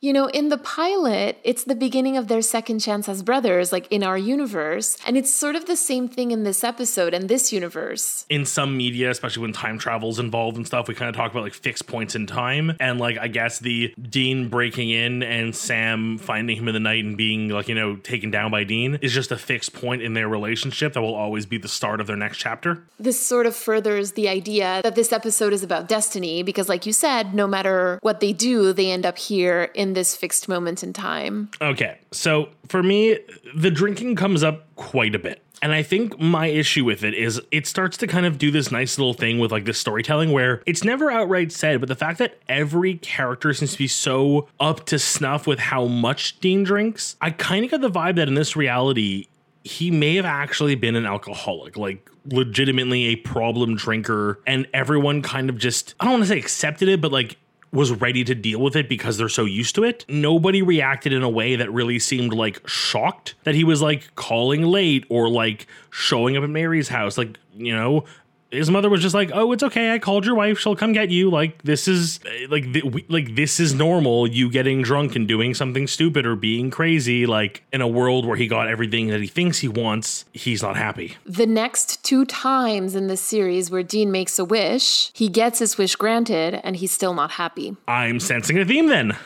you 0.00 0.14
know, 0.14 0.26
in 0.28 0.48
the 0.48 0.56
pilot, 0.56 1.38
it's 1.44 1.64
the 1.64 1.74
beginning 1.74 2.16
of 2.16 2.26
their 2.28 2.40
second 2.40 2.78
chance 2.78 3.06
as 3.06 3.22
brothers, 3.22 3.70
like 3.70 3.86
in 3.92 4.02
our 4.02 4.16
universe. 4.16 4.96
And 5.04 5.14
it's 5.14 5.32
sort 5.32 5.56
of 5.56 5.66
the 5.66 5.76
same 5.76 6.08
thing 6.08 6.30
in 6.30 6.42
this 6.42 6.64
episode 6.64 7.12
and 7.12 7.28
this 7.28 7.52
universe. 7.52 8.24
In 8.30 8.46
some 8.46 8.78
media, 8.78 9.10
especially 9.10 9.42
when 9.42 9.52
time 9.52 9.78
travel's 9.78 10.18
involved 10.18 10.56
and 10.56 10.66
stuff, 10.66 10.88
we 10.88 10.94
kind 10.94 11.10
of 11.10 11.14
talk 11.14 11.30
about 11.30 11.42
like 11.42 11.52
fixed 11.52 11.86
points 11.86 12.14
in 12.14 12.26
time. 12.26 12.76
And 12.80 12.98
like, 12.98 13.18
I 13.18 13.28
guess 13.28 13.58
the 13.58 13.92
Dean 14.00 14.48
breaking 14.48 14.88
in 14.88 15.22
and 15.22 15.54
Sam 15.54 16.16
finding 16.16 16.56
him 16.56 16.68
in 16.68 16.72
the 16.72 16.80
night 16.80 17.04
and 17.04 17.18
being 17.18 17.50
like, 17.50 17.68
you 17.68 17.74
know, 17.74 17.96
taken 17.96 18.30
down 18.30 18.50
by 18.50 18.64
Dean 18.64 18.98
is 19.02 19.12
just 19.12 19.30
a 19.30 19.36
fixed 19.36 19.74
point 19.74 20.00
in 20.00 20.14
their 20.14 20.28
relationship 20.28 20.94
that 20.94 21.02
will 21.02 21.14
always 21.14 21.44
be 21.44 21.58
the 21.58 21.68
start 21.68 22.00
of 22.00 22.06
their 22.06 22.16
next 22.16 22.38
chapter. 22.38 22.82
This 22.98 23.24
sort 23.24 23.44
of 23.44 23.54
furthers 23.54 24.12
the 24.12 24.30
idea 24.30 24.80
that 24.82 24.94
this 24.94 25.12
episode 25.12 25.52
is 25.52 25.62
about 25.62 25.88
destiny 25.88 26.42
because, 26.42 26.70
like 26.70 26.86
you 26.86 26.94
said, 26.94 27.34
no 27.34 27.46
matter 27.46 27.98
what 28.00 28.20
they 28.20 28.32
do, 28.32 28.72
they 28.72 28.90
end 28.90 29.04
up 29.04 29.18
here 29.18 29.64
in 29.74 29.89
this 29.94 30.16
fixed 30.16 30.48
moment 30.48 30.82
in 30.82 30.92
time. 30.92 31.50
Okay. 31.60 31.98
So 32.12 32.50
for 32.68 32.82
me, 32.82 33.18
the 33.54 33.70
drinking 33.70 34.16
comes 34.16 34.42
up 34.42 34.66
quite 34.76 35.14
a 35.14 35.18
bit. 35.18 35.42
And 35.62 35.72
I 35.72 35.82
think 35.82 36.18
my 36.18 36.46
issue 36.46 36.84
with 36.86 37.04
it 37.04 37.12
is 37.12 37.40
it 37.50 37.66
starts 37.66 37.98
to 37.98 38.06
kind 38.06 38.24
of 38.24 38.38
do 38.38 38.50
this 38.50 38.70
nice 38.70 38.98
little 38.98 39.12
thing 39.12 39.38
with 39.38 39.52
like 39.52 39.66
this 39.66 39.78
storytelling 39.78 40.32
where 40.32 40.62
it's 40.66 40.84
never 40.84 41.10
outright 41.10 41.52
said, 41.52 41.80
but 41.80 41.88
the 41.88 41.94
fact 41.94 42.18
that 42.18 42.38
every 42.48 42.94
character 42.94 43.52
seems 43.52 43.72
to 43.72 43.78
be 43.78 43.86
so 43.86 44.48
up 44.58 44.86
to 44.86 44.98
snuff 44.98 45.46
with 45.46 45.58
how 45.58 45.84
much 45.84 46.40
Dean 46.40 46.64
drinks, 46.64 47.16
I 47.20 47.30
kind 47.30 47.64
of 47.64 47.70
got 47.70 47.82
the 47.82 47.90
vibe 47.90 48.16
that 48.16 48.26
in 48.26 48.34
this 48.34 48.56
reality, 48.56 49.26
he 49.62 49.90
may 49.90 50.16
have 50.16 50.24
actually 50.24 50.74
been 50.76 50.96
an 50.96 51.04
alcoholic, 51.04 51.76
like 51.76 52.10
legitimately 52.24 53.06
a 53.06 53.16
problem 53.16 53.76
drinker, 53.76 54.40
and 54.46 54.66
everyone 54.72 55.20
kind 55.20 55.50
of 55.50 55.58
just, 55.58 55.94
I 56.00 56.04
don't 56.04 56.14
want 56.14 56.24
to 56.24 56.28
say 56.28 56.38
accepted 56.38 56.88
it, 56.88 57.02
but 57.02 57.12
like 57.12 57.36
was 57.72 57.92
ready 57.92 58.24
to 58.24 58.34
deal 58.34 58.60
with 58.60 58.74
it 58.74 58.88
because 58.88 59.16
they're 59.16 59.28
so 59.28 59.44
used 59.44 59.74
to 59.76 59.84
it. 59.84 60.04
Nobody 60.08 60.60
reacted 60.60 61.12
in 61.12 61.22
a 61.22 61.28
way 61.28 61.56
that 61.56 61.72
really 61.72 61.98
seemed 61.98 62.32
like 62.32 62.66
shocked 62.66 63.34
that 63.44 63.54
he 63.54 63.62
was 63.62 63.80
like 63.80 64.14
calling 64.16 64.62
late 64.62 65.04
or 65.08 65.28
like 65.28 65.66
showing 65.90 66.36
up 66.36 66.42
at 66.42 66.50
Mary's 66.50 66.88
house. 66.88 67.16
Like, 67.16 67.38
you 67.56 67.74
know, 67.74 68.04
his 68.50 68.70
mother 68.70 68.90
was 68.90 69.02
just 69.02 69.14
like, 69.14 69.30
"Oh, 69.32 69.52
it's 69.52 69.62
okay. 69.62 69.92
I 69.92 69.98
called 69.98 70.26
your 70.26 70.34
wife. 70.34 70.58
She'll 70.58 70.76
come 70.76 70.92
get 70.92 71.10
you. 71.10 71.30
Like 71.30 71.62
this 71.62 71.86
is 71.88 72.20
like 72.48 72.72
th- 72.72 72.84
we, 72.84 73.04
like 73.08 73.36
this 73.36 73.60
is 73.60 73.74
normal. 73.74 74.26
You 74.26 74.50
getting 74.50 74.82
drunk 74.82 75.16
and 75.16 75.26
doing 75.28 75.54
something 75.54 75.86
stupid 75.86 76.26
or 76.26 76.36
being 76.36 76.70
crazy. 76.70 77.26
Like 77.26 77.62
in 77.72 77.80
a 77.80 77.88
world 77.88 78.26
where 78.26 78.36
he 78.36 78.46
got 78.46 78.68
everything 78.68 79.08
that 79.08 79.20
he 79.20 79.26
thinks 79.26 79.58
he 79.58 79.68
wants, 79.68 80.24
he's 80.32 80.62
not 80.62 80.76
happy." 80.76 81.16
The 81.24 81.46
next 81.46 82.04
two 82.04 82.24
times 82.24 82.94
in 82.94 83.06
this 83.06 83.20
series 83.20 83.70
where 83.70 83.82
Dean 83.82 84.10
makes 84.10 84.38
a 84.38 84.44
wish, 84.44 85.10
he 85.14 85.28
gets 85.28 85.60
his 85.60 85.78
wish 85.78 85.96
granted, 85.96 86.60
and 86.64 86.76
he's 86.76 86.92
still 86.92 87.14
not 87.14 87.32
happy. 87.32 87.76
I'm 87.86 88.20
sensing 88.20 88.58
a 88.58 88.64
theme 88.64 88.88
then. 88.88 89.16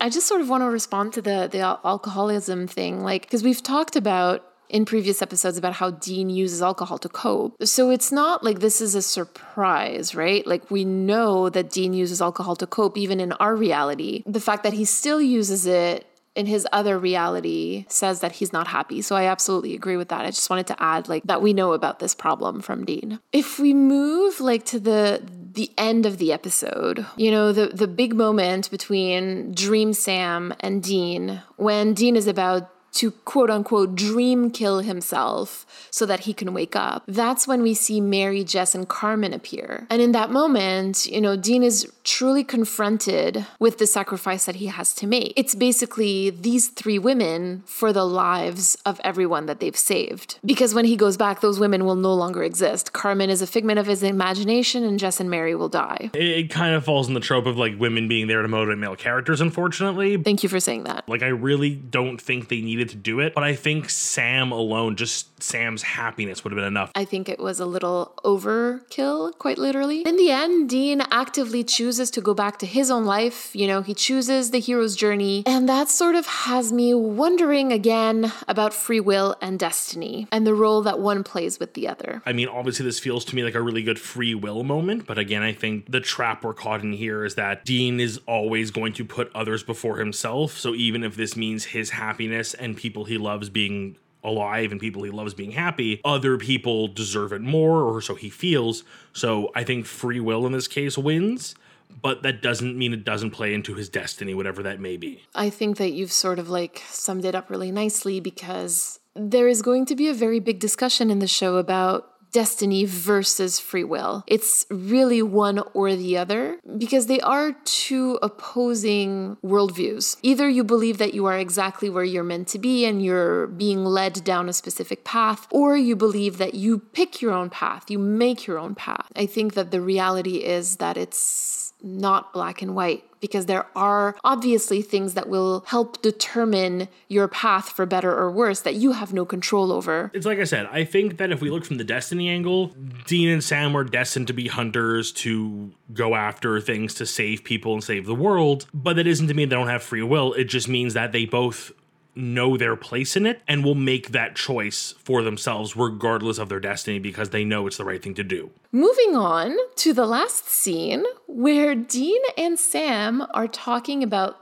I 0.00 0.08
just 0.08 0.26
sort 0.26 0.40
of 0.40 0.48
want 0.48 0.62
to 0.62 0.70
respond 0.70 1.12
to 1.14 1.22
the 1.22 1.48
the 1.50 1.60
alcoholism 1.60 2.66
thing, 2.66 3.02
like 3.02 3.22
because 3.22 3.42
we've 3.42 3.62
talked 3.62 3.96
about 3.96 4.44
in 4.70 4.84
previous 4.84 5.20
episodes 5.20 5.58
about 5.58 5.74
how 5.74 5.90
Dean 5.90 6.30
uses 6.30 6.62
alcohol 6.62 6.98
to 6.98 7.08
cope. 7.08 7.56
So 7.62 7.90
it's 7.90 8.10
not 8.12 8.42
like 8.44 8.60
this 8.60 8.80
is 8.80 8.94
a 8.94 9.02
surprise, 9.02 10.14
right? 10.14 10.46
Like 10.46 10.70
we 10.70 10.84
know 10.84 11.48
that 11.50 11.70
Dean 11.70 11.92
uses 11.92 12.22
alcohol 12.22 12.56
to 12.56 12.66
cope 12.66 12.96
even 12.96 13.20
in 13.20 13.32
our 13.32 13.54
reality. 13.54 14.22
The 14.26 14.40
fact 14.40 14.62
that 14.62 14.72
he 14.72 14.84
still 14.84 15.20
uses 15.20 15.66
it 15.66 16.06
in 16.36 16.46
his 16.46 16.66
other 16.72 16.98
reality 16.98 17.84
says 17.88 18.20
that 18.20 18.32
he's 18.32 18.52
not 18.52 18.68
happy. 18.68 19.02
So 19.02 19.16
I 19.16 19.24
absolutely 19.24 19.74
agree 19.74 19.96
with 19.96 20.08
that. 20.08 20.20
I 20.20 20.30
just 20.30 20.48
wanted 20.48 20.68
to 20.68 20.82
add 20.82 21.08
like 21.08 21.24
that 21.24 21.42
we 21.42 21.52
know 21.52 21.72
about 21.72 21.98
this 21.98 22.14
problem 22.14 22.60
from 22.60 22.84
Dean. 22.84 23.18
If 23.32 23.58
we 23.58 23.74
move 23.74 24.40
like 24.40 24.64
to 24.66 24.78
the 24.78 25.22
the 25.52 25.72
end 25.76 26.06
of 26.06 26.18
the 26.18 26.32
episode, 26.32 27.04
you 27.16 27.30
know, 27.32 27.52
the 27.52 27.66
the 27.66 27.88
big 27.88 28.14
moment 28.14 28.70
between 28.70 29.52
Dream 29.52 29.92
Sam 29.92 30.54
and 30.60 30.82
Dean 30.82 31.42
when 31.56 31.94
Dean 31.94 32.14
is 32.14 32.28
about 32.28 32.70
to 32.92 33.10
quote 33.10 33.50
unquote 33.50 33.94
dream 33.94 34.50
kill 34.50 34.80
himself 34.80 35.66
so 35.90 36.06
that 36.06 36.20
he 36.20 36.32
can 36.32 36.52
wake 36.52 36.76
up. 36.76 37.02
That's 37.06 37.46
when 37.46 37.62
we 37.62 37.74
see 37.74 38.00
Mary, 38.00 38.44
Jess, 38.44 38.74
and 38.74 38.88
Carmen 38.88 39.32
appear. 39.32 39.86
And 39.90 40.02
in 40.02 40.12
that 40.12 40.30
moment, 40.30 41.06
you 41.06 41.20
know, 41.20 41.36
Dean 41.36 41.62
is 41.62 41.90
truly 42.04 42.44
confronted 42.44 43.46
with 43.58 43.78
the 43.78 43.86
sacrifice 43.86 44.46
that 44.46 44.56
he 44.56 44.66
has 44.66 44.94
to 44.94 45.06
make. 45.06 45.32
It's 45.36 45.54
basically 45.54 46.30
these 46.30 46.68
three 46.68 46.98
women 46.98 47.62
for 47.66 47.92
the 47.92 48.04
lives 48.04 48.76
of 48.84 49.00
everyone 49.04 49.46
that 49.46 49.60
they've 49.60 49.76
saved. 49.76 50.38
Because 50.44 50.74
when 50.74 50.84
he 50.84 50.96
goes 50.96 51.16
back, 51.16 51.40
those 51.40 51.60
women 51.60 51.84
will 51.84 51.94
no 51.94 52.14
longer 52.14 52.42
exist. 52.42 52.92
Carmen 52.92 53.30
is 53.30 53.42
a 53.42 53.46
figment 53.46 53.78
of 53.78 53.86
his 53.86 54.02
imagination, 54.02 54.84
and 54.84 54.98
Jess 54.98 55.20
and 55.20 55.30
Mary 55.30 55.54
will 55.54 55.68
die. 55.68 56.10
It, 56.14 56.50
kind 56.50 56.74
of 56.74 56.84
falls 56.84 57.06
in 57.06 57.14
the 57.14 57.20
trope 57.20 57.46
of 57.46 57.56
like 57.56 57.78
women 57.78 58.08
being 58.08 58.26
there 58.26 58.42
to 58.42 58.48
motivate 58.48 58.78
male 58.78 58.96
characters, 58.96 59.40
unfortunately. 59.40 60.16
Thank 60.16 60.42
you 60.42 60.48
for 60.48 60.58
saying 60.58 60.84
that. 60.84 61.08
Like, 61.08 61.22
I 61.22 61.28
really 61.28 61.76
don't 61.76 62.20
think 62.20 62.48
they 62.48 62.60
need 62.60 62.79
needed 62.80 62.90
to 62.92 62.96
do 62.96 63.20
it. 63.20 63.34
But 63.34 63.44
I 63.44 63.54
think 63.54 63.90
Sam 63.90 64.52
alone, 64.52 64.96
just 64.96 65.42
Sam's 65.42 65.82
happiness 65.82 66.42
would 66.42 66.52
have 66.52 66.56
been 66.56 66.66
enough. 66.66 66.90
I 66.94 67.04
think 67.04 67.28
it 67.28 67.38
was 67.38 67.60
a 67.60 67.66
little 67.66 68.14
overkill, 68.24 69.36
quite 69.38 69.58
literally. 69.58 70.02
In 70.02 70.16
the 70.16 70.30
end, 70.30 70.70
Dean 70.70 71.02
actively 71.10 71.62
chooses 71.62 72.10
to 72.12 72.20
go 72.20 72.34
back 72.34 72.58
to 72.58 72.66
his 72.66 72.90
own 72.90 73.04
life. 73.04 73.54
You 73.54 73.66
know, 73.66 73.82
he 73.82 73.94
chooses 73.94 74.50
the 74.50 74.58
hero's 74.58 74.96
journey. 74.96 75.42
And 75.46 75.68
that 75.68 75.88
sort 75.88 76.14
of 76.14 76.26
has 76.26 76.72
me 76.72 76.94
wondering 76.94 77.72
again 77.72 78.32
about 78.48 78.72
free 78.72 79.00
will 79.00 79.36
and 79.40 79.58
destiny 79.58 80.26
and 80.32 80.46
the 80.46 80.54
role 80.54 80.82
that 80.82 80.98
one 80.98 81.22
plays 81.22 81.58
with 81.58 81.74
the 81.74 81.88
other. 81.88 82.22
I 82.24 82.32
mean, 82.32 82.48
obviously, 82.48 82.84
this 82.84 82.98
feels 82.98 83.24
to 83.26 83.36
me 83.36 83.44
like 83.44 83.54
a 83.54 83.62
really 83.62 83.82
good 83.82 83.98
free 83.98 84.34
will 84.34 84.64
moment. 84.64 85.06
But 85.06 85.18
again, 85.18 85.42
I 85.42 85.52
think 85.52 85.90
the 85.90 86.00
trap 86.00 86.44
we're 86.44 86.54
caught 86.54 86.82
in 86.82 86.92
here 86.92 87.24
is 87.24 87.34
that 87.34 87.64
Dean 87.64 88.00
is 88.00 88.20
always 88.26 88.70
going 88.70 88.92
to 88.94 89.04
put 89.04 89.30
others 89.34 89.62
before 89.62 89.98
himself. 89.98 90.58
So 90.58 90.74
even 90.74 91.04
if 91.04 91.16
this 91.16 91.36
means 91.36 91.66
his 91.66 91.90
happiness 91.90 92.54
and 92.54 92.69
people 92.74 93.04
he 93.04 93.18
loves 93.18 93.48
being 93.48 93.96
alive 94.22 94.70
and 94.70 94.80
people 94.80 95.02
he 95.02 95.10
loves 95.10 95.34
being 95.34 95.52
happy, 95.52 96.00
other 96.04 96.36
people 96.36 96.88
deserve 96.88 97.32
it 97.32 97.40
more, 97.40 97.82
or 97.82 98.00
so 98.00 98.14
he 98.14 98.30
feels. 98.30 98.84
So 99.12 99.50
I 99.54 99.64
think 99.64 99.86
free 99.86 100.20
will 100.20 100.46
in 100.46 100.52
this 100.52 100.68
case 100.68 100.98
wins, 100.98 101.54
but 102.02 102.22
that 102.22 102.42
doesn't 102.42 102.76
mean 102.76 102.92
it 102.92 103.04
doesn't 103.04 103.30
play 103.30 103.54
into 103.54 103.74
his 103.74 103.88
destiny, 103.88 104.34
whatever 104.34 104.62
that 104.62 104.80
may 104.80 104.96
be. 104.96 105.22
I 105.34 105.50
think 105.50 105.78
that 105.78 105.92
you've 105.92 106.12
sort 106.12 106.38
of 106.38 106.48
like 106.48 106.82
summed 106.88 107.24
it 107.24 107.34
up 107.34 107.50
really 107.50 107.72
nicely 107.72 108.20
because 108.20 109.00
there 109.14 109.48
is 109.48 109.62
going 109.62 109.86
to 109.86 109.96
be 109.96 110.08
a 110.08 110.14
very 110.14 110.40
big 110.40 110.60
discussion 110.60 111.10
in 111.10 111.18
the 111.18 111.26
show 111.26 111.56
about 111.56 112.09
destiny 112.32 112.84
versus 112.84 113.58
free 113.58 113.84
will. 113.84 114.24
It's 114.26 114.66
really 114.70 115.22
one 115.22 115.60
or 115.74 115.94
the 115.94 116.16
other 116.16 116.58
because 116.78 117.06
they 117.06 117.20
are 117.20 117.56
two 117.64 118.18
opposing 118.22 119.36
worldviews. 119.44 120.16
Either 120.22 120.48
you 120.48 120.64
believe 120.64 120.98
that 120.98 121.14
you 121.14 121.26
are 121.26 121.38
exactly 121.38 121.90
where 121.90 122.04
you're 122.04 122.24
meant 122.24 122.48
to 122.48 122.58
be 122.58 122.84
and 122.84 123.02
you're 123.04 123.46
being 123.46 123.84
led 123.84 124.24
down 124.24 124.48
a 124.48 124.52
specific 124.52 125.04
path, 125.04 125.46
or 125.50 125.76
you 125.76 125.96
believe 125.96 126.38
that 126.38 126.54
you 126.54 126.78
pick 126.78 127.20
your 127.20 127.32
own 127.32 127.50
path, 127.50 127.90
you 127.90 127.98
make 127.98 128.46
your 128.46 128.58
own 128.58 128.74
path. 128.74 129.06
I 129.16 129.26
think 129.26 129.54
that 129.54 129.70
the 129.70 129.80
reality 129.80 130.38
is 130.38 130.76
that 130.76 130.96
it's 130.96 131.69
not 131.82 132.32
black 132.32 132.62
and 132.62 132.74
white 132.74 133.04
because 133.20 133.46
there 133.46 133.66
are 133.76 134.16
obviously 134.24 134.82
things 134.82 135.14
that 135.14 135.28
will 135.28 135.62
help 135.66 136.00
determine 136.02 136.88
your 137.08 137.28
path 137.28 137.70
for 137.70 137.86
better 137.86 138.16
or 138.16 138.30
worse 138.30 138.60
that 138.60 138.74
you 138.74 138.92
have 138.92 139.12
no 139.12 139.24
control 139.24 139.72
over. 139.72 140.10
It's 140.14 140.26
like 140.26 140.38
I 140.38 140.44
said, 140.44 140.66
I 140.72 140.84
think 140.84 141.18
that 141.18 141.30
if 141.30 141.40
we 141.40 141.50
look 141.50 141.64
from 141.64 141.76
the 141.76 141.84
destiny 141.84 142.28
angle, 142.28 142.68
Dean 143.06 143.28
and 143.28 143.44
Sam 143.44 143.72
were 143.72 143.84
destined 143.84 144.26
to 144.28 144.32
be 144.32 144.48
hunters 144.48 145.12
to 145.12 145.70
go 145.92 146.14
after 146.14 146.60
things 146.60 146.94
to 146.94 147.06
save 147.06 147.44
people 147.44 147.74
and 147.74 147.84
save 147.84 148.06
the 148.06 148.14
world. 148.14 148.66
But 148.72 148.96
that 148.96 149.06
isn't 149.06 149.28
to 149.28 149.34
mean 149.34 149.48
they 149.48 149.56
don't 149.56 149.68
have 149.68 149.82
free 149.82 150.02
will. 150.02 150.32
It 150.32 150.44
just 150.44 150.68
means 150.68 150.94
that 150.94 151.12
they 151.12 151.26
both 151.26 151.72
know 152.14 152.56
their 152.56 152.76
place 152.76 153.16
in 153.16 153.26
it 153.26 153.40
and 153.46 153.64
will 153.64 153.74
make 153.74 154.10
that 154.10 154.34
choice 154.34 154.94
for 154.98 155.22
themselves 155.22 155.76
regardless 155.76 156.38
of 156.38 156.48
their 156.48 156.60
destiny 156.60 156.98
because 156.98 157.30
they 157.30 157.44
know 157.44 157.66
it's 157.66 157.76
the 157.76 157.84
right 157.84 158.02
thing 158.02 158.14
to 158.14 158.24
do. 158.24 158.50
Moving 158.72 159.16
on 159.16 159.56
to 159.76 159.92
the 159.92 160.06
last 160.06 160.48
scene 160.48 161.04
where 161.30 161.74
Dean 161.74 162.20
and 162.36 162.58
Sam 162.58 163.26
are 163.32 163.48
talking 163.48 164.02
about 164.02 164.36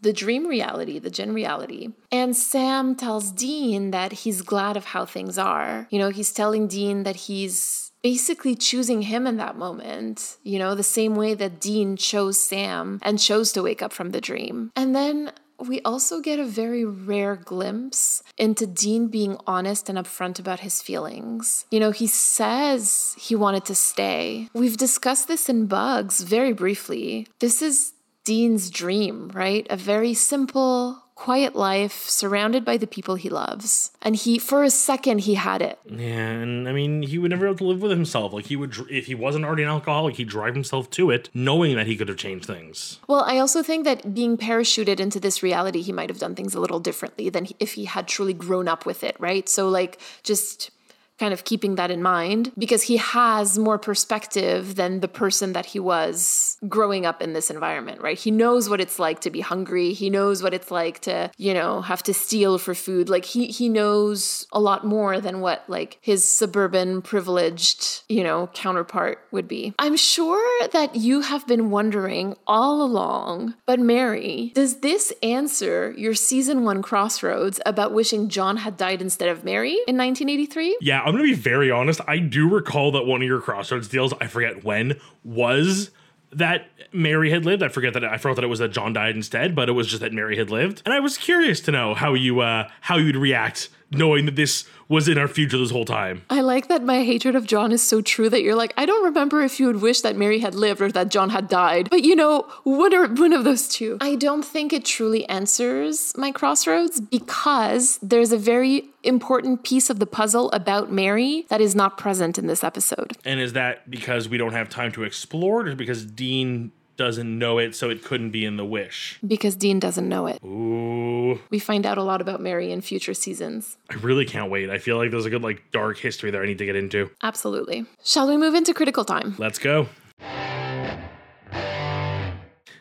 the 0.00 0.12
dream 0.12 0.46
reality, 0.46 0.98
the 0.98 1.10
Jinn 1.10 1.32
reality. 1.32 1.88
And 2.12 2.36
Sam 2.36 2.94
tells 2.94 3.32
Dean 3.32 3.90
that 3.90 4.12
he's 4.12 4.42
glad 4.42 4.76
of 4.76 4.84
how 4.86 5.06
things 5.06 5.38
are. 5.38 5.88
You 5.90 5.98
know, 5.98 6.10
he's 6.10 6.32
telling 6.32 6.68
Dean 6.68 7.04
that 7.04 7.16
he's 7.16 7.90
basically 8.02 8.54
choosing 8.54 9.00
him 9.00 9.26
in 9.26 9.38
that 9.38 9.56
moment, 9.56 10.36
you 10.42 10.58
know, 10.58 10.74
the 10.74 10.82
same 10.82 11.14
way 11.14 11.32
that 11.32 11.58
Dean 11.58 11.96
chose 11.96 12.38
Sam 12.38 12.98
and 13.02 13.18
chose 13.18 13.50
to 13.52 13.62
wake 13.62 13.80
up 13.80 13.94
from 13.94 14.10
the 14.10 14.20
dream. 14.20 14.70
And 14.76 14.94
then 14.94 15.32
we 15.68 15.80
also 15.82 16.20
get 16.20 16.38
a 16.38 16.44
very 16.44 16.84
rare 16.84 17.36
glimpse 17.36 18.22
into 18.36 18.66
Dean 18.66 19.08
being 19.08 19.36
honest 19.46 19.88
and 19.88 19.98
upfront 19.98 20.38
about 20.38 20.60
his 20.60 20.82
feelings. 20.82 21.66
You 21.70 21.80
know, 21.80 21.90
he 21.90 22.06
says 22.06 23.14
he 23.18 23.34
wanted 23.34 23.64
to 23.66 23.74
stay. 23.74 24.48
We've 24.54 24.76
discussed 24.76 25.28
this 25.28 25.48
in 25.48 25.66
Bugs 25.66 26.22
very 26.22 26.52
briefly. 26.52 27.26
This 27.40 27.62
is 27.62 27.92
Dean's 28.24 28.70
dream, 28.70 29.30
right? 29.34 29.66
A 29.68 29.76
very 29.76 30.14
simple, 30.14 31.03
quiet 31.14 31.54
life 31.54 32.08
surrounded 32.08 32.64
by 32.64 32.76
the 32.76 32.86
people 32.86 33.14
he 33.14 33.28
loves. 33.28 33.90
And 34.02 34.16
he, 34.16 34.38
for 34.38 34.62
a 34.62 34.70
second, 34.70 35.20
he 35.20 35.34
had 35.34 35.62
it. 35.62 35.78
Yeah, 35.86 36.30
and 36.30 36.68
I 36.68 36.72
mean, 36.72 37.02
he 37.02 37.18
would 37.18 37.30
never 37.30 37.46
able 37.46 37.56
to 37.58 37.64
live 37.64 37.82
with 37.82 37.90
himself. 37.90 38.32
Like 38.32 38.46
he 38.46 38.56
would, 38.56 38.74
if 38.90 39.06
he 39.06 39.14
wasn't 39.14 39.44
already 39.44 39.62
an 39.62 39.68
alcoholic, 39.68 40.16
he'd 40.16 40.28
drive 40.28 40.54
himself 40.54 40.90
to 40.90 41.10
it, 41.10 41.30
knowing 41.32 41.76
that 41.76 41.86
he 41.86 41.96
could 41.96 42.08
have 42.08 42.18
changed 42.18 42.46
things. 42.46 42.98
Well, 43.06 43.24
I 43.26 43.38
also 43.38 43.62
think 43.62 43.84
that 43.84 44.14
being 44.14 44.36
parachuted 44.36 45.00
into 45.00 45.20
this 45.20 45.42
reality, 45.42 45.82
he 45.82 45.92
might 45.92 46.10
have 46.10 46.18
done 46.18 46.34
things 46.34 46.54
a 46.54 46.60
little 46.60 46.80
differently 46.80 47.28
than 47.28 47.48
if 47.60 47.74
he 47.74 47.84
had 47.84 48.08
truly 48.08 48.34
grown 48.34 48.68
up 48.68 48.84
with 48.84 49.04
it, 49.04 49.16
right? 49.18 49.48
So, 49.48 49.68
like, 49.68 50.00
just 50.22 50.70
kind 51.18 51.32
of 51.32 51.44
keeping 51.44 51.76
that 51.76 51.90
in 51.90 52.02
mind 52.02 52.52
because 52.58 52.82
he 52.82 52.96
has 52.96 53.58
more 53.58 53.78
perspective 53.78 54.74
than 54.74 55.00
the 55.00 55.08
person 55.08 55.52
that 55.52 55.66
he 55.66 55.78
was 55.78 56.56
growing 56.68 57.06
up 57.06 57.22
in 57.22 57.32
this 57.32 57.50
environment, 57.50 58.00
right? 58.00 58.18
He 58.18 58.30
knows 58.30 58.68
what 58.68 58.80
it's 58.80 58.98
like 58.98 59.20
to 59.20 59.30
be 59.30 59.40
hungry. 59.40 59.92
He 59.92 60.10
knows 60.10 60.42
what 60.42 60.54
it's 60.54 60.70
like 60.70 61.00
to, 61.00 61.30
you 61.36 61.54
know, 61.54 61.82
have 61.82 62.02
to 62.04 62.14
steal 62.14 62.58
for 62.58 62.74
food. 62.74 63.08
Like 63.08 63.24
he 63.24 63.46
he 63.46 63.68
knows 63.68 64.46
a 64.52 64.60
lot 64.60 64.84
more 64.84 65.20
than 65.20 65.40
what 65.40 65.64
like 65.68 65.98
his 66.00 66.30
suburban 66.30 67.02
privileged, 67.02 68.02
you 68.08 68.24
know, 68.24 68.48
counterpart 68.54 69.18
would 69.30 69.46
be. 69.46 69.74
I'm 69.78 69.96
sure 69.96 70.68
that 70.68 70.96
you 70.96 71.20
have 71.20 71.46
been 71.46 71.70
wondering 71.70 72.36
all 72.46 72.82
along, 72.82 73.54
but 73.66 73.78
Mary, 73.78 74.52
does 74.54 74.80
this 74.80 75.12
answer 75.22 75.94
your 75.96 76.14
season 76.14 76.64
1 76.64 76.82
crossroads 76.82 77.60
about 77.64 77.92
wishing 77.92 78.28
John 78.28 78.58
had 78.58 78.76
died 78.76 79.00
instead 79.00 79.28
of 79.28 79.44
Mary 79.44 79.78
in 79.86 79.96
1983? 79.96 80.78
Yeah, 80.80 81.03
I'm 81.04 81.12
gonna 81.12 81.24
be 81.24 81.34
very 81.34 81.70
honest. 81.70 82.00
I 82.06 82.18
do 82.18 82.48
recall 82.48 82.92
that 82.92 83.04
one 83.04 83.20
of 83.22 83.26
your 83.26 83.40
crossroads 83.40 83.88
deals, 83.88 84.12
I 84.20 84.26
forget 84.26 84.64
when, 84.64 84.98
was 85.22 85.90
that 86.32 86.68
Mary 86.92 87.30
had 87.30 87.44
lived. 87.44 87.62
I 87.62 87.68
forget 87.68 87.92
that 87.94 88.04
I 88.04 88.18
forgot 88.18 88.36
that 88.36 88.44
it 88.44 88.48
was 88.48 88.58
that 88.58 88.68
John 88.72 88.92
died 88.92 89.14
instead, 89.14 89.54
but 89.54 89.68
it 89.68 89.72
was 89.72 89.86
just 89.86 90.00
that 90.00 90.12
Mary 90.12 90.36
had 90.36 90.50
lived. 90.50 90.82
And 90.84 90.94
I 90.94 91.00
was 91.00 91.16
curious 91.16 91.60
to 91.62 91.72
know 91.72 91.94
how 91.94 92.14
you 92.14 92.40
uh 92.40 92.68
how 92.80 92.96
you'd 92.96 93.16
react 93.16 93.68
knowing 93.90 94.26
that 94.26 94.36
this 94.36 94.68
was 94.88 95.08
in 95.08 95.18
our 95.18 95.28
future 95.28 95.58
this 95.58 95.70
whole 95.70 95.84
time. 95.84 96.22
I 96.30 96.40
like 96.40 96.68
that 96.68 96.82
my 96.82 97.04
hatred 97.04 97.34
of 97.34 97.46
John 97.46 97.72
is 97.72 97.86
so 97.86 98.00
true 98.00 98.28
that 98.28 98.42
you're 98.42 98.54
like, 98.54 98.74
I 98.76 98.86
don't 98.86 99.04
remember 99.04 99.42
if 99.42 99.58
you 99.58 99.66
would 99.66 99.80
wish 99.80 100.00
that 100.02 100.16
Mary 100.16 100.40
had 100.40 100.54
lived 100.54 100.80
or 100.80 100.90
that 100.92 101.08
John 101.08 101.30
had 101.30 101.48
died. 101.48 101.90
But 101.90 102.04
you 102.04 102.16
know, 102.16 102.42
one 102.64 102.94
or 102.94 103.06
one 103.08 103.32
of 103.32 103.44
those 103.44 103.68
two. 103.68 103.98
I 104.00 104.16
don't 104.16 104.44
think 104.44 104.72
it 104.72 104.84
truly 104.84 105.28
answers 105.28 106.12
my 106.16 106.32
crossroads 106.32 107.00
because 107.00 107.98
there's 108.02 108.32
a 108.32 108.38
very 108.38 108.88
important 109.02 109.64
piece 109.64 109.90
of 109.90 109.98
the 109.98 110.06
puzzle 110.06 110.50
about 110.52 110.90
Mary 110.90 111.46
that 111.48 111.60
is 111.60 111.74
not 111.74 111.98
present 111.98 112.38
in 112.38 112.46
this 112.46 112.64
episode. 112.64 113.16
And 113.24 113.40
is 113.40 113.52
that 113.52 113.90
because 113.90 114.28
we 114.28 114.38
don't 114.38 114.52
have 114.52 114.68
time 114.68 114.92
to 114.92 115.02
explore 115.02 115.66
it 115.66 115.72
or 115.72 115.76
because 115.76 116.04
Dean 116.04 116.72
doesn't 116.96 117.38
know 117.38 117.58
it 117.58 117.74
so 117.74 117.90
it 117.90 118.04
couldn't 118.04 118.30
be 118.30 118.44
in 118.44 118.56
the 118.56 118.64
wish? 118.64 119.18
Because 119.26 119.56
Dean 119.56 119.78
doesn't 119.78 120.08
know 120.08 120.26
it. 120.26 120.42
Ooh. 120.44 121.40
We 121.50 121.58
find 121.58 121.86
out 121.86 121.98
a 121.98 122.02
lot 122.02 122.20
about 122.20 122.40
Mary 122.40 122.70
in 122.70 122.80
future 122.80 123.14
seasons. 123.14 123.76
I 123.90 123.94
really 123.94 124.24
can't 124.24 124.50
wait. 124.50 124.70
I 124.70 124.78
feel 124.78 124.96
like 124.96 125.10
there's 125.10 125.26
a 125.26 125.30
good 125.30 125.42
like 125.42 125.62
dark 125.72 125.98
history 125.98 126.30
there 126.30 126.42
I 126.42 126.46
need 126.46 126.58
to 126.58 126.66
get 126.66 126.76
into. 126.76 127.10
Absolutely. 127.22 127.86
Shall 128.04 128.28
we 128.28 128.36
move 128.36 128.54
into 128.54 128.74
critical 128.74 129.04
time? 129.04 129.34
Let's 129.38 129.58
go. 129.58 129.88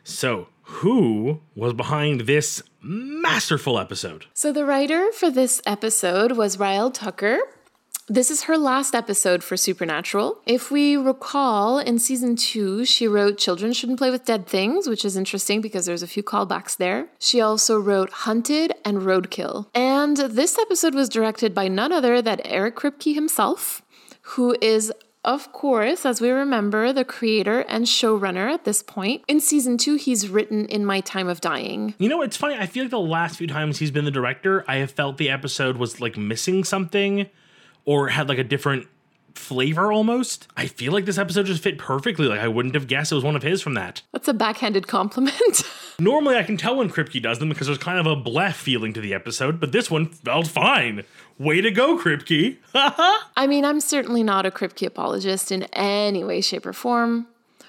So, 0.03 0.47
who 0.63 1.39
was 1.55 1.73
behind 1.73 2.21
this 2.21 2.61
masterful 2.81 3.79
episode? 3.79 4.25
So, 4.33 4.51
the 4.51 4.65
writer 4.65 5.11
for 5.13 5.31
this 5.31 5.61
episode 5.65 6.33
was 6.33 6.57
Raelle 6.57 6.93
Tucker. 6.93 7.39
This 8.09 8.29
is 8.29 8.43
her 8.43 8.57
last 8.57 8.95
episode 8.95 9.45
for 9.45 9.55
Supernatural. 9.55 10.41
If 10.45 10.69
we 10.69 10.97
recall, 10.97 11.79
in 11.79 11.99
season 11.99 12.35
two, 12.35 12.83
she 12.83 13.07
wrote 13.07 13.37
Children 13.37 13.71
Shouldn't 13.71 13.97
Play 13.97 14.11
with 14.11 14.25
Dead 14.25 14.45
Things, 14.45 14.89
which 14.89 15.05
is 15.05 15.15
interesting 15.15 15.61
because 15.61 15.85
there's 15.85 16.03
a 16.03 16.07
few 16.07 16.21
callbacks 16.21 16.75
there. 16.75 17.07
She 17.17 17.39
also 17.39 17.79
wrote 17.79 18.09
Hunted 18.09 18.73
and 18.83 19.03
Roadkill. 19.03 19.67
And 19.73 20.17
this 20.17 20.59
episode 20.59 20.93
was 20.93 21.07
directed 21.07 21.53
by 21.53 21.69
none 21.69 21.93
other 21.93 22.21
than 22.21 22.41
Eric 22.43 22.75
Kripke 22.75 23.15
himself, 23.15 23.81
who 24.21 24.57
is 24.61 24.91
of 25.23 25.53
course, 25.53 26.05
as 26.05 26.19
we 26.19 26.29
remember, 26.29 26.91
the 26.91 27.05
creator 27.05 27.61
and 27.61 27.85
showrunner 27.85 28.53
at 28.53 28.65
this 28.65 28.83
point. 28.83 29.23
In 29.29 29.39
season 29.39 29.77
two, 29.77 29.95
he's 29.95 30.27
written 30.27 30.65
In 30.65 30.85
My 30.85 30.99
Time 30.99 31.29
of 31.29 31.39
Dying. 31.39 31.93
You 31.97 32.09
know, 32.09 32.21
it's 32.21 32.35
funny. 32.35 32.55
I 32.55 32.65
feel 32.65 32.83
like 32.83 32.91
the 32.91 32.99
last 32.99 33.37
few 33.37 33.47
times 33.47 33.79
he's 33.79 33.91
been 33.91 34.03
the 34.03 34.11
director, 34.11 34.65
I 34.67 34.79
have 34.79 34.91
felt 34.91 35.17
the 35.17 35.29
episode 35.29 35.77
was 35.77 36.01
like 36.01 36.17
missing 36.17 36.65
something 36.65 37.29
or 37.85 38.09
had 38.09 38.29
like 38.29 38.37
a 38.37 38.43
different 38.43 38.87
flavor 39.35 39.91
almost. 39.91 40.47
I 40.55 40.67
feel 40.67 40.93
like 40.93 41.05
this 41.05 41.17
episode 41.17 41.45
just 41.45 41.63
fit 41.63 41.77
perfectly. 41.77 42.27
Like 42.27 42.39
I 42.39 42.47
wouldn't 42.47 42.75
have 42.75 42.87
guessed 42.87 43.11
it 43.11 43.15
was 43.15 43.23
one 43.23 43.35
of 43.35 43.43
his 43.43 43.61
from 43.61 43.73
that. 43.73 44.01
That's 44.11 44.27
a 44.27 44.33
backhanded 44.33 44.87
compliment. 44.87 45.63
Normally 45.99 46.37
I 46.37 46.43
can 46.43 46.57
tell 46.57 46.77
when 46.77 46.89
Kripke 46.89 47.21
does 47.21 47.39
them 47.39 47.49
because 47.49 47.67
there's 47.67 47.79
kind 47.79 47.99
of 47.99 48.05
a 48.05 48.15
bleh 48.15 48.53
feeling 48.53 48.93
to 48.93 49.01
the 49.01 49.13
episode, 49.13 49.59
but 49.59 49.71
this 49.71 49.89
one 49.91 50.07
felt 50.07 50.47
fine. 50.47 51.03
Way 51.37 51.61
to 51.61 51.71
go, 51.71 51.97
Kripke. 51.97 52.57
I 52.73 53.47
mean, 53.47 53.65
I'm 53.65 53.79
certainly 53.79 54.23
not 54.23 54.45
a 54.45 54.51
Kripke 54.51 54.85
apologist 54.85 55.51
in 55.51 55.63
any 55.73 56.23
way, 56.23 56.41
shape, 56.41 56.65
or 56.65 56.73
form. 56.73 57.27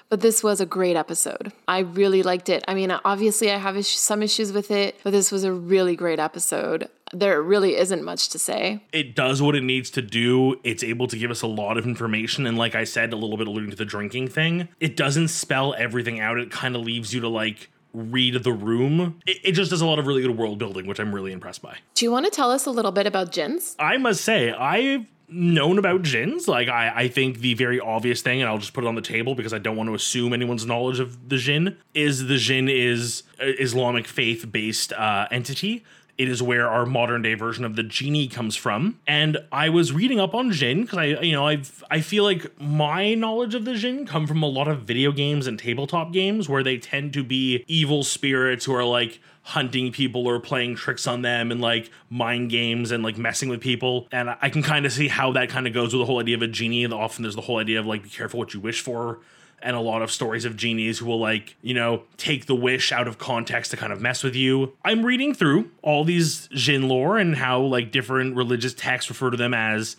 But 0.09 0.21
this 0.21 0.43
was 0.43 0.61
a 0.61 0.65
great 0.65 0.95
episode. 0.95 1.51
I 1.67 1.79
really 1.79 2.23
liked 2.23 2.49
it. 2.49 2.63
I 2.67 2.73
mean, 2.73 2.91
obviously, 3.03 3.51
I 3.51 3.57
have 3.57 3.83
some 3.85 4.21
issues 4.21 4.51
with 4.51 4.71
it, 4.71 4.99
but 5.03 5.11
this 5.11 5.31
was 5.31 5.43
a 5.43 5.51
really 5.51 5.95
great 5.95 6.19
episode. 6.19 6.89
there 7.13 7.41
really 7.41 7.75
isn't 7.77 8.03
much 8.03 8.29
to 8.29 8.39
say. 8.39 8.83
It 8.91 9.15
does 9.15 9.41
what 9.41 9.55
it 9.55 9.63
needs 9.63 9.89
to 9.91 10.01
do. 10.01 10.59
It's 10.63 10.83
able 10.83 11.07
to 11.07 11.17
give 11.17 11.31
us 11.31 11.41
a 11.41 11.47
lot 11.47 11.77
of 11.77 11.85
information. 11.85 12.45
And 12.45 12.57
like 12.57 12.75
I 12.75 12.83
said, 12.83 13.13
a 13.13 13.15
little 13.15 13.37
bit 13.37 13.47
alluding 13.47 13.69
to 13.69 13.75
the 13.75 13.85
drinking 13.85 14.29
thing, 14.29 14.67
it 14.79 14.97
doesn't 14.97 15.29
spell 15.29 15.75
everything 15.77 16.19
out. 16.19 16.37
It 16.39 16.51
kind 16.51 16.75
of 16.75 16.81
leaves 16.81 17.13
you 17.13 17.21
to 17.21 17.29
like 17.29 17.69
read 17.95 18.43
the 18.43 18.51
room. 18.51 19.19
It, 19.25 19.37
it, 19.43 19.51
just 19.53 19.71
does 19.71 19.81
a 19.81 19.85
lot 19.85 19.99
of 19.99 20.07
really 20.07 20.21
good 20.21 20.37
world 20.37 20.59
building, 20.59 20.85
which 20.85 20.99
I'm 20.99 21.13
really 21.15 21.31
impressed 21.31 21.61
by. 21.61 21.77
Do 21.93 22.05
you 22.05 22.11
want 22.11 22.25
to 22.25 22.31
tell 22.31 22.51
us 22.51 22.65
a 22.65 22.71
little 22.71 22.91
bit 22.91 23.07
about 23.07 23.31
Djinns? 23.31 23.75
I 23.79 23.97
must 23.97 24.21
say, 24.21 24.51
I've 24.51 25.05
known 25.27 25.79
about 25.79 26.01
Djinns. 26.03 26.47
Like, 26.47 26.67
I, 26.67 26.91
I 26.95 27.07
think 27.07 27.39
the 27.39 27.53
very 27.53 27.79
obvious 27.79 28.21
thing, 28.21 28.41
and 28.41 28.49
I'll 28.49 28.57
just 28.57 28.73
put 28.73 28.83
it 28.83 28.87
on 28.87 28.95
the 28.95 29.01
table 29.01 29.35
because 29.35 29.53
I 29.53 29.59
don't 29.59 29.75
want 29.75 29.89
to 29.89 29.95
assume 29.95 30.33
anyone's 30.33 30.65
knowledge 30.65 30.99
of 30.99 31.29
the 31.29 31.37
Djinn, 31.37 31.77
is 31.93 32.27
the 32.27 32.37
Djinn 32.37 32.69
is 32.69 33.23
Islamic 33.39 34.07
faith 34.07 34.51
based 34.51 34.93
uh, 34.93 35.27
entity 35.31 35.83
it 36.17 36.29
is 36.29 36.41
where 36.41 36.67
our 36.67 36.85
modern 36.85 37.21
day 37.21 37.33
version 37.33 37.65
of 37.65 37.75
the 37.75 37.83
genie 37.83 38.27
comes 38.27 38.55
from. 38.55 38.99
And 39.05 39.37
I 39.51 39.69
was 39.69 39.91
reading 39.91 40.19
up 40.19 40.33
on 40.33 40.51
Djinn 40.51 40.83
because 40.83 40.97
I, 40.97 41.05
you 41.05 41.33
know, 41.33 41.47
I've, 41.47 41.83
I 41.91 42.01
feel 42.01 42.23
like 42.23 42.59
my 42.59 43.13
knowledge 43.13 43.55
of 43.55 43.65
the 43.65 43.75
Djinn 43.75 44.05
come 44.05 44.27
from 44.27 44.41
a 44.41 44.47
lot 44.47 44.67
of 44.67 44.83
video 44.83 45.11
games 45.11 45.47
and 45.47 45.59
tabletop 45.59 46.13
games 46.13 46.47
where 46.47 46.63
they 46.63 46.77
tend 46.77 47.13
to 47.13 47.23
be 47.23 47.63
evil 47.67 48.03
spirits 48.03 48.65
who 48.65 48.73
are 48.73 48.85
like 48.85 49.19
hunting 49.45 49.91
people 49.91 50.25
or 50.27 50.39
playing 50.39 50.75
tricks 50.75 51.05
on 51.05 51.21
them 51.21 51.51
and 51.51 51.61
like 51.61 51.91
mind 52.09 52.49
games 52.49 52.89
and 52.89 53.03
like 53.03 53.15
messing 53.15 53.47
with 53.47 53.61
people. 53.61 54.07
And 54.11 54.35
I 54.41 54.49
can 54.49 54.63
kind 54.63 54.87
of 54.87 54.91
see 54.91 55.07
how 55.07 55.33
that 55.33 55.49
kind 55.49 55.67
of 55.67 55.73
goes 55.73 55.93
with 55.93 56.01
the 56.01 56.05
whole 56.05 56.19
idea 56.19 56.35
of 56.35 56.41
a 56.41 56.47
genie. 56.47 56.83
And 56.83 56.91
Often 56.91 57.21
there's 57.21 57.35
the 57.35 57.41
whole 57.41 57.59
idea 57.59 57.79
of 57.79 57.85
like 57.85 58.01
be 58.01 58.09
careful 58.09 58.39
what 58.39 58.55
you 58.55 58.59
wish 58.59 58.81
for 58.81 59.19
and 59.61 59.75
a 59.75 59.79
lot 59.79 60.01
of 60.01 60.11
stories 60.11 60.45
of 60.45 60.57
genies 60.57 60.99
who 60.99 61.05
will 61.05 61.19
like 61.19 61.55
you 61.61 61.73
know 61.73 62.03
take 62.17 62.45
the 62.45 62.55
wish 62.55 62.91
out 62.91 63.07
of 63.07 63.17
context 63.17 63.71
to 63.71 63.77
kind 63.77 63.93
of 63.93 64.01
mess 64.01 64.21
with 64.23 64.35
you 64.35 64.73
i'm 64.83 65.05
reading 65.05 65.33
through 65.33 65.71
all 65.81 66.03
these 66.03 66.47
Djinn 66.49 66.87
lore 66.87 67.17
and 67.17 67.35
how 67.35 67.61
like 67.61 67.91
different 67.91 68.35
religious 68.35 68.73
texts 68.73 69.09
refer 69.09 69.29
to 69.29 69.37
them 69.37 69.53
as 69.53 69.95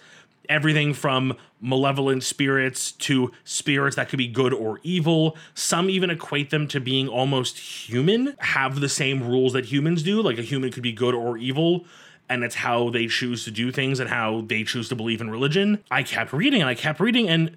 everything 0.48 0.94
from 0.94 1.36
malevolent 1.60 2.22
spirits 2.22 2.92
to 2.92 3.32
spirits 3.44 3.96
that 3.96 4.08
could 4.08 4.18
be 4.18 4.28
good 4.28 4.52
or 4.52 4.80
evil. 4.82 5.36
Some 5.54 5.90
even 5.90 6.10
equate 6.10 6.50
them 6.50 6.68
to 6.68 6.80
being 6.80 7.08
almost 7.08 7.58
human, 7.58 8.36
have 8.38 8.80
the 8.80 8.88
same 8.88 9.26
rules 9.26 9.52
that 9.52 9.66
humans 9.66 10.02
do. 10.02 10.22
Like 10.22 10.38
a 10.38 10.42
human 10.42 10.70
could 10.70 10.82
be 10.82 10.92
good 10.92 11.14
or 11.14 11.38
evil, 11.38 11.84
and 12.28 12.44
it's 12.44 12.56
how 12.56 12.90
they 12.90 13.06
choose 13.06 13.44
to 13.44 13.50
do 13.50 13.70
things 13.72 14.00
and 14.00 14.10
how 14.10 14.42
they 14.46 14.64
choose 14.64 14.88
to 14.90 14.96
believe 14.96 15.20
in 15.20 15.30
religion. 15.30 15.82
I 15.90 16.02
kept 16.02 16.32
reading 16.32 16.60
and 16.60 16.68
I 16.68 16.74
kept 16.74 17.00
reading, 17.00 17.28
and 17.28 17.56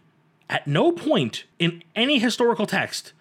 at 0.49 0.67
no 0.67 0.91
point 0.91 1.45
in 1.59 1.83
any 1.95 2.19
historical 2.19 2.65
text 2.65 3.13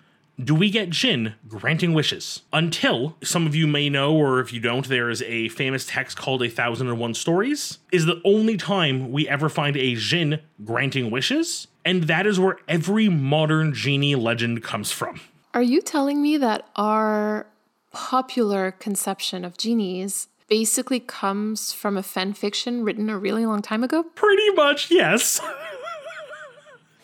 do 0.42 0.55
we 0.55 0.70
get 0.70 0.90
Djinn 0.90 1.35
granting 1.48 1.92
wishes. 1.94 2.42
Until 2.53 3.16
some 3.22 3.46
of 3.46 3.55
you 3.55 3.66
may 3.66 3.88
know, 3.88 4.14
or 4.14 4.40
if 4.40 4.53
you 4.53 4.61
don't, 4.61 4.87
there 4.88 5.11
is 5.11 5.22
a 5.22 5.48
famous 5.48 5.85
text 5.85 6.16
called 6.16 6.42
A 6.42 6.48
Thousand 6.48 6.88
and 6.88 6.98
One 6.98 7.14
Stories, 7.14 7.79
is 7.90 8.07
the 8.07 8.20
only 8.24 8.57
time 8.57 9.11
we 9.11 9.29
ever 9.29 9.48
find 9.48 9.77
a 9.77 9.94
Djinn 9.94 10.40
granting 10.64 11.11
wishes, 11.11 11.66
and 11.85 12.05
that 12.05 12.27
is 12.27 12.38
where 12.38 12.59
every 12.68 13.09
modern 13.09 13.74
genie 13.74 14.14
legend 14.14 14.62
comes 14.62 14.92
from. 14.92 15.20
Are 15.55 15.62
you 15.62 15.81
telling 15.81 16.22
me 16.22 16.37
that 16.37 16.68
our 16.77 17.46
popular 17.92 18.70
conception 18.70 19.44
of 19.44 19.57
genies 19.57 20.29
basically 20.48 21.01
comes 21.01 21.72
from 21.72 21.96
a 21.96 22.03
fan 22.03 22.33
fiction 22.33 22.85
written 22.85 23.11
a 23.11 23.18
really 23.18 23.44
long 23.44 23.61
time 23.61 23.83
ago? 23.83 24.03
Pretty 24.03 24.51
much, 24.53 24.90
yes. 24.90 25.40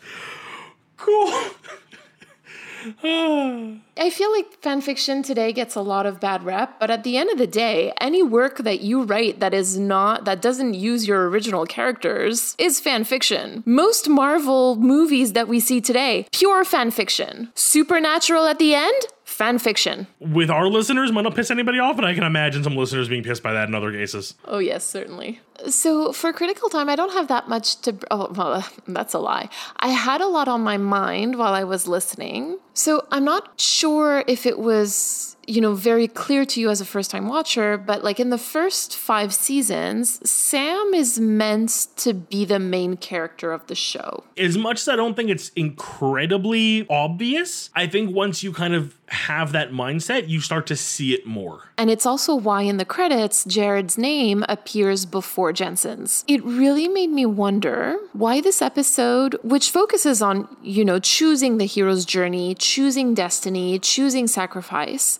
cool. 0.96 1.32
I 3.02 4.10
feel 4.10 4.32
like 4.32 4.60
fan 4.60 4.80
fiction 4.80 5.22
today 5.22 5.52
gets 5.52 5.74
a 5.74 5.80
lot 5.80 6.06
of 6.06 6.20
bad 6.20 6.42
rep, 6.44 6.78
but 6.78 6.90
at 6.90 7.04
the 7.04 7.16
end 7.16 7.30
of 7.30 7.38
the 7.38 7.46
day, 7.46 7.92
any 8.00 8.22
work 8.22 8.58
that 8.58 8.80
you 8.80 9.02
write 9.04 9.40
that 9.40 9.54
is 9.54 9.78
not 9.78 10.24
that 10.24 10.42
doesn't 10.42 10.74
use 10.74 11.08
your 11.08 11.28
original 11.28 11.64
characters 11.64 12.54
is 12.58 12.80
fan 12.80 13.04
fiction. 13.04 13.62
Most 13.64 14.08
Marvel 14.08 14.76
movies 14.76 15.32
that 15.32 15.48
we 15.48 15.60
see 15.60 15.80
today, 15.80 16.26
pure 16.32 16.64
fan 16.64 16.90
fiction. 16.90 17.50
Supernatural 17.54 18.46
at 18.46 18.58
the 18.58 18.74
end, 18.74 19.02
fan 19.24 19.58
fiction. 19.58 20.06
With 20.20 20.50
our 20.50 20.68
listeners, 20.68 21.10
might 21.10 21.22
not 21.22 21.34
piss 21.34 21.50
anybody 21.50 21.78
off, 21.78 21.96
and 21.96 22.06
I 22.06 22.14
can 22.14 22.24
imagine 22.24 22.62
some 22.62 22.76
listeners 22.76 23.08
being 23.08 23.22
pissed 23.22 23.42
by 23.42 23.52
that 23.52 23.68
in 23.68 23.74
other 23.74 23.92
cases. 23.92 24.34
Oh, 24.44 24.58
yes, 24.58 24.84
certainly. 24.84 25.40
So 25.68 26.12
for 26.12 26.32
critical 26.32 26.68
time, 26.68 26.88
I 26.88 26.96
don't 26.96 27.12
have 27.12 27.28
that 27.28 27.48
much 27.48 27.80
to. 27.82 27.96
Oh, 28.10 28.32
well, 28.34 28.66
that's 28.88 29.14
a 29.14 29.18
lie. 29.18 29.48
I 29.76 29.88
had 29.88 30.20
a 30.20 30.26
lot 30.26 30.48
on 30.48 30.62
my 30.62 30.76
mind 30.76 31.38
while 31.38 31.54
I 31.54 31.64
was 31.64 31.86
listening. 31.86 32.58
So 32.74 33.06
I'm 33.10 33.24
not 33.24 33.60
sure 33.60 34.24
if 34.26 34.46
it 34.46 34.58
was 34.58 35.34
you 35.46 35.60
know, 35.60 35.74
very 35.74 36.08
clear 36.08 36.44
to 36.44 36.60
you 36.60 36.70
as 36.70 36.80
a 36.80 36.84
first 36.84 37.10
time 37.10 37.28
watcher, 37.28 37.76
but 37.76 38.04
like 38.04 38.20
in 38.20 38.30
the 38.30 38.38
first 38.38 38.96
five 38.96 39.34
seasons, 39.34 40.28
Sam 40.28 40.94
is 40.94 41.18
meant 41.20 41.88
to 41.96 42.14
be 42.14 42.44
the 42.44 42.58
main 42.58 42.96
character 42.96 43.52
of 43.52 43.66
the 43.66 43.74
show. 43.74 44.24
As 44.36 44.56
much 44.56 44.80
as 44.80 44.88
I 44.88 44.96
don't 44.96 45.14
think 45.14 45.30
it's 45.30 45.50
incredibly 45.50 46.86
obvious, 46.88 47.70
I 47.74 47.86
think 47.86 48.14
once 48.14 48.42
you 48.42 48.52
kind 48.52 48.74
of 48.74 48.96
have 49.08 49.52
that 49.52 49.70
mindset, 49.70 50.28
you 50.28 50.40
start 50.40 50.66
to 50.66 50.76
see 50.76 51.14
it 51.14 51.26
more. 51.26 51.70
And 51.76 51.90
it's 51.90 52.06
also 52.06 52.34
why 52.34 52.62
in 52.62 52.78
the 52.78 52.84
credits, 52.84 53.44
Jared's 53.44 53.98
name 53.98 54.44
appears 54.48 55.04
before 55.04 55.52
Jensen's. 55.54 56.24
It 56.28 56.44
really 56.44 56.88
made 56.88 57.10
me 57.10 57.26
wonder 57.26 57.96
why 58.12 58.40
this 58.40 58.60
episode, 58.60 59.38
which 59.42 59.70
focuses 59.70 60.20
on, 60.20 60.48
you 60.62 60.84
know, 60.84 60.98
choosing 60.98 61.58
the 61.58 61.66
hero's 61.66 62.04
journey, 62.04 62.54
choosing 62.54 63.14
destiny, 63.14 63.78
choosing 63.78 64.26
sacrifice, 64.26 65.18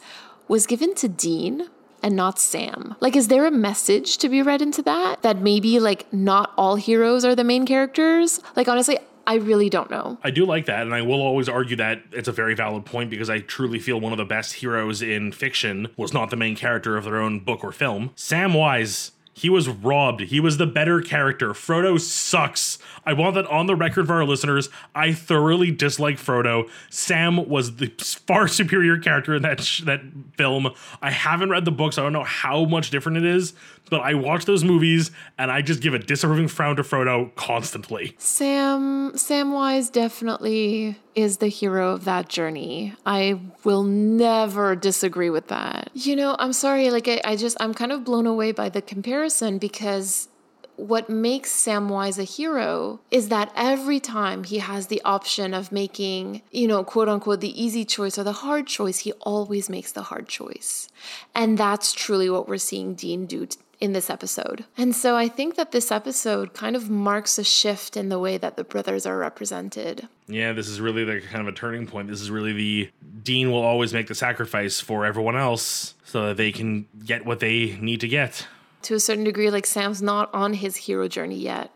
was 0.48 0.66
given 0.66 0.94
to 0.96 1.08
Dean 1.08 1.68
and 2.02 2.14
not 2.14 2.38
Sam? 2.38 2.94
Like, 3.00 3.16
is 3.16 3.28
there 3.28 3.46
a 3.46 3.50
message 3.50 4.18
to 4.18 4.28
be 4.28 4.42
read 4.42 4.60
into 4.60 4.82
that? 4.82 5.22
That 5.22 5.38
maybe, 5.38 5.80
like, 5.80 6.12
not 6.12 6.52
all 6.58 6.76
heroes 6.76 7.24
are 7.24 7.34
the 7.34 7.44
main 7.44 7.64
characters? 7.64 8.40
Like, 8.54 8.68
honestly, 8.68 8.98
I 9.26 9.36
really 9.36 9.70
don't 9.70 9.90
know. 9.90 10.18
I 10.22 10.30
do 10.30 10.44
like 10.44 10.66
that, 10.66 10.82
and 10.82 10.94
I 10.94 11.00
will 11.00 11.22
always 11.22 11.48
argue 11.48 11.76
that 11.76 12.02
it's 12.12 12.28
a 12.28 12.32
very 12.32 12.54
valid 12.54 12.84
point 12.84 13.08
because 13.08 13.30
I 13.30 13.38
truly 13.38 13.78
feel 13.78 13.98
one 14.00 14.12
of 14.12 14.18
the 14.18 14.24
best 14.26 14.54
heroes 14.54 15.00
in 15.00 15.32
fiction 15.32 15.88
was 15.96 16.12
not 16.12 16.28
the 16.28 16.36
main 16.36 16.56
character 16.56 16.98
of 16.98 17.04
their 17.04 17.16
own 17.16 17.40
book 17.40 17.64
or 17.64 17.72
film. 17.72 18.10
Samwise 18.16 19.12
he 19.36 19.50
was 19.50 19.68
robbed. 19.68 20.20
He 20.20 20.38
was 20.38 20.58
the 20.58 20.66
better 20.66 21.00
character. 21.02 21.50
Frodo 21.50 22.00
sucks. 22.00 22.78
I 23.04 23.12
want 23.12 23.34
that 23.34 23.46
on 23.48 23.66
the 23.66 23.74
record 23.74 24.06
for 24.06 24.14
our 24.14 24.24
listeners. 24.24 24.68
I 24.94 25.12
thoroughly 25.12 25.72
dislike 25.72 26.16
Frodo. 26.16 26.70
Sam 26.88 27.48
was 27.48 27.76
the 27.76 27.88
far 28.26 28.46
superior 28.48 28.96
character 28.96 29.34
in 29.34 29.42
that 29.42 29.60
sh- 29.60 29.82
that 29.82 30.02
film. 30.36 30.70
I 31.02 31.10
haven't 31.10 31.50
read 31.50 31.64
the 31.64 31.72
books. 31.72 31.98
I 31.98 32.02
don't 32.02 32.12
know 32.12 32.22
how 32.24 32.64
much 32.64 32.90
different 32.90 33.18
it 33.18 33.24
is, 33.24 33.54
but 33.90 34.00
I 34.00 34.14
watch 34.14 34.44
those 34.44 34.64
movies 34.64 35.10
and 35.38 35.50
I 35.50 35.62
just 35.62 35.80
give 35.80 35.94
a 35.94 35.98
disapproving 35.98 36.48
frown 36.48 36.76
to 36.76 36.82
Frodo 36.82 37.34
constantly. 37.34 38.14
Sam 38.18 39.12
Samwise 39.12 39.92
definitely 39.92 40.96
is 41.14 41.38
the 41.38 41.48
hero 41.48 41.92
of 41.92 42.04
that 42.04 42.28
journey. 42.28 42.94
I 43.06 43.40
will 43.62 43.84
never 43.84 44.74
disagree 44.74 45.30
with 45.30 45.48
that. 45.48 45.90
You 45.94 46.16
know, 46.16 46.36
I'm 46.38 46.52
sorry, 46.52 46.90
like 46.90 47.08
I, 47.08 47.20
I 47.24 47.36
just 47.36 47.56
I'm 47.60 47.74
kind 47.74 47.92
of 47.92 48.04
blown 48.04 48.26
away 48.26 48.52
by 48.52 48.68
the 48.68 48.82
comparison 48.82 49.58
because 49.58 50.28
what 50.76 51.08
makes 51.08 51.52
Samwise 51.52 52.18
a 52.18 52.24
hero 52.24 53.00
is 53.10 53.28
that 53.28 53.52
every 53.56 54.00
time 54.00 54.44
he 54.44 54.58
has 54.58 54.88
the 54.88 55.02
option 55.04 55.54
of 55.54 55.72
making, 55.72 56.42
you 56.50 56.66
know, 56.66 56.84
quote 56.84 57.08
unquote, 57.08 57.40
the 57.40 57.62
easy 57.62 57.84
choice 57.84 58.18
or 58.18 58.24
the 58.24 58.32
hard 58.32 58.66
choice, 58.66 59.00
he 59.00 59.12
always 59.20 59.68
makes 59.68 59.92
the 59.92 60.02
hard 60.02 60.28
choice. 60.28 60.88
And 61.34 61.58
that's 61.58 61.92
truly 61.92 62.28
what 62.28 62.48
we're 62.48 62.58
seeing 62.58 62.94
Dean 62.94 63.26
do 63.26 63.46
in 63.80 63.92
this 63.92 64.08
episode. 64.08 64.64
And 64.76 64.94
so 64.94 65.16
I 65.16 65.28
think 65.28 65.56
that 65.56 65.72
this 65.72 65.92
episode 65.92 66.54
kind 66.54 66.74
of 66.74 66.88
marks 66.88 67.38
a 67.38 67.44
shift 67.44 67.96
in 67.96 68.08
the 68.08 68.18
way 68.18 68.38
that 68.38 68.56
the 68.56 68.64
brothers 68.64 69.04
are 69.04 69.18
represented. 69.18 70.08
Yeah, 70.26 70.52
this 70.52 70.68
is 70.68 70.80
really 70.80 71.04
like 71.04 71.24
kind 71.24 71.46
of 71.46 71.52
a 71.52 71.56
turning 71.56 71.86
point. 71.86 72.08
This 72.08 72.20
is 72.20 72.30
really 72.30 72.52
the 72.52 72.90
Dean 73.22 73.50
will 73.50 73.62
always 73.62 73.92
make 73.92 74.06
the 74.06 74.14
sacrifice 74.14 74.80
for 74.80 75.04
everyone 75.04 75.36
else 75.36 75.94
so 76.04 76.28
that 76.28 76.36
they 76.36 76.52
can 76.52 76.86
get 77.04 77.26
what 77.26 77.40
they 77.40 77.76
need 77.80 78.00
to 78.00 78.08
get. 78.08 78.46
To 78.84 78.94
a 78.94 79.00
certain 79.00 79.24
degree, 79.24 79.50
like 79.50 79.64
Sam's 79.64 80.02
not 80.02 80.28
on 80.34 80.52
his 80.52 80.76
hero 80.76 81.08
journey 81.08 81.38
yet. 81.38 81.70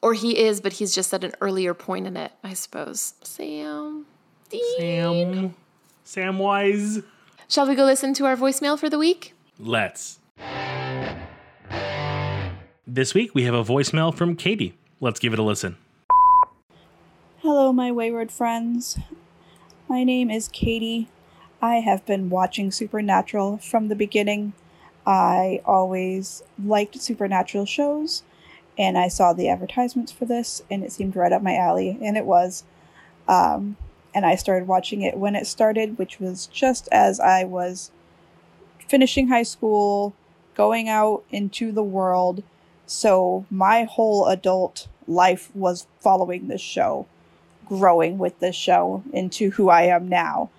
Or 0.00 0.14
he 0.14 0.38
is, 0.38 0.60
but 0.60 0.74
he's 0.74 0.94
just 0.94 1.12
at 1.12 1.24
an 1.24 1.32
earlier 1.40 1.74
point 1.74 2.06
in 2.06 2.16
it, 2.16 2.30
I 2.44 2.54
suppose. 2.54 3.14
Sam. 3.24 4.06
Dean. 4.48 5.54
Sam. 6.06 6.36
Samwise. 6.36 7.02
Shall 7.48 7.66
we 7.66 7.74
go 7.74 7.84
listen 7.84 8.14
to 8.14 8.26
our 8.26 8.36
voicemail 8.36 8.78
for 8.78 8.88
the 8.88 8.98
week? 8.98 9.34
Let's. 9.58 10.20
This 12.86 13.12
week 13.12 13.34
we 13.34 13.42
have 13.42 13.54
a 13.54 13.64
voicemail 13.64 14.14
from 14.14 14.36
Katie. 14.36 14.74
Let's 15.00 15.18
give 15.18 15.32
it 15.32 15.40
a 15.40 15.42
listen. 15.42 15.76
Hello, 17.38 17.72
my 17.72 17.90
wayward 17.90 18.30
friends. 18.30 19.00
My 19.88 20.04
name 20.04 20.30
is 20.30 20.46
Katie. 20.46 21.08
I 21.60 21.76
have 21.76 22.06
been 22.06 22.30
watching 22.30 22.70
Supernatural 22.70 23.58
from 23.58 23.88
the 23.88 23.96
beginning. 23.96 24.52
I 25.06 25.60
always 25.64 26.42
liked 26.62 27.00
supernatural 27.00 27.66
shows, 27.66 28.22
and 28.78 28.96
I 28.96 29.08
saw 29.08 29.32
the 29.32 29.48
advertisements 29.48 30.12
for 30.12 30.24
this, 30.24 30.62
and 30.70 30.84
it 30.84 30.92
seemed 30.92 31.16
right 31.16 31.32
up 31.32 31.42
my 31.42 31.56
alley, 31.56 31.98
and 32.00 32.16
it 32.16 32.24
was. 32.24 32.64
Um, 33.28 33.76
and 34.14 34.26
I 34.26 34.34
started 34.34 34.68
watching 34.68 35.02
it 35.02 35.16
when 35.16 35.34
it 35.34 35.46
started, 35.46 35.98
which 35.98 36.20
was 36.20 36.46
just 36.46 36.88
as 36.92 37.18
I 37.18 37.44
was 37.44 37.90
finishing 38.86 39.28
high 39.28 39.42
school, 39.42 40.12
going 40.54 40.88
out 40.88 41.24
into 41.30 41.72
the 41.72 41.82
world. 41.82 42.42
So 42.86 43.46
my 43.50 43.84
whole 43.84 44.26
adult 44.26 44.88
life 45.08 45.50
was 45.54 45.86
following 46.00 46.48
this 46.48 46.60
show, 46.60 47.06
growing 47.66 48.18
with 48.18 48.38
this 48.40 48.56
show 48.56 49.02
into 49.12 49.52
who 49.52 49.70
I 49.70 49.82
am 49.82 50.08
now. 50.08 50.50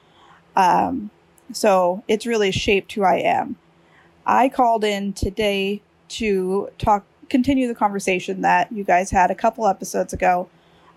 Um, 0.56 1.12
so 1.52 2.04
it's 2.08 2.26
really 2.26 2.52
shaped 2.52 2.94
who 2.94 3.04
I 3.04 3.18
am. 3.18 3.58
I 4.26 4.50
called 4.50 4.84
in 4.84 5.14
today 5.14 5.82
to 6.10 6.70
talk, 6.78 7.06
continue 7.30 7.68
the 7.68 7.76
conversation 7.76 8.42
that 8.42 8.72
you 8.72 8.84
guys 8.84 9.12
had 9.12 9.32
a 9.32 9.36
couple 9.36 9.68
episodes 9.68 10.14
ago 10.14 10.50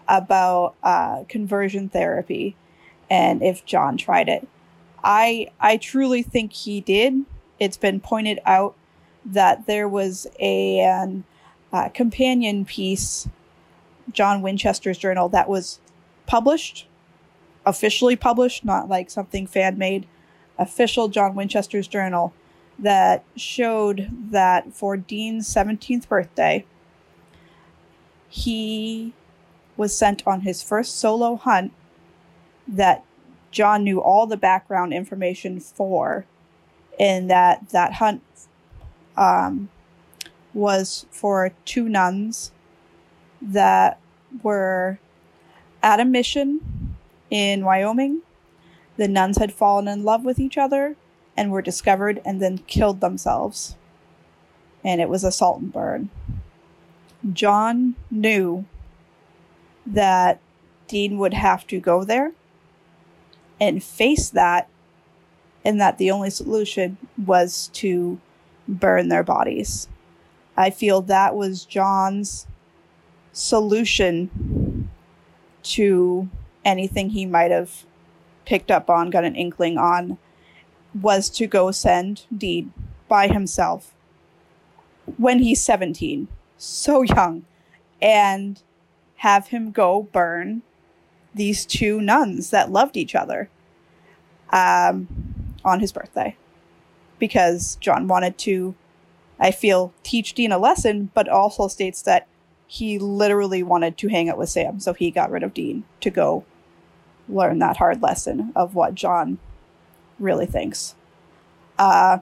about 0.08 0.74
uh, 0.82 1.24
conversion 1.28 1.88
therapy 1.88 2.54
and 3.10 3.42
if 3.42 3.64
John 3.64 3.96
tried 3.96 4.28
it. 4.28 4.46
I 5.02 5.48
I 5.60 5.76
truly 5.76 6.22
think 6.22 6.52
he 6.52 6.80
did. 6.80 7.24
It's 7.58 7.76
been 7.76 8.00
pointed 8.00 8.40
out 8.44 8.74
that 9.24 9.66
there 9.66 9.88
was 9.88 10.26
a 10.38 10.80
an, 10.80 11.24
uh, 11.72 11.88
companion 11.88 12.64
piece, 12.64 13.28
John 14.12 14.42
Winchester's 14.42 14.98
journal, 14.98 15.28
that 15.30 15.48
was 15.48 15.80
published, 16.26 16.86
officially 17.64 18.16
published, 18.16 18.64
not 18.64 18.88
like 18.88 19.10
something 19.10 19.46
fan 19.46 19.78
made, 19.78 20.06
official 20.58 21.08
John 21.08 21.34
Winchester's 21.34 21.88
journal 21.88 22.32
that 22.78 23.24
showed 23.36 24.08
that 24.30 24.72
for 24.72 24.96
Dean's 24.96 25.52
17th 25.52 26.08
birthday, 26.08 26.64
he 28.28 29.14
was 29.76 29.96
sent 29.96 30.26
on 30.26 30.42
his 30.42 30.62
first 30.62 30.98
solo 30.98 31.36
hunt 31.36 31.72
that 32.68 33.04
John 33.50 33.84
knew 33.84 34.00
all 34.00 34.26
the 34.26 34.36
background 34.36 34.92
information 34.92 35.60
for, 35.60 36.26
and 36.98 37.30
that 37.30 37.70
that 37.70 37.94
hunt 37.94 38.22
um, 39.16 39.68
was 40.52 41.06
for 41.10 41.52
two 41.64 41.88
nuns 41.88 42.52
that 43.40 43.98
were 44.42 44.98
at 45.82 46.00
a 46.00 46.04
mission 46.04 46.96
in 47.30 47.64
Wyoming. 47.64 48.22
The 48.96 49.08
nuns 49.08 49.38
had 49.38 49.52
fallen 49.52 49.88
in 49.88 50.04
love 50.04 50.24
with 50.24 50.38
each 50.38 50.58
other 50.58 50.96
and 51.36 51.50
were 51.50 51.62
discovered 51.62 52.20
and 52.24 52.40
then 52.40 52.58
killed 52.58 53.00
themselves. 53.00 53.76
And 54.84 55.00
it 55.00 55.08
was 55.08 55.24
a 55.24 55.32
salt 55.32 55.60
and 55.60 55.72
burn. 55.72 56.10
John 57.32 57.96
knew 58.10 58.66
that 59.84 60.40
Dean 60.88 61.18
would 61.18 61.34
have 61.34 61.66
to 61.68 61.80
go 61.80 62.04
there 62.04 62.32
and 63.60 63.82
face 63.82 64.28
that, 64.30 64.68
and 65.64 65.80
that 65.80 65.98
the 65.98 66.10
only 66.10 66.30
solution 66.30 66.98
was 67.24 67.68
to 67.74 68.20
burn 68.68 69.08
their 69.08 69.24
bodies. 69.24 69.88
I 70.56 70.70
feel 70.70 71.02
that 71.02 71.34
was 71.34 71.64
John's 71.64 72.46
solution 73.32 74.88
to 75.62 76.28
anything 76.64 77.10
he 77.10 77.26
might 77.26 77.50
have 77.50 77.84
picked 78.44 78.70
up 78.70 78.88
on, 78.88 79.10
got 79.10 79.24
an 79.24 79.34
inkling 79.34 79.78
on, 79.78 80.18
was 81.00 81.28
to 81.30 81.46
go 81.46 81.70
send 81.70 82.24
Dean 82.36 82.72
by 83.08 83.28
himself 83.28 83.94
when 85.16 85.38
he's 85.40 85.62
17, 85.62 86.28
so 86.56 87.02
young, 87.02 87.44
and 88.02 88.62
have 89.16 89.48
him 89.48 89.70
go 89.70 90.02
burn 90.12 90.62
these 91.34 91.64
two 91.64 92.00
nuns 92.00 92.50
that 92.50 92.72
loved 92.72 92.96
each 92.96 93.14
other 93.14 93.48
um, 94.50 95.06
on 95.64 95.80
his 95.80 95.92
birthday. 95.92 96.36
Because 97.18 97.76
John 97.76 98.08
wanted 98.08 98.36
to, 98.38 98.74
I 99.38 99.50
feel, 99.50 99.92
teach 100.02 100.34
Dean 100.34 100.52
a 100.52 100.58
lesson, 100.58 101.10
but 101.14 101.28
also 101.28 101.68
states 101.68 102.02
that 102.02 102.26
he 102.66 102.98
literally 102.98 103.62
wanted 103.62 103.96
to 103.98 104.08
hang 104.08 104.28
out 104.28 104.38
with 104.38 104.48
Sam, 104.48 104.80
so 104.80 104.92
he 104.92 105.10
got 105.10 105.30
rid 105.30 105.42
of 105.42 105.54
Dean 105.54 105.84
to 106.00 106.10
go 106.10 106.44
learn 107.28 107.58
that 107.60 107.76
hard 107.76 108.02
lesson 108.02 108.52
of 108.54 108.74
what 108.74 108.94
John 108.94 109.38
really 110.18 110.46
thinks. 110.46 110.94
Uh, 111.78 112.18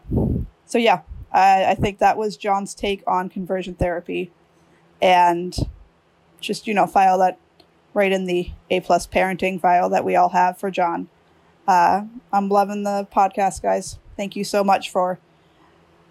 so 0.66 0.78
yeah, 0.78 1.02
I, 1.32 1.70
I 1.70 1.74
think 1.74 1.98
that 1.98 2.16
was 2.16 2.36
John's 2.36 2.74
take 2.74 3.02
on 3.06 3.28
conversion 3.28 3.74
therapy, 3.74 4.32
and 5.00 5.56
just 6.40 6.66
you 6.66 6.74
know 6.74 6.86
file 6.86 7.18
that 7.18 7.38
right 7.92 8.12
in 8.12 8.26
the 8.26 8.50
A 8.70 8.80
plus 8.80 9.06
parenting 9.06 9.60
file 9.60 9.88
that 9.90 10.04
we 10.04 10.16
all 10.16 10.30
have 10.30 10.58
for 10.58 10.70
John. 10.70 11.08
Uh, 11.66 12.04
I'm 12.32 12.48
loving 12.48 12.82
the 12.82 13.06
podcast, 13.14 13.62
guys. 13.62 13.98
Thank 14.16 14.36
you 14.36 14.44
so 14.44 14.62
much 14.62 14.90
for 14.90 15.18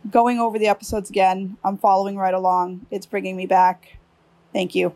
going 0.09 0.39
over 0.39 0.57
the 0.57 0.67
episodes 0.67 1.09
again. 1.09 1.57
I'm 1.63 1.77
following 1.77 2.17
right 2.17 2.33
along. 2.33 2.85
It's 2.91 3.05
bringing 3.05 3.37
me 3.37 3.45
back. 3.45 3.97
Thank 4.51 4.75
you. 4.75 4.93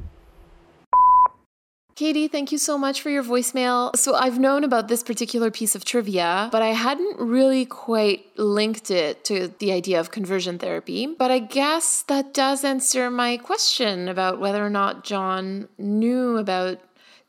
Katie, 1.97 2.27
thank 2.27 2.51
you 2.51 2.59
so 2.59 2.77
much 2.77 3.01
for 3.01 3.09
your 3.09 3.23
voicemail. 3.23 3.95
So, 3.95 4.13
I've 4.13 4.37
known 4.37 4.63
about 4.63 4.87
this 4.87 5.01
particular 5.01 5.49
piece 5.49 5.73
of 5.73 5.83
trivia, 5.83 6.47
but 6.51 6.61
I 6.61 6.67
hadn't 6.67 7.17
really 7.19 7.65
quite 7.65 8.27
linked 8.37 8.91
it 8.91 9.23
to 9.25 9.47
the 9.57 9.71
idea 9.71 9.99
of 9.99 10.11
conversion 10.11 10.59
therapy. 10.59 11.07
But 11.07 11.31
I 11.31 11.39
guess 11.39 12.03
that 12.03 12.35
does 12.35 12.63
answer 12.63 13.09
my 13.09 13.37
question 13.37 14.09
about 14.09 14.39
whether 14.39 14.63
or 14.63 14.69
not 14.69 15.05
John 15.05 15.69
knew 15.79 16.37
about 16.37 16.79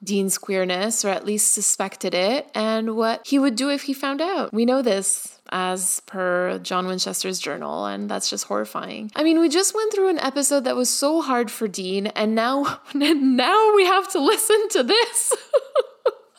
Dean's 0.04 0.37
queerness, 0.37 1.02
or 1.02 1.09
at 1.09 1.24
least 1.24 1.54
suspected 1.54 2.12
it, 2.12 2.50
and 2.54 2.94
what 2.94 3.26
he 3.26 3.38
would 3.38 3.57
do 3.57 3.70
if 3.70 3.85
he 3.85 3.94
found 3.94 4.20
out. 4.20 4.52
We 4.52 4.66
know 4.66 4.83
this 4.83 5.38
as 5.50 6.00
per 6.06 6.58
John 6.61 6.87
Winchester's 6.87 7.38
journal, 7.38 7.87
and 7.87 8.11
that's 8.11 8.30
just 8.30 8.44
horrifying. 8.44 9.11
I 9.16 9.22
mean, 9.22 9.40
we 9.40 9.48
just 9.48 9.74
went 9.74 9.92
through 9.92 10.08
an 10.08 10.18
episode 10.18 10.64
that 10.64 10.76
was 10.76 10.90
so 10.90 11.22
hard 11.22 11.50
for 11.50 11.68
Dean, 11.68 12.08
and 12.08 12.34
now, 12.34 12.80
now 12.94 13.74
we 13.74 13.84
have 13.87 14.11
to 14.12 14.20
listen 14.20 14.68
to 14.70 14.82
this. 14.82 15.37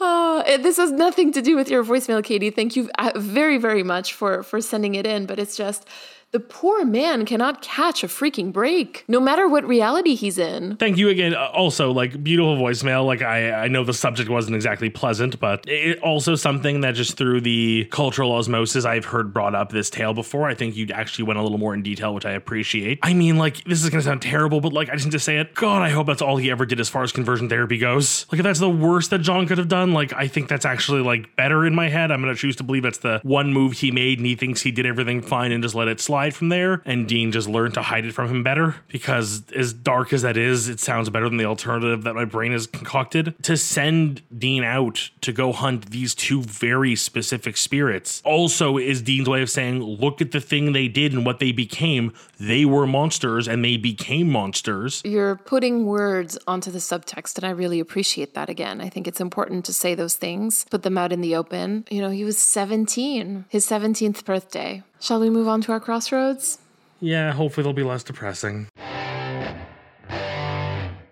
Oh, 0.02 0.44
this 0.46 0.78
has 0.78 0.92
nothing 0.92 1.34
to 1.34 1.42
do 1.42 1.58
with 1.58 1.70
your 1.70 1.84
voicemail, 1.84 2.24
Katie. 2.24 2.52
Thank 2.52 2.78
you 2.78 2.90
uh, 2.98 3.12
very, 3.18 3.58
very 3.58 3.84
much 3.84 4.14
for 4.14 4.44
for 4.44 4.62
sending 4.62 4.96
it 4.96 5.06
in. 5.06 5.26
But 5.26 5.40
it's 5.40 5.58
just 5.58 5.86
the 6.32 6.40
poor 6.40 6.86
man 6.86 7.26
cannot 7.26 7.62
catch 7.62 8.04
a 8.04 8.08
freaking 8.08 8.54
break, 8.54 9.04
no 9.08 9.20
matter 9.20 9.48
what 9.48 9.68
reality 9.68 10.14
he's 10.14 10.38
in. 10.38 10.76
Thank 10.76 10.98
you 10.98 11.10
again. 11.10 11.34
Uh, 11.34 11.48
also, 11.54 11.92
like 11.92 12.24
beautiful 12.24 12.56
voicemail. 12.56 13.06
Like 13.06 13.24
I, 13.24 13.52
I 13.52 13.68
know 13.68 13.84
the 13.84 13.96
subject 13.96 14.30
wasn't 14.30 14.56
exactly 14.56 14.92
pleasant, 14.92 15.40
but 15.40 15.68
it 15.68 16.00
also 16.02 16.36
something 16.36 16.82
that 16.82 16.94
just 16.94 17.18
through 17.18 17.42
the 17.42 17.88
cultural 17.90 18.32
osmosis 18.34 18.86
I've 18.86 19.06
heard 19.06 19.34
brought 19.34 19.56
up 19.56 19.72
this 19.72 19.90
tale 19.90 20.14
before. 20.14 20.48
I 20.48 20.54
think 20.54 20.76
you 20.76 20.88
actually 20.94 21.24
went 21.26 21.40
a 21.40 21.42
little 21.42 21.58
more 21.58 21.74
in 21.74 21.82
detail, 21.82 22.14
which 22.14 22.26
I 22.26 22.32
appreciate. 22.32 23.00
I 23.02 23.16
mean, 23.16 23.38
like 23.38 23.64
this 23.64 23.84
is 23.84 23.90
gonna 23.90 24.04
sound 24.04 24.22
terrible, 24.22 24.62
but 24.62 24.72
like 24.72 24.90
I 24.90 24.94
just 24.94 25.06
need 25.06 25.14
to 25.14 25.20
say 25.20 25.38
it. 25.38 25.56
God, 25.56 25.82
I 25.82 25.90
hope 25.90 26.06
that's 26.06 26.22
all 26.22 26.38
he 26.38 26.52
ever 26.52 26.66
did 26.66 26.80
as 26.80 26.90
far 26.90 27.02
as 27.02 27.12
conversion 27.12 27.50
therapy 27.50 27.80
goes. 27.80 28.28
Like 28.32 28.40
if 28.40 28.44
that's 28.44 28.60
the 28.60 28.70
worst 28.70 29.10
that 29.10 29.20
John 29.20 29.48
could 29.48 29.58
have 29.58 29.68
done, 29.68 29.94
like 29.94 30.14
I 30.14 30.28
think 30.28 30.48
that's 30.48 30.66
actually 30.66 31.02
like 31.02 31.36
better 31.36 31.66
in 31.66 31.74
my 31.74 31.90
head. 31.90 32.12
I'm 32.12 32.22
gonna 32.22 32.36
choose 32.36 32.56
to 32.58 32.64
believe 32.64 32.84
that's 32.84 33.00
the 33.00 33.20
one 33.24 33.52
move 33.52 33.74
he 33.74 33.90
made, 33.90 34.20
and 34.20 34.28
he 34.28 34.36
thinks 34.36 34.62
he 34.62 34.72
did 34.72 34.86
everything 34.86 35.24
fine 35.24 35.52
and 35.52 35.64
just 35.64 35.74
let 35.74 35.88
it 35.88 36.00
slide 36.00 36.19
from 36.34 36.50
there. 36.50 36.82
And 36.86 37.08
Dean 37.08 37.32
just 37.32 37.48
learned 37.48 37.74
to 37.76 37.82
hide 37.82 38.06
it 38.06 38.14
from 38.14 38.30
him 38.30 38.44
better 38.44 38.76
because, 38.88 39.44
as 39.56 39.74
dark 39.74 40.14
as 40.14 40.22
that 40.22 40.38
is, 40.38 40.68
it 40.68 40.80
sounds 40.80 41.10
better 41.10 41.30
than 41.30 41.38
the 41.38 41.46
alternative 41.46 42.04
that 42.04 42.16
my 42.16 42.26
brain 42.26 42.52
has 42.52 42.68
concocted. 42.68 43.36
To 43.44 43.58
send 43.58 44.22
Dean 44.38 44.64
out 44.64 45.10
to 45.22 45.32
go 45.32 45.52
hunt 45.52 45.92
these 45.92 46.14
two 46.14 46.42
very 46.42 46.96
specific 46.96 47.58
spirits 47.58 48.22
also 48.26 48.78
is 48.78 49.02
Dean's 49.02 49.30
way 49.30 49.42
of 49.42 49.50
saying, 49.50 49.82
look 49.82 50.22
at 50.22 50.32
the 50.32 50.42
thing 50.42 50.74
they 50.74 50.88
did 50.88 51.14
and 51.14 51.26
what 51.26 51.40
they 51.40 51.52
became. 51.52 52.14
They 52.40 52.66
were 52.66 52.88
monsters 52.88 53.48
and 53.48 53.64
they 53.64 53.78
became 53.78 54.30
monsters. 54.30 55.02
You're 55.06 55.36
putting 55.36 55.86
words 55.86 56.38
onto 56.48 56.72
the 56.72 56.80
subtext, 56.80 57.38
and 57.38 57.46
I 57.46 57.52
really 57.52 57.80
appreciate 57.80 58.34
that 58.34 58.50
again. 58.50 58.82
I 58.82 58.90
think 58.90 59.08
it's 59.08 59.22
important 59.22 59.66
to 59.66 59.74
say 59.74 59.96
those 59.96 60.16
things, 60.16 60.66
put 60.70 60.84
them 60.84 60.98
out 60.98 61.12
in 61.12 61.22
the 61.22 61.36
open. 61.36 61.86
You 61.90 62.02
know, 62.02 62.10
he 62.10 62.24
was 62.24 62.38
17, 62.38 63.46
his 63.50 63.66
17th 63.66 64.26
birthday. 64.26 64.84
Shall 65.00 65.20
we 65.20 65.30
move 65.30 65.48
on 65.48 65.62
to 65.62 65.72
our 65.72 65.80
crossroads? 65.80 66.60
Yeah, 67.00 67.32
hopefully 67.32 67.64
they'll 67.64 67.74
be 67.74 67.84
less 67.84 68.04
depressing. 68.04 68.68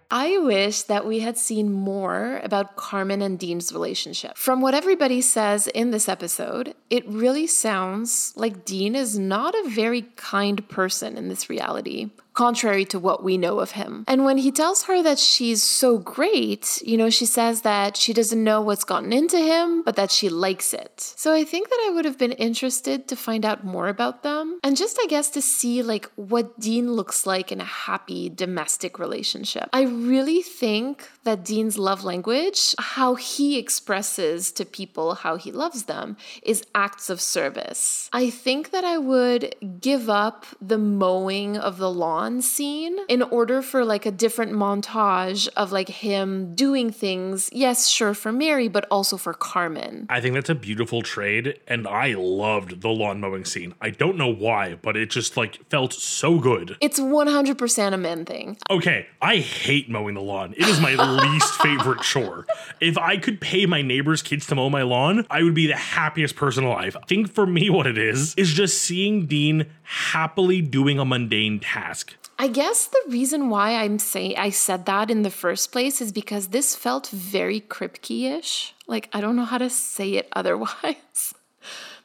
I 0.09 0.37
wish 0.37 0.83
that 0.83 1.05
we 1.05 1.19
had 1.19 1.37
seen 1.37 1.71
more 1.71 2.39
about 2.43 2.75
Carmen 2.77 3.21
and 3.21 3.37
Dean's 3.37 3.73
relationship. 3.73 4.37
From 4.37 4.61
what 4.61 4.73
everybody 4.73 5.21
says 5.21 5.67
in 5.67 5.91
this 5.91 6.07
episode, 6.07 6.75
it 6.89 7.07
really 7.07 7.45
sounds 7.45 8.33
like 8.35 8.63
Dean 8.65 8.95
is 8.95 9.19
not 9.19 9.53
a 9.53 9.69
very 9.69 10.03
kind 10.15 10.67
person 10.69 11.17
in 11.17 11.27
this 11.27 11.49
reality. 11.49 12.09
Contrary 12.37 12.85
to 12.85 12.99
what 12.99 13.23
we 13.23 13.35
know 13.35 13.59
of 13.59 13.71
him. 13.71 14.05
And 14.07 14.23
when 14.23 14.37
he 14.37 14.51
tells 14.51 14.83
her 14.83 15.01
that 15.01 15.17
she's 15.17 15.63
so 15.63 15.97
great, 15.97 16.79
you 16.85 16.95
know, 16.95 17.09
she 17.09 17.25
says 17.25 17.61
that 17.61 17.97
she 17.97 18.13
doesn't 18.13 18.43
know 18.43 18.61
what's 18.61 18.83
gotten 18.83 19.11
into 19.11 19.39
him, 19.39 19.81
but 19.81 19.95
that 19.95 20.11
she 20.11 20.29
likes 20.29 20.71
it. 20.71 21.13
So 21.15 21.33
I 21.33 21.43
think 21.43 21.67
that 21.69 21.83
I 21.87 21.93
would 21.93 22.05
have 22.05 22.19
been 22.19 22.33
interested 22.33 23.07
to 23.07 23.15
find 23.15 23.43
out 23.43 23.65
more 23.65 23.87
about 23.87 24.21
them 24.21 24.59
and 24.63 24.77
just, 24.77 24.99
I 25.01 25.07
guess, 25.07 25.31
to 25.31 25.41
see 25.41 25.81
like 25.81 26.11
what 26.15 26.59
Dean 26.59 26.91
looks 26.91 27.25
like 27.25 27.51
in 27.51 27.59
a 27.59 27.71
happy 27.89 28.29
domestic 28.29 28.99
relationship. 28.99 29.67
I 29.73 29.85
really 29.85 30.43
think 30.43 31.09
that 31.23 31.43
Dean's 31.43 31.79
love 31.79 32.03
language, 32.03 32.75
how 32.77 33.15
he 33.15 33.57
expresses 33.57 34.51
to 34.51 34.63
people 34.63 35.15
how 35.15 35.37
he 35.37 35.51
loves 35.51 35.85
them, 35.85 36.17
is 36.43 36.63
acts 36.75 37.09
of 37.09 37.19
service. 37.19 38.11
I 38.13 38.29
think 38.29 38.69
that 38.69 38.83
I 38.83 38.99
would 38.99 39.55
give 39.81 40.07
up 40.07 40.45
the 40.61 40.77
mowing 40.77 41.57
of 41.57 41.79
the 41.79 41.89
lawn 41.89 42.26
scene 42.41 42.97
in 43.07 43.21
order 43.21 43.61
for 43.61 43.85
like 43.85 44.05
a 44.05 44.11
different 44.11 44.51
montage 44.51 45.47
of 45.55 45.71
like 45.71 45.89
him 45.89 46.53
doing 46.55 46.91
things, 46.91 47.49
yes, 47.51 47.87
sure, 47.87 48.13
for 48.13 48.31
Mary, 48.31 48.67
but 48.67 48.85
also 48.91 49.17
for 49.17 49.33
Carmen. 49.33 50.05
I 50.09 50.19
think 50.21 50.35
that's 50.35 50.49
a 50.49 50.55
beautiful 50.55 51.01
trade, 51.01 51.59
and 51.67 51.87
I 51.87 52.13
loved 52.13 52.81
the 52.81 52.89
lawn 52.89 53.19
mowing 53.19 53.45
scene. 53.45 53.73
I 53.81 53.89
don't 53.89 54.17
know 54.17 54.33
why, 54.33 54.75
but 54.75 54.97
it 54.97 55.09
just 55.09 55.37
like 55.37 55.67
felt 55.69 55.93
so 55.93 56.39
good. 56.39 56.77
It's 56.81 56.99
100% 56.99 57.93
a 57.93 57.97
men 57.97 58.25
thing. 58.25 58.57
Okay, 58.69 59.07
I 59.21 59.37
hate 59.37 59.89
mowing 59.89 60.15
the 60.15 60.21
lawn. 60.21 60.53
It 60.57 60.67
is 60.67 60.79
my 60.79 60.95
least 61.23 61.55
favorite 61.55 62.01
chore. 62.01 62.45
If 62.81 62.97
I 62.97 63.17
could 63.17 63.39
pay 63.39 63.65
my 63.65 63.81
neighbor's 63.81 64.21
kids 64.21 64.45
to 64.47 64.55
mow 64.55 64.69
my 64.69 64.83
lawn, 64.83 65.25
I 65.29 65.43
would 65.43 65.55
be 65.55 65.67
the 65.67 65.77
happiest 65.77 66.35
person 66.35 66.63
alive. 66.63 66.97
I 67.01 67.05
think 67.05 67.31
for 67.33 67.45
me, 67.45 67.69
what 67.69 67.87
it 67.87 67.97
is, 67.97 68.35
is 68.35 68.53
just 68.53 68.81
seeing 68.81 69.25
Dean 69.25 69.67
happily 69.83 70.61
doing 70.61 70.99
a 70.99 71.05
mundane 71.05 71.59
task. 71.59 72.16
I 72.39 72.47
guess 72.47 72.87
the 72.87 73.01
reason 73.09 73.49
why 73.49 73.75
I'm 73.75 73.97
saying 73.97 74.35
I 74.37 74.51
said 74.51 74.85
that 74.85 75.09
in 75.09 75.23
the 75.23 75.31
first 75.31 75.71
place 75.71 76.01
is 76.01 76.11
because 76.11 76.49
this 76.49 76.75
felt 76.75 77.07
very 77.09 77.61
Kripke-ish. 77.61 78.75
Like 78.85 79.09
I 79.11 79.21
don't 79.21 79.35
know 79.35 79.45
how 79.45 79.57
to 79.57 79.69
say 79.69 80.13
it 80.13 80.27
otherwise. 80.33 81.33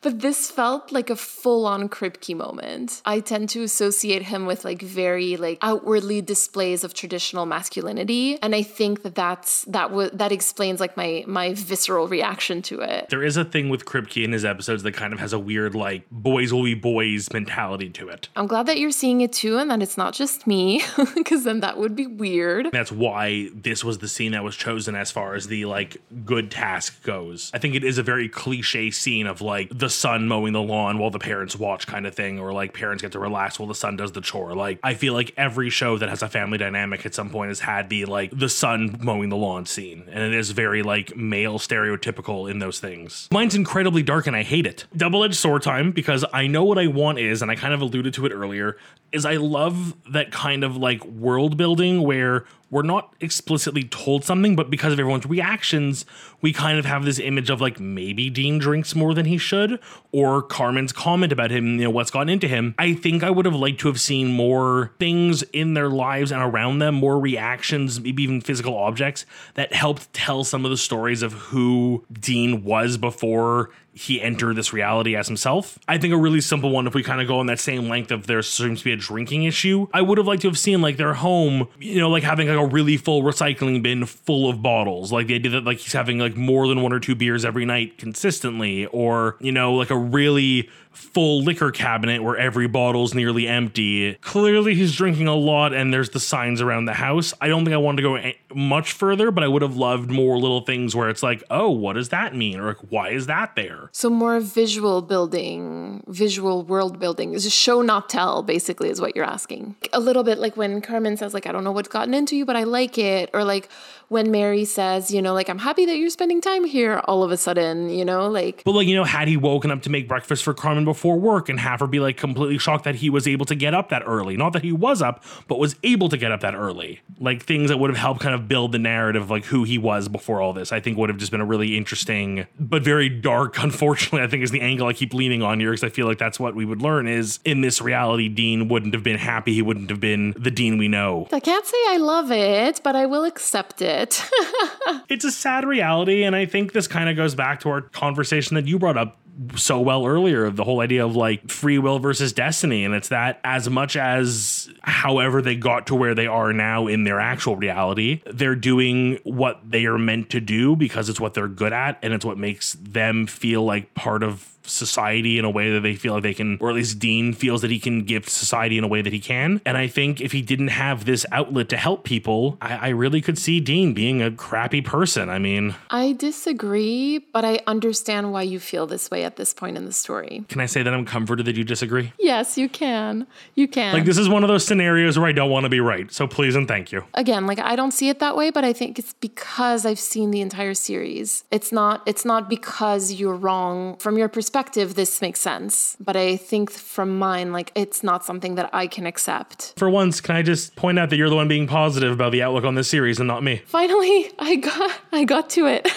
But 0.02 0.20
this 0.20 0.50
felt 0.50 0.90
like 0.90 1.10
a 1.10 1.16
full-on 1.16 1.88
Kripke 1.88 2.36
moment. 2.36 3.00
I 3.04 3.20
tend 3.20 3.48
to 3.50 3.62
associate 3.62 4.22
him 4.22 4.46
with 4.46 4.64
like 4.64 4.82
very 4.82 5.36
like 5.36 5.58
outwardly 5.62 6.20
displays 6.20 6.82
of 6.82 6.92
traditional 6.92 7.46
masculinity, 7.46 8.38
and 8.42 8.54
I 8.54 8.62
think 8.62 9.02
that 9.02 9.14
that's 9.14 9.64
that 9.66 9.88
w- 9.88 10.10
that 10.12 10.32
explains 10.32 10.80
like 10.80 10.96
my 10.96 11.24
my 11.26 11.54
visceral 11.54 12.08
reaction 12.08 12.62
to 12.62 12.80
it. 12.80 13.08
There 13.10 13.22
is 13.22 13.36
a 13.36 13.44
thing 13.44 13.68
with 13.68 13.84
Kripke 13.84 14.24
in 14.24 14.32
his 14.32 14.44
episodes 14.44 14.82
that 14.82 14.92
kind 14.92 15.12
of 15.12 15.20
has 15.20 15.32
a 15.32 15.38
weird 15.38 15.74
like 15.76 16.02
boys 16.10 16.52
will 16.52 16.64
be 16.64 16.74
boys 16.74 17.32
mentality 17.32 17.88
to 17.90 18.08
it. 18.08 18.28
I'm 18.34 18.48
glad 18.48 18.66
that 18.66 18.78
you're 18.78 18.90
seeing 18.90 19.20
it 19.20 19.32
too, 19.32 19.58
and 19.58 19.70
that 19.70 19.82
it's 19.82 19.96
not 19.96 20.14
just 20.14 20.46
me, 20.46 20.82
because 21.14 21.44
then 21.44 21.60
that 21.60 21.78
would 21.78 21.94
be 21.94 22.08
weird. 22.08 22.70
That's 22.72 22.90
why 22.90 23.50
this 23.54 23.84
was 23.84 23.98
the 23.98 24.08
scene 24.08 24.32
that 24.32 24.42
was 24.42 24.56
chosen 24.56 24.96
as 24.96 25.12
far 25.12 25.34
as 25.34 25.46
the 25.46 25.66
like 25.66 25.98
good 26.24 26.50
task 26.50 27.04
goes. 27.04 27.52
I 27.54 27.58
think 27.58 27.76
it 27.76 27.84
is 27.84 27.98
a 27.98 28.02
very 28.02 28.28
cliche 28.28 28.90
scene 28.90 29.28
of 29.28 29.40
like 29.40 29.68
the 29.70 29.91
son 29.94 30.28
mowing 30.28 30.52
the 30.52 30.62
lawn 30.62 30.98
while 30.98 31.10
the 31.10 31.18
parents 31.18 31.56
watch 31.56 31.86
kind 31.86 32.06
of 32.06 32.14
thing, 32.14 32.38
or 32.38 32.52
like 32.52 32.74
parents 32.74 33.02
get 33.02 33.12
to 33.12 33.18
relax 33.18 33.58
while 33.58 33.68
the 33.68 33.74
son 33.74 33.96
does 33.96 34.12
the 34.12 34.20
chore. 34.20 34.54
Like 34.54 34.78
I 34.82 34.94
feel 34.94 35.14
like 35.14 35.32
every 35.36 35.70
show 35.70 35.98
that 35.98 36.08
has 36.08 36.22
a 36.22 36.28
family 36.28 36.58
dynamic 36.58 37.04
at 37.06 37.14
some 37.14 37.30
point 37.30 37.48
has 37.48 37.60
had 37.60 37.88
the 37.88 38.04
like 38.04 38.30
the 38.36 38.48
son 38.48 38.96
mowing 39.00 39.28
the 39.28 39.36
lawn 39.36 39.66
scene, 39.66 40.04
and 40.10 40.22
it 40.22 40.34
is 40.34 40.50
very 40.50 40.82
like 40.82 41.16
male 41.16 41.58
stereotypical 41.58 42.50
in 42.50 42.58
those 42.58 42.80
things. 42.80 43.28
Mine's 43.30 43.54
incredibly 43.54 44.02
dark 44.02 44.26
and 44.26 44.36
I 44.36 44.42
hate 44.42 44.66
it. 44.66 44.86
Double 44.96 45.24
edged 45.24 45.36
sword 45.36 45.62
time 45.62 45.92
because 45.92 46.24
I 46.32 46.46
know 46.46 46.64
what 46.64 46.78
I 46.78 46.86
want 46.86 47.18
is, 47.18 47.42
and 47.42 47.50
I 47.50 47.56
kind 47.56 47.74
of 47.74 47.80
alluded 47.80 48.14
to 48.14 48.26
it 48.26 48.32
earlier, 48.32 48.76
is 49.12 49.24
I 49.24 49.36
love 49.36 49.94
that 50.12 50.32
kind 50.32 50.64
of 50.64 50.76
like 50.76 51.04
world 51.04 51.56
building 51.56 52.02
where 52.02 52.44
we're 52.72 52.82
not 52.82 53.14
explicitly 53.20 53.84
told 53.84 54.24
something, 54.24 54.56
but 54.56 54.70
because 54.70 54.94
of 54.94 54.98
everyone's 54.98 55.26
reactions, 55.26 56.06
we 56.40 56.54
kind 56.54 56.78
of 56.78 56.86
have 56.86 57.04
this 57.04 57.18
image 57.18 57.50
of 57.50 57.60
like 57.60 57.78
maybe 57.78 58.30
Dean 58.30 58.58
drinks 58.58 58.96
more 58.96 59.12
than 59.12 59.26
he 59.26 59.36
should, 59.36 59.78
or 60.10 60.40
Carmen's 60.40 60.90
comment 60.90 61.32
about 61.32 61.50
him, 61.50 61.78
you 61.78 61.84
know, 61.84 61.90
what's 61.90 62.10
gotten 62.10 62.30
into 62.30 62.48
him. 62.48 62.74
I 62.78 62.94
think 62.94 63.22
I 63.22 63.30
would 63.30 63.44
have 63.44 63.54
liked 63.54 63.80
to 63.80 63.88
have 63.88 64.00
seen 64.00 64.32
more 64.32 64.92
things 64.98 65.42
in 65.52 65.74
their 65.74 65.90
lives 65.90 66.32
and 66.32 66.42
around 66.42 66.78
them, 66.78 66.94
more 66.94 67.20
reactions, 67.20 68.00
maybe 68.00 68.22
even 68.22 68.40
physical 68.40 68.74
objects 68.74 69.26
that 69.52 69.74
helped 69.74 70.10
tell 70.14 70.42
some 70.42 70.64
of 70.64 70.70
the 70.70 70.78
stories 70.78 71.22
of 71.22 71.34
who 71.34 72.06
Dean 72.10 72.64
was 72.64 72.96
before 72.96 73.68
he 73.94 74.22
entered 74.22 74.56
this 74.56 74.72
reality 74.72 75.14
as 75.14 75.28
himself. 75.28 75.78
I 75.86 75.98
think 75.98 76.14
a 76.14 76.16
really 76.16 76.40
simple 76.40 76.70
one, 76.70 76.86
if 76.86 76.94
we 76.94 77.02
kind 77.02 77.20
of 77.20 77.28
go 77.28 77.38
on 77.38 77.46
that 77.46 77.60
same 77.60 77.88
length 77.88 78.10
of 78.10 78.26
there 78.26 78.42
seems 78.42 78.78
to 78.78 78.84
be 78.84 78.92
a 78.92 78.96
drinking 78.96 79.44
issue, 79.44 79.86
I 79.92 80.00
would 80.00 80.18
have 80.18 80.26
liked 80.26 80.42
to 80.42 80.48
have 80.48 80.58
seen 80.58 80.80
like 80.80 80.96
their 80.96 81.14
home, 81.14 81.68
you 81.78 82.00
know, 82.00 82.08
like 82.08 82.22
having 82.22 82.48
like 82.48 82.56
a 82.56 82.66
really 82.66 82.96
full 82.96 83.22
recycling 83.22 83.82
bin 83.82 84.06
full 84.06 84.48
of 84.48 84.62
bottles. 84.62 85.12
Like 85.12 85.26
the 85.26 85.34
idea 85.34 85.52
that 85.52 85.64
like 85.64 85.78
he's 85.78 85.92
having 85.92 86.18
like 86.18 86.36
more 86.36 86.66
than 86.68 86.80
one 86.80 86.92
or 86.92 87.00
two 87.00 87.14
beers 87.14 87.44
every 87.44 87.66
night 87.66 87.98
consistently, 87.98 88.86
or, 88.86 89.36
you 89.40 89.52
know, 89.52 89.74
like 89.74 89.90
a 89.90 89.98
really 89.98 90.70
full 90.92 91.42
liquor 91.42 91.70
cabinet 91.70 92.22
where 92.22 92.36
every 92.36 92.66
bottle's 92.66 93.14
nearly 93.14 93.48
empty. 93.48 94.14
Clearly, 94.16 94.74
he's 94.74 94.94
drinking 94.94 95.28
a 95.28 95.34
lot, 95.34 95.72
and 95.72 95.92
there's 95.92 96.10
the 96.10 96.20
signs 96.20 96.60
around 96.60 96.84
the 96.84 96.94
house. 96.94 97.34
I 97.40 97.48
don't 97.48 97.64
think 97.64 97.74
I 97.74 97.78
wanted 97.78 97.96
to 97.96 98.02
go 98.02 98.16
a- 98.16 98.38
much 98.54 98.92
further, 98.92 99.30
but 99.30 99.44
I 99.44 99.48
would 99.48 99.62
have 99.62 99.76
loved 99.76 100.10
more 100.10 100.38
little 100.38 100.60
things 100.62 100.94
where 100.94 101.08
it's 101.08 101.22
like, 101.22 101.42
oh, 101.50 101.70
what 101.70 101.94
does 101.94 102.10
that 102.10 102.34
mean? 102.34 102.60
Or 102.60 102.68
like, 102.68 102.90
why 102.90 103.10
is 103.10 103.26
that 103.26 103.56
there? 103.56 103.90
So 103.92 104.10
more 104.10 104.40
visual 104.40 105.02
building, 105.02 106.04
visual 106.06 106.62
world 106.62 106.98
building. 106.98 107.34
Is 107.34 107.52
show 107.52 107.82
not 107.82 108.08
tell, 108.08 108.42
basically, 108.42 108.88
is 108.88 109.00
what 109.00 109.14
you're 109.16 109.24
asking. 109.24 109.76
A 109.92 110.00
little 110.00 110.24
bit 110.24 110.38
like 110.38 110.56
when 110.56 110.80
Carmen 110.80 111.16
says, 111.16 111.34
like, 111.34 111.46
I 111.46 111.52
don't 111.52 111.64
know 111.64 111.72
what's 111.72 111.88
gotten 111.88 112.14
into 112.14 112.36
you, 112.36 112.44
but 112.44 112.56
I 112.56 112.64
like 112.64 112.98
it. 112.98 113.30
Or 113.32 113.44
like 113.44 113.68
when 114.12 114.30
Mary 114.30 114.64
says, 114.64 115.10
you 115.10 115.22
know, 115.22 115.32
like, 115.32 115.48
I'm 115.48 115.58
happy 115.58 115.86
that 115.86 115.96
you're 115.96 116.10
spending 116.10 116.40
time 116.40 116.64
here 116.64 117.00
all 117.06 117.24
of 117.24 117.30
a 117.30 117.36
sudden, 117.36 117.88
you 117.88 118.04
know, 118.04 118.28
like 118.28 118.62
But 118.64 118.72
like, 118.72 118.86
you 118.86 118.94
know, 118.94 119.04
had 119.04 119.26
he 119.26 119.36
woken 119.36 119.70
up 119.70 119.82
to 119.82 119.90
make 119.90 120.06
breakfast 120.06 120.44
for 120.44 120.54
Carmen 120.54 120.84
before 120.84 121.18
work 121.18 121.48
and 121.48 121.58
have 121.58 121.80
her 121.80 121.86
be 121.86 121.98
like 121.98 122.18
completely 122.18 122.58
shocked 122.58 122.84
that 122.84 122.96
he 122.96 123.10
was 123.10 123.26
able 123.26 123.46
to 123.46 123.54
get 123.54 123.74
up 123.74 123.88
that 123.88 124.02
early. 124.06 124.36
Not 124.36 124.52
that 124.52 124.62
he 124.62 124.70
was 124.70 125.00
up, 125.00 125.24
but 125.48 125.58
was 125.58 125.76
able 125.82 126.10
to 126.10 126.16
get 126.16 126.30
up 126.30 126.40
that 126.40 126.54
early. 126.54 127.00
Like 127.18 127.42
things 127.42 127.70
that 127.70 127.78
would 127.78 127.90
have 127.90 127.98
helped 127.98 128.20
kind 128.20 128.34
of 128.34 128.46
build 128.46 128.72
the 128.72 128.78
narrative 128.78 129.22
of 129.22 129.30
like 129.30 129.46
who 129.46 129.64
he 129.64 129.78
was 129.78 130.08
before 130.08 130.42
all 130.42 130.52
this, 130.52 130.72
I 130.72 130.80
think 130.80 130.98
would 130.98 131.08
have 131.08 131.18
just 131.18 131.32
been 131.32 131.40
a 131.40 131.46
really 131.46 131.76
interesting, 131.76 132.46
but 132.60 132.82
very 132.82 133.08
dark, 133.08 133.58
unfortunately, 133.62 134.22
I 134.22 134.26
think 134.26 134.42
is 134.42 134.50
the 134.50 134.60
angle 134.60 134.88
I 134.88 134.92
keep 134.92 135.14
leaning 135.14 135.42
on 135.42 135.58
here 135.58 135.70
because 135.70 135.84
I 135.84 135.88
feel 135.88 136.06
like 136.06 136.18
that's 136.18 136.38
what 136.38 136.54
we 136.54 136.66
would 136.66 136.82
learn 136.82 137.08
is 137.08 137.40
in 137.44 137.62
this 137.62 137.80
reality, 137.80 138.28
Dean 138.28 138.68
wouldn't 138.68 138.92
have 138.92 139.02
been 139.02 139.18
happy. 139.18 139.54
He 139.54 139.62
wouldn't 139.62 139.88
have 139.88 140.00
been 140.00 140.34
the 140.36 140.50
Dean 140.50 140.76
we 140.76 140.88
know. 140.88 141.28
I 141.32 141.40
can't 141.40 141.64
say 141.64 141.78
I 141.88 141.96
love 141.96 142.30
it, 142.30 142.80
but 142.84 142.94
I 142.94 143.06
will 143.06 143.24
accept 143.24 143.80
it. 143.80 144.01
It's 145.08 145.24
a 145.24 145.30
sad 145.30 145.64
reality. 145.64 146.24
And 146.24 146.34
I 146.34 146.46
think 146.46 146.72
this 146.72 146.88
kind 146.88 147.08
of 147.08 147.16
goes 147.16 147.34
back 147.34 147.60
to 147.60 147.68
our 147.68 147.82
conversation 147.82 148.54
that 148.54 148.66
you 148.66 148.78
brought 148.78 148.96
up 148.96 149.18
so 149.56 149.80
well 149.80 150.06
earlier 150.06 150.44
of 150.44 150.56
the 150.56 150.64
whole 150.64 150.80
idea 150.80 151.04
of 151.04 151.16
like 151.16 151.50
free 151.50 151.78
will 151.78 151.98
versus 151.98 152.32
destiny. 152.32 152.84
And 152.84 152.94
it's 152.94 153.08
that 153.08 153.40
as 153.44 153.68
much 153.68 153.96
as 153.96 154.70
however 154.82 155.40
they 155.40 155.56
got 155.56 155.86
to 155.88 155.94
where 155.94 156.14
they 156.14 156.26
are 156.26 156.52
now 156.52 156.86
in 156.86 157.04
their 157.04 157.20
actual 157.20 157.56
reality, 157.56 158.22
they're 158.26 158.54
doing 158.54 159.18
what 159.24 159.60
they 159.68 159.86
are 159.86 159.98
meant 159.98 160.30
to 160.30 160.40
do 160.40 160.76
because 160.76 161.08
it's 161.08 161.20
what 161.20 161.34
they're 161.34 161.48
good 161.48 161.72
at 161.72 161.98
and 162.02 162.12
it's 162.12 162.24
what 162.24 162.38
makes 162.38 162.74
them 162.74 163.26
feel 163.26 163.64
like 163.64 163.94
part 163.94 164.22
of 164.22 164.51
society 164.64 165.38
in 165.38 165.44
a 165.44 165.50
way 165.50 165.72
that 165.72 165.80
they 165.80 165.94
feel 165.94 166.14
like 166.14 166.22
they 166.22 166.34
can, 166.34 166.58
or 166.60 166.70
at 166.70 166.76
least 166.76 166.98
Dean 166.98 167.32
feels 167.32 167.62
that 167.62 167.70
he 167.70 167.78
can 167.78 168.04
give 168.04 168.28
society 168.28 168.78
in 168.78 168.84
a 168.84 168.88
way 168.88 169.02
that 169.02 169.12
he 169.12 169.20
can. 169.20 169.60
And 169.64 169.76
I 169.76 169.86
think 169.86 170.20
if 170.20 170.32
he 170.32 170.42
didn't 170.42 170.68
have 170.68 171.04
this 171.04 171.26
outlet 171.32 171.68
to 171.70 171.76
help 171.76 172.04
people, 172.04 172.56
I, 172.60 172.76
I 172.76 172.88
really 172.90 173.20
could 173.20 173.38
see 173.38 173.60
Dean 173.60 173.92
being 173.94 174.22
a 174.22 174.30
crappy 174.30 174.80
person. 174.80 175.28
I 175.28 175.38
mean, 175.38 175.74
I 175.90 176.12
disagree, 176.12 177.18
but 177.18 177.44
I 177.44 177.60
understand 177.66 178.32
why 178.32 178.42
you 178.42 178.60
feel 178.60 178.86
this 178.86 179.10
way 179.10 179.24
at 179.24 179.36
this 179.36 179.52
point 179.52 179.76
in 179.76 179.84
the 179.84 179.92
story. 179.92 180.44
can 180.48 180.60
I 180.60 180.66
say 180.66 180.82
that 180.82 180.92
I'm 180.92 181.04
comforted 181.04 181.46
that 181.46 181.56
you 181.56 181.64
disagree? 181.64 182.12
Yes, 182.18 182.56
you 182.56 182.68
can. 182.68 183.26
You 183.54 183.68
can. 183.68 183.92
Like, 183.92 184.04
this 184.04 184.18
is 184.18 184.28
one 184.28 184.44
of 184.44 184.48
those 184.48 184.64
scenarios 184.64 185.18
where 185.18 185.28
I 185.28 185.32
don't 185.32 185.50
want 185.50 185.64
to 185.64 185.70
be 185.70 185.80
right. 185.80 186.10
So 186.12 186.26
please 186.26 186.56
and 186.56 186.68
thank 186.68 186.92
you. 186.92 187.04
again 187.14 187.46
like 187.46 187.58
i 187.58 187.76
don't 187.76 187.92
see 187.92 188.08
it 188.08 188.18
that 188.18 188.36
way 188.36 188.50
but 188.50 188.64
i 188.64 188.72
think 188.72 188.98
it's 188.98 189.14
because 189.14 189.86
i've 189.86 189.98
seen 189.98 190.30
the 190.30 190.40
entire 190.40 190.74
series 190.74 191.44
it's 191.50 191.72
not 191.72 192.02
it's 192.06 192.24
not 192.24 192.48
because 192.48 193.12
you're 193.12 193.34
wrong 193.34 193.96
from 193.96 194.18
your 194.18 194.28
perspective 194.28 194.51
this 194.52 195.20
makes 195.22 195.40
sense 195.40 195.96
but 196.00 196.16
i 196.16 196.36
think 196.36 196.70
from 196.70 197.18
mine 197.18 197.52
like 197.52 197.72
it's 197.74 198.02
not 198.02 198.24
something 198.24 198.54
that 198.54 198.68
i 198.72 198.86
can 198.86 199.06
accept 199.06 199.72
For 199.76 199.88
once, 199.90 200.20
can 200.20 200.36
I 200.36 200.42
just 200.42 200.76
point 200.76 200.98
out 200.98 201.10
that 201.10 201.16
you're 201.16 201.30
the 201.30 201.36
one 201.36 201.48
being 201.48 201.66
positive 201.66 202.12
about 202.12 202.32
the 202.32 202.42
outlook 202.42 202.64
on 202.64 202.74
this 202.74 202.88
series 202.88 203.18
and 203.18 203.26
not 203.26 203.42
me? 203.42 203.62
finally 203.66 204.30
i 204.38 204.56
got 204.56 205.00
i 205.12 205.24
got 205.24 205.48
to 205.50 205.66
it 205.66 205.88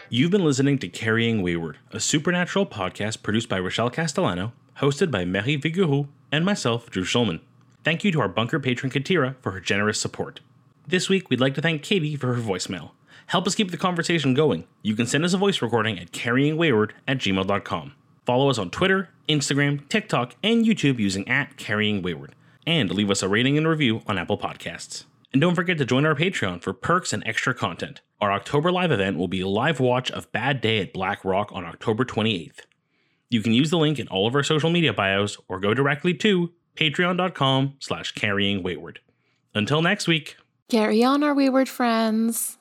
You've 0.09 0.31
been 0.31 0.45
listening 0.45 0.77
to 0.79 0.88
Carrying 0.88 1.41
Wayward, 1.41 1.77
a 1.91 1.99
supernatural 1.99 2.65
podcast 2.65 3.21
produced 3.21 3.49
by 3.49 3.59
Rochelle 3.59 3.89
Castellano, 3.89 4.53
hosted 4.77 5.11
by 5.11 5.25
Marie 5.25 5.57
Vigouroux, 5.59 6.07
and 6.31 6.45
myself, 6.45 6.89
Drew 6.89 7.03
Schulman. 7.03 7.41
Thank 7.83 8.03
you 8.03 8.11
to 8.13 8.21
our 8.21 8.29
bunker 8.29 8.59
patron 8.59 8.91
Katira 8.91 9.36
for 9.41 9.51
her 9.51 9.59
generous 9.59 9.99
support. 9.99 10.39
This 10.88 11.09
week, 11.09 11.29
we'd 11.29 11.39
like 11.39 11.55
to 11.55 11.61
thank 11.61 11.81
Katie 11.81 12.15
for 12.15 12.36
her 12.36 12.41
voicemail. 12.41 12.91
Help 13.27 13.47
us 13.47 13.55
keep 13.55 13.71
the 13.71 13.77
conversation 13.77 14.36
going. 14.36 14.67
You 14.83 14.95
can 14.95 15.07
send 15.07 15.25
us 15.25 15.33
a 15.33 15.38
voice 15.38 15.59
recording 15.61 15.97
at 15.97 16.11
carryingwayward 16.11 16.91
at 17.07 17.17
gmail.com. 17.17 17.93
Follow 18.23 18.49
us 18.49 18.59
on 18.59 18.69
Twitter, 18.69 19.09
Instagram, 19.27 19.88
TikTok, 19.89 20.36
and 20.43 20.63
YouTube 20.63 20.99
using 20.99 21.27
at 21.27 21.57
carryingwayward. 21.57 22.31
And 22.67 22.91
leave 22.91 23.09
us 23.09 23.23
a 23.23 23.29
rating 23.29 23.57
and 23.57 23.67
review 23.67 24.01
on 24.05 24.19
Apple 24.19 24.38
Podcasts. 24.38 25.05
And 25.33 25.41
don't 25.41 25.55
forget 25.55 25.79
to 25.79 25.86
join 25.86 26.05
our 26.05 26.15
Patreon 26.15 26.61
for 26.61 26.71
perks 26.71 27.13
and 27.13 27.23
extra 27.25 27.55
content. 27.55 28.01
Our 28.21 28.31
October 28.31 28.71
live 28.71 28.91
event 28.91 29.17
will 29.17 29.27
be 29.27 29.41
a 29.41 29.47
live 29.47 29.79
watch 29.79 30.11
of 30.11 30.31
Bad 30.31 30.61
Day 30.61 30.79
at 30.79 30.93
Black 30.93 31.25
Rock 31.25 31.51
on 31.51 31.65
October 31.65 32.05
28th. 32.05 32.59
You 33.29 33.41
can 33.41 33.53
use 33.53 33.71
the 33.71 33.77
link 33.77 33.97
in 33.97 34.07
all 34.07 34.27
of 34.27 34.36
our 34.36 34.43
social 34.43 34.69
media 34.69 34.93
bios 34.93 35.38
or 35.47 35.59
go 35.59 35.73
directly 35.73 36.13
to 36.13 36.53
patreon.com 36.75 37.73
slash 37.79 38.13
carryingwayward. 38.13 38.97
Until 39.55 39.81
next 39.81 40.07
week. 40.07 40.38
Carry 40.70 41.03
on, 41.03 41.24
our 41.24 41.34
wayward 41.34 41.70
friends. 41.70 42.57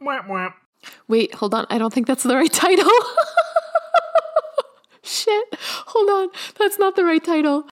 Whap, 0.00 0.28
whap. 0.28 0.56
Wait, 1.06 1.34
hold 1.34 1.54
on. 1.54 1.66
I 1.70 1.78
don't 1.78 1.92
think 1.92 2.06
that's 2.06 2.22
the 2.22 2.36
right 2.36 2.52
title. 2.52 2.86
Shit. 5.02 5.54
Hold 5.86 6.10
on. 6.10 6.28
That's 6.58 6.78
not 6.78 6.96
the 6.96 7.04
right 7.04 7.22
title. 7.22 7.64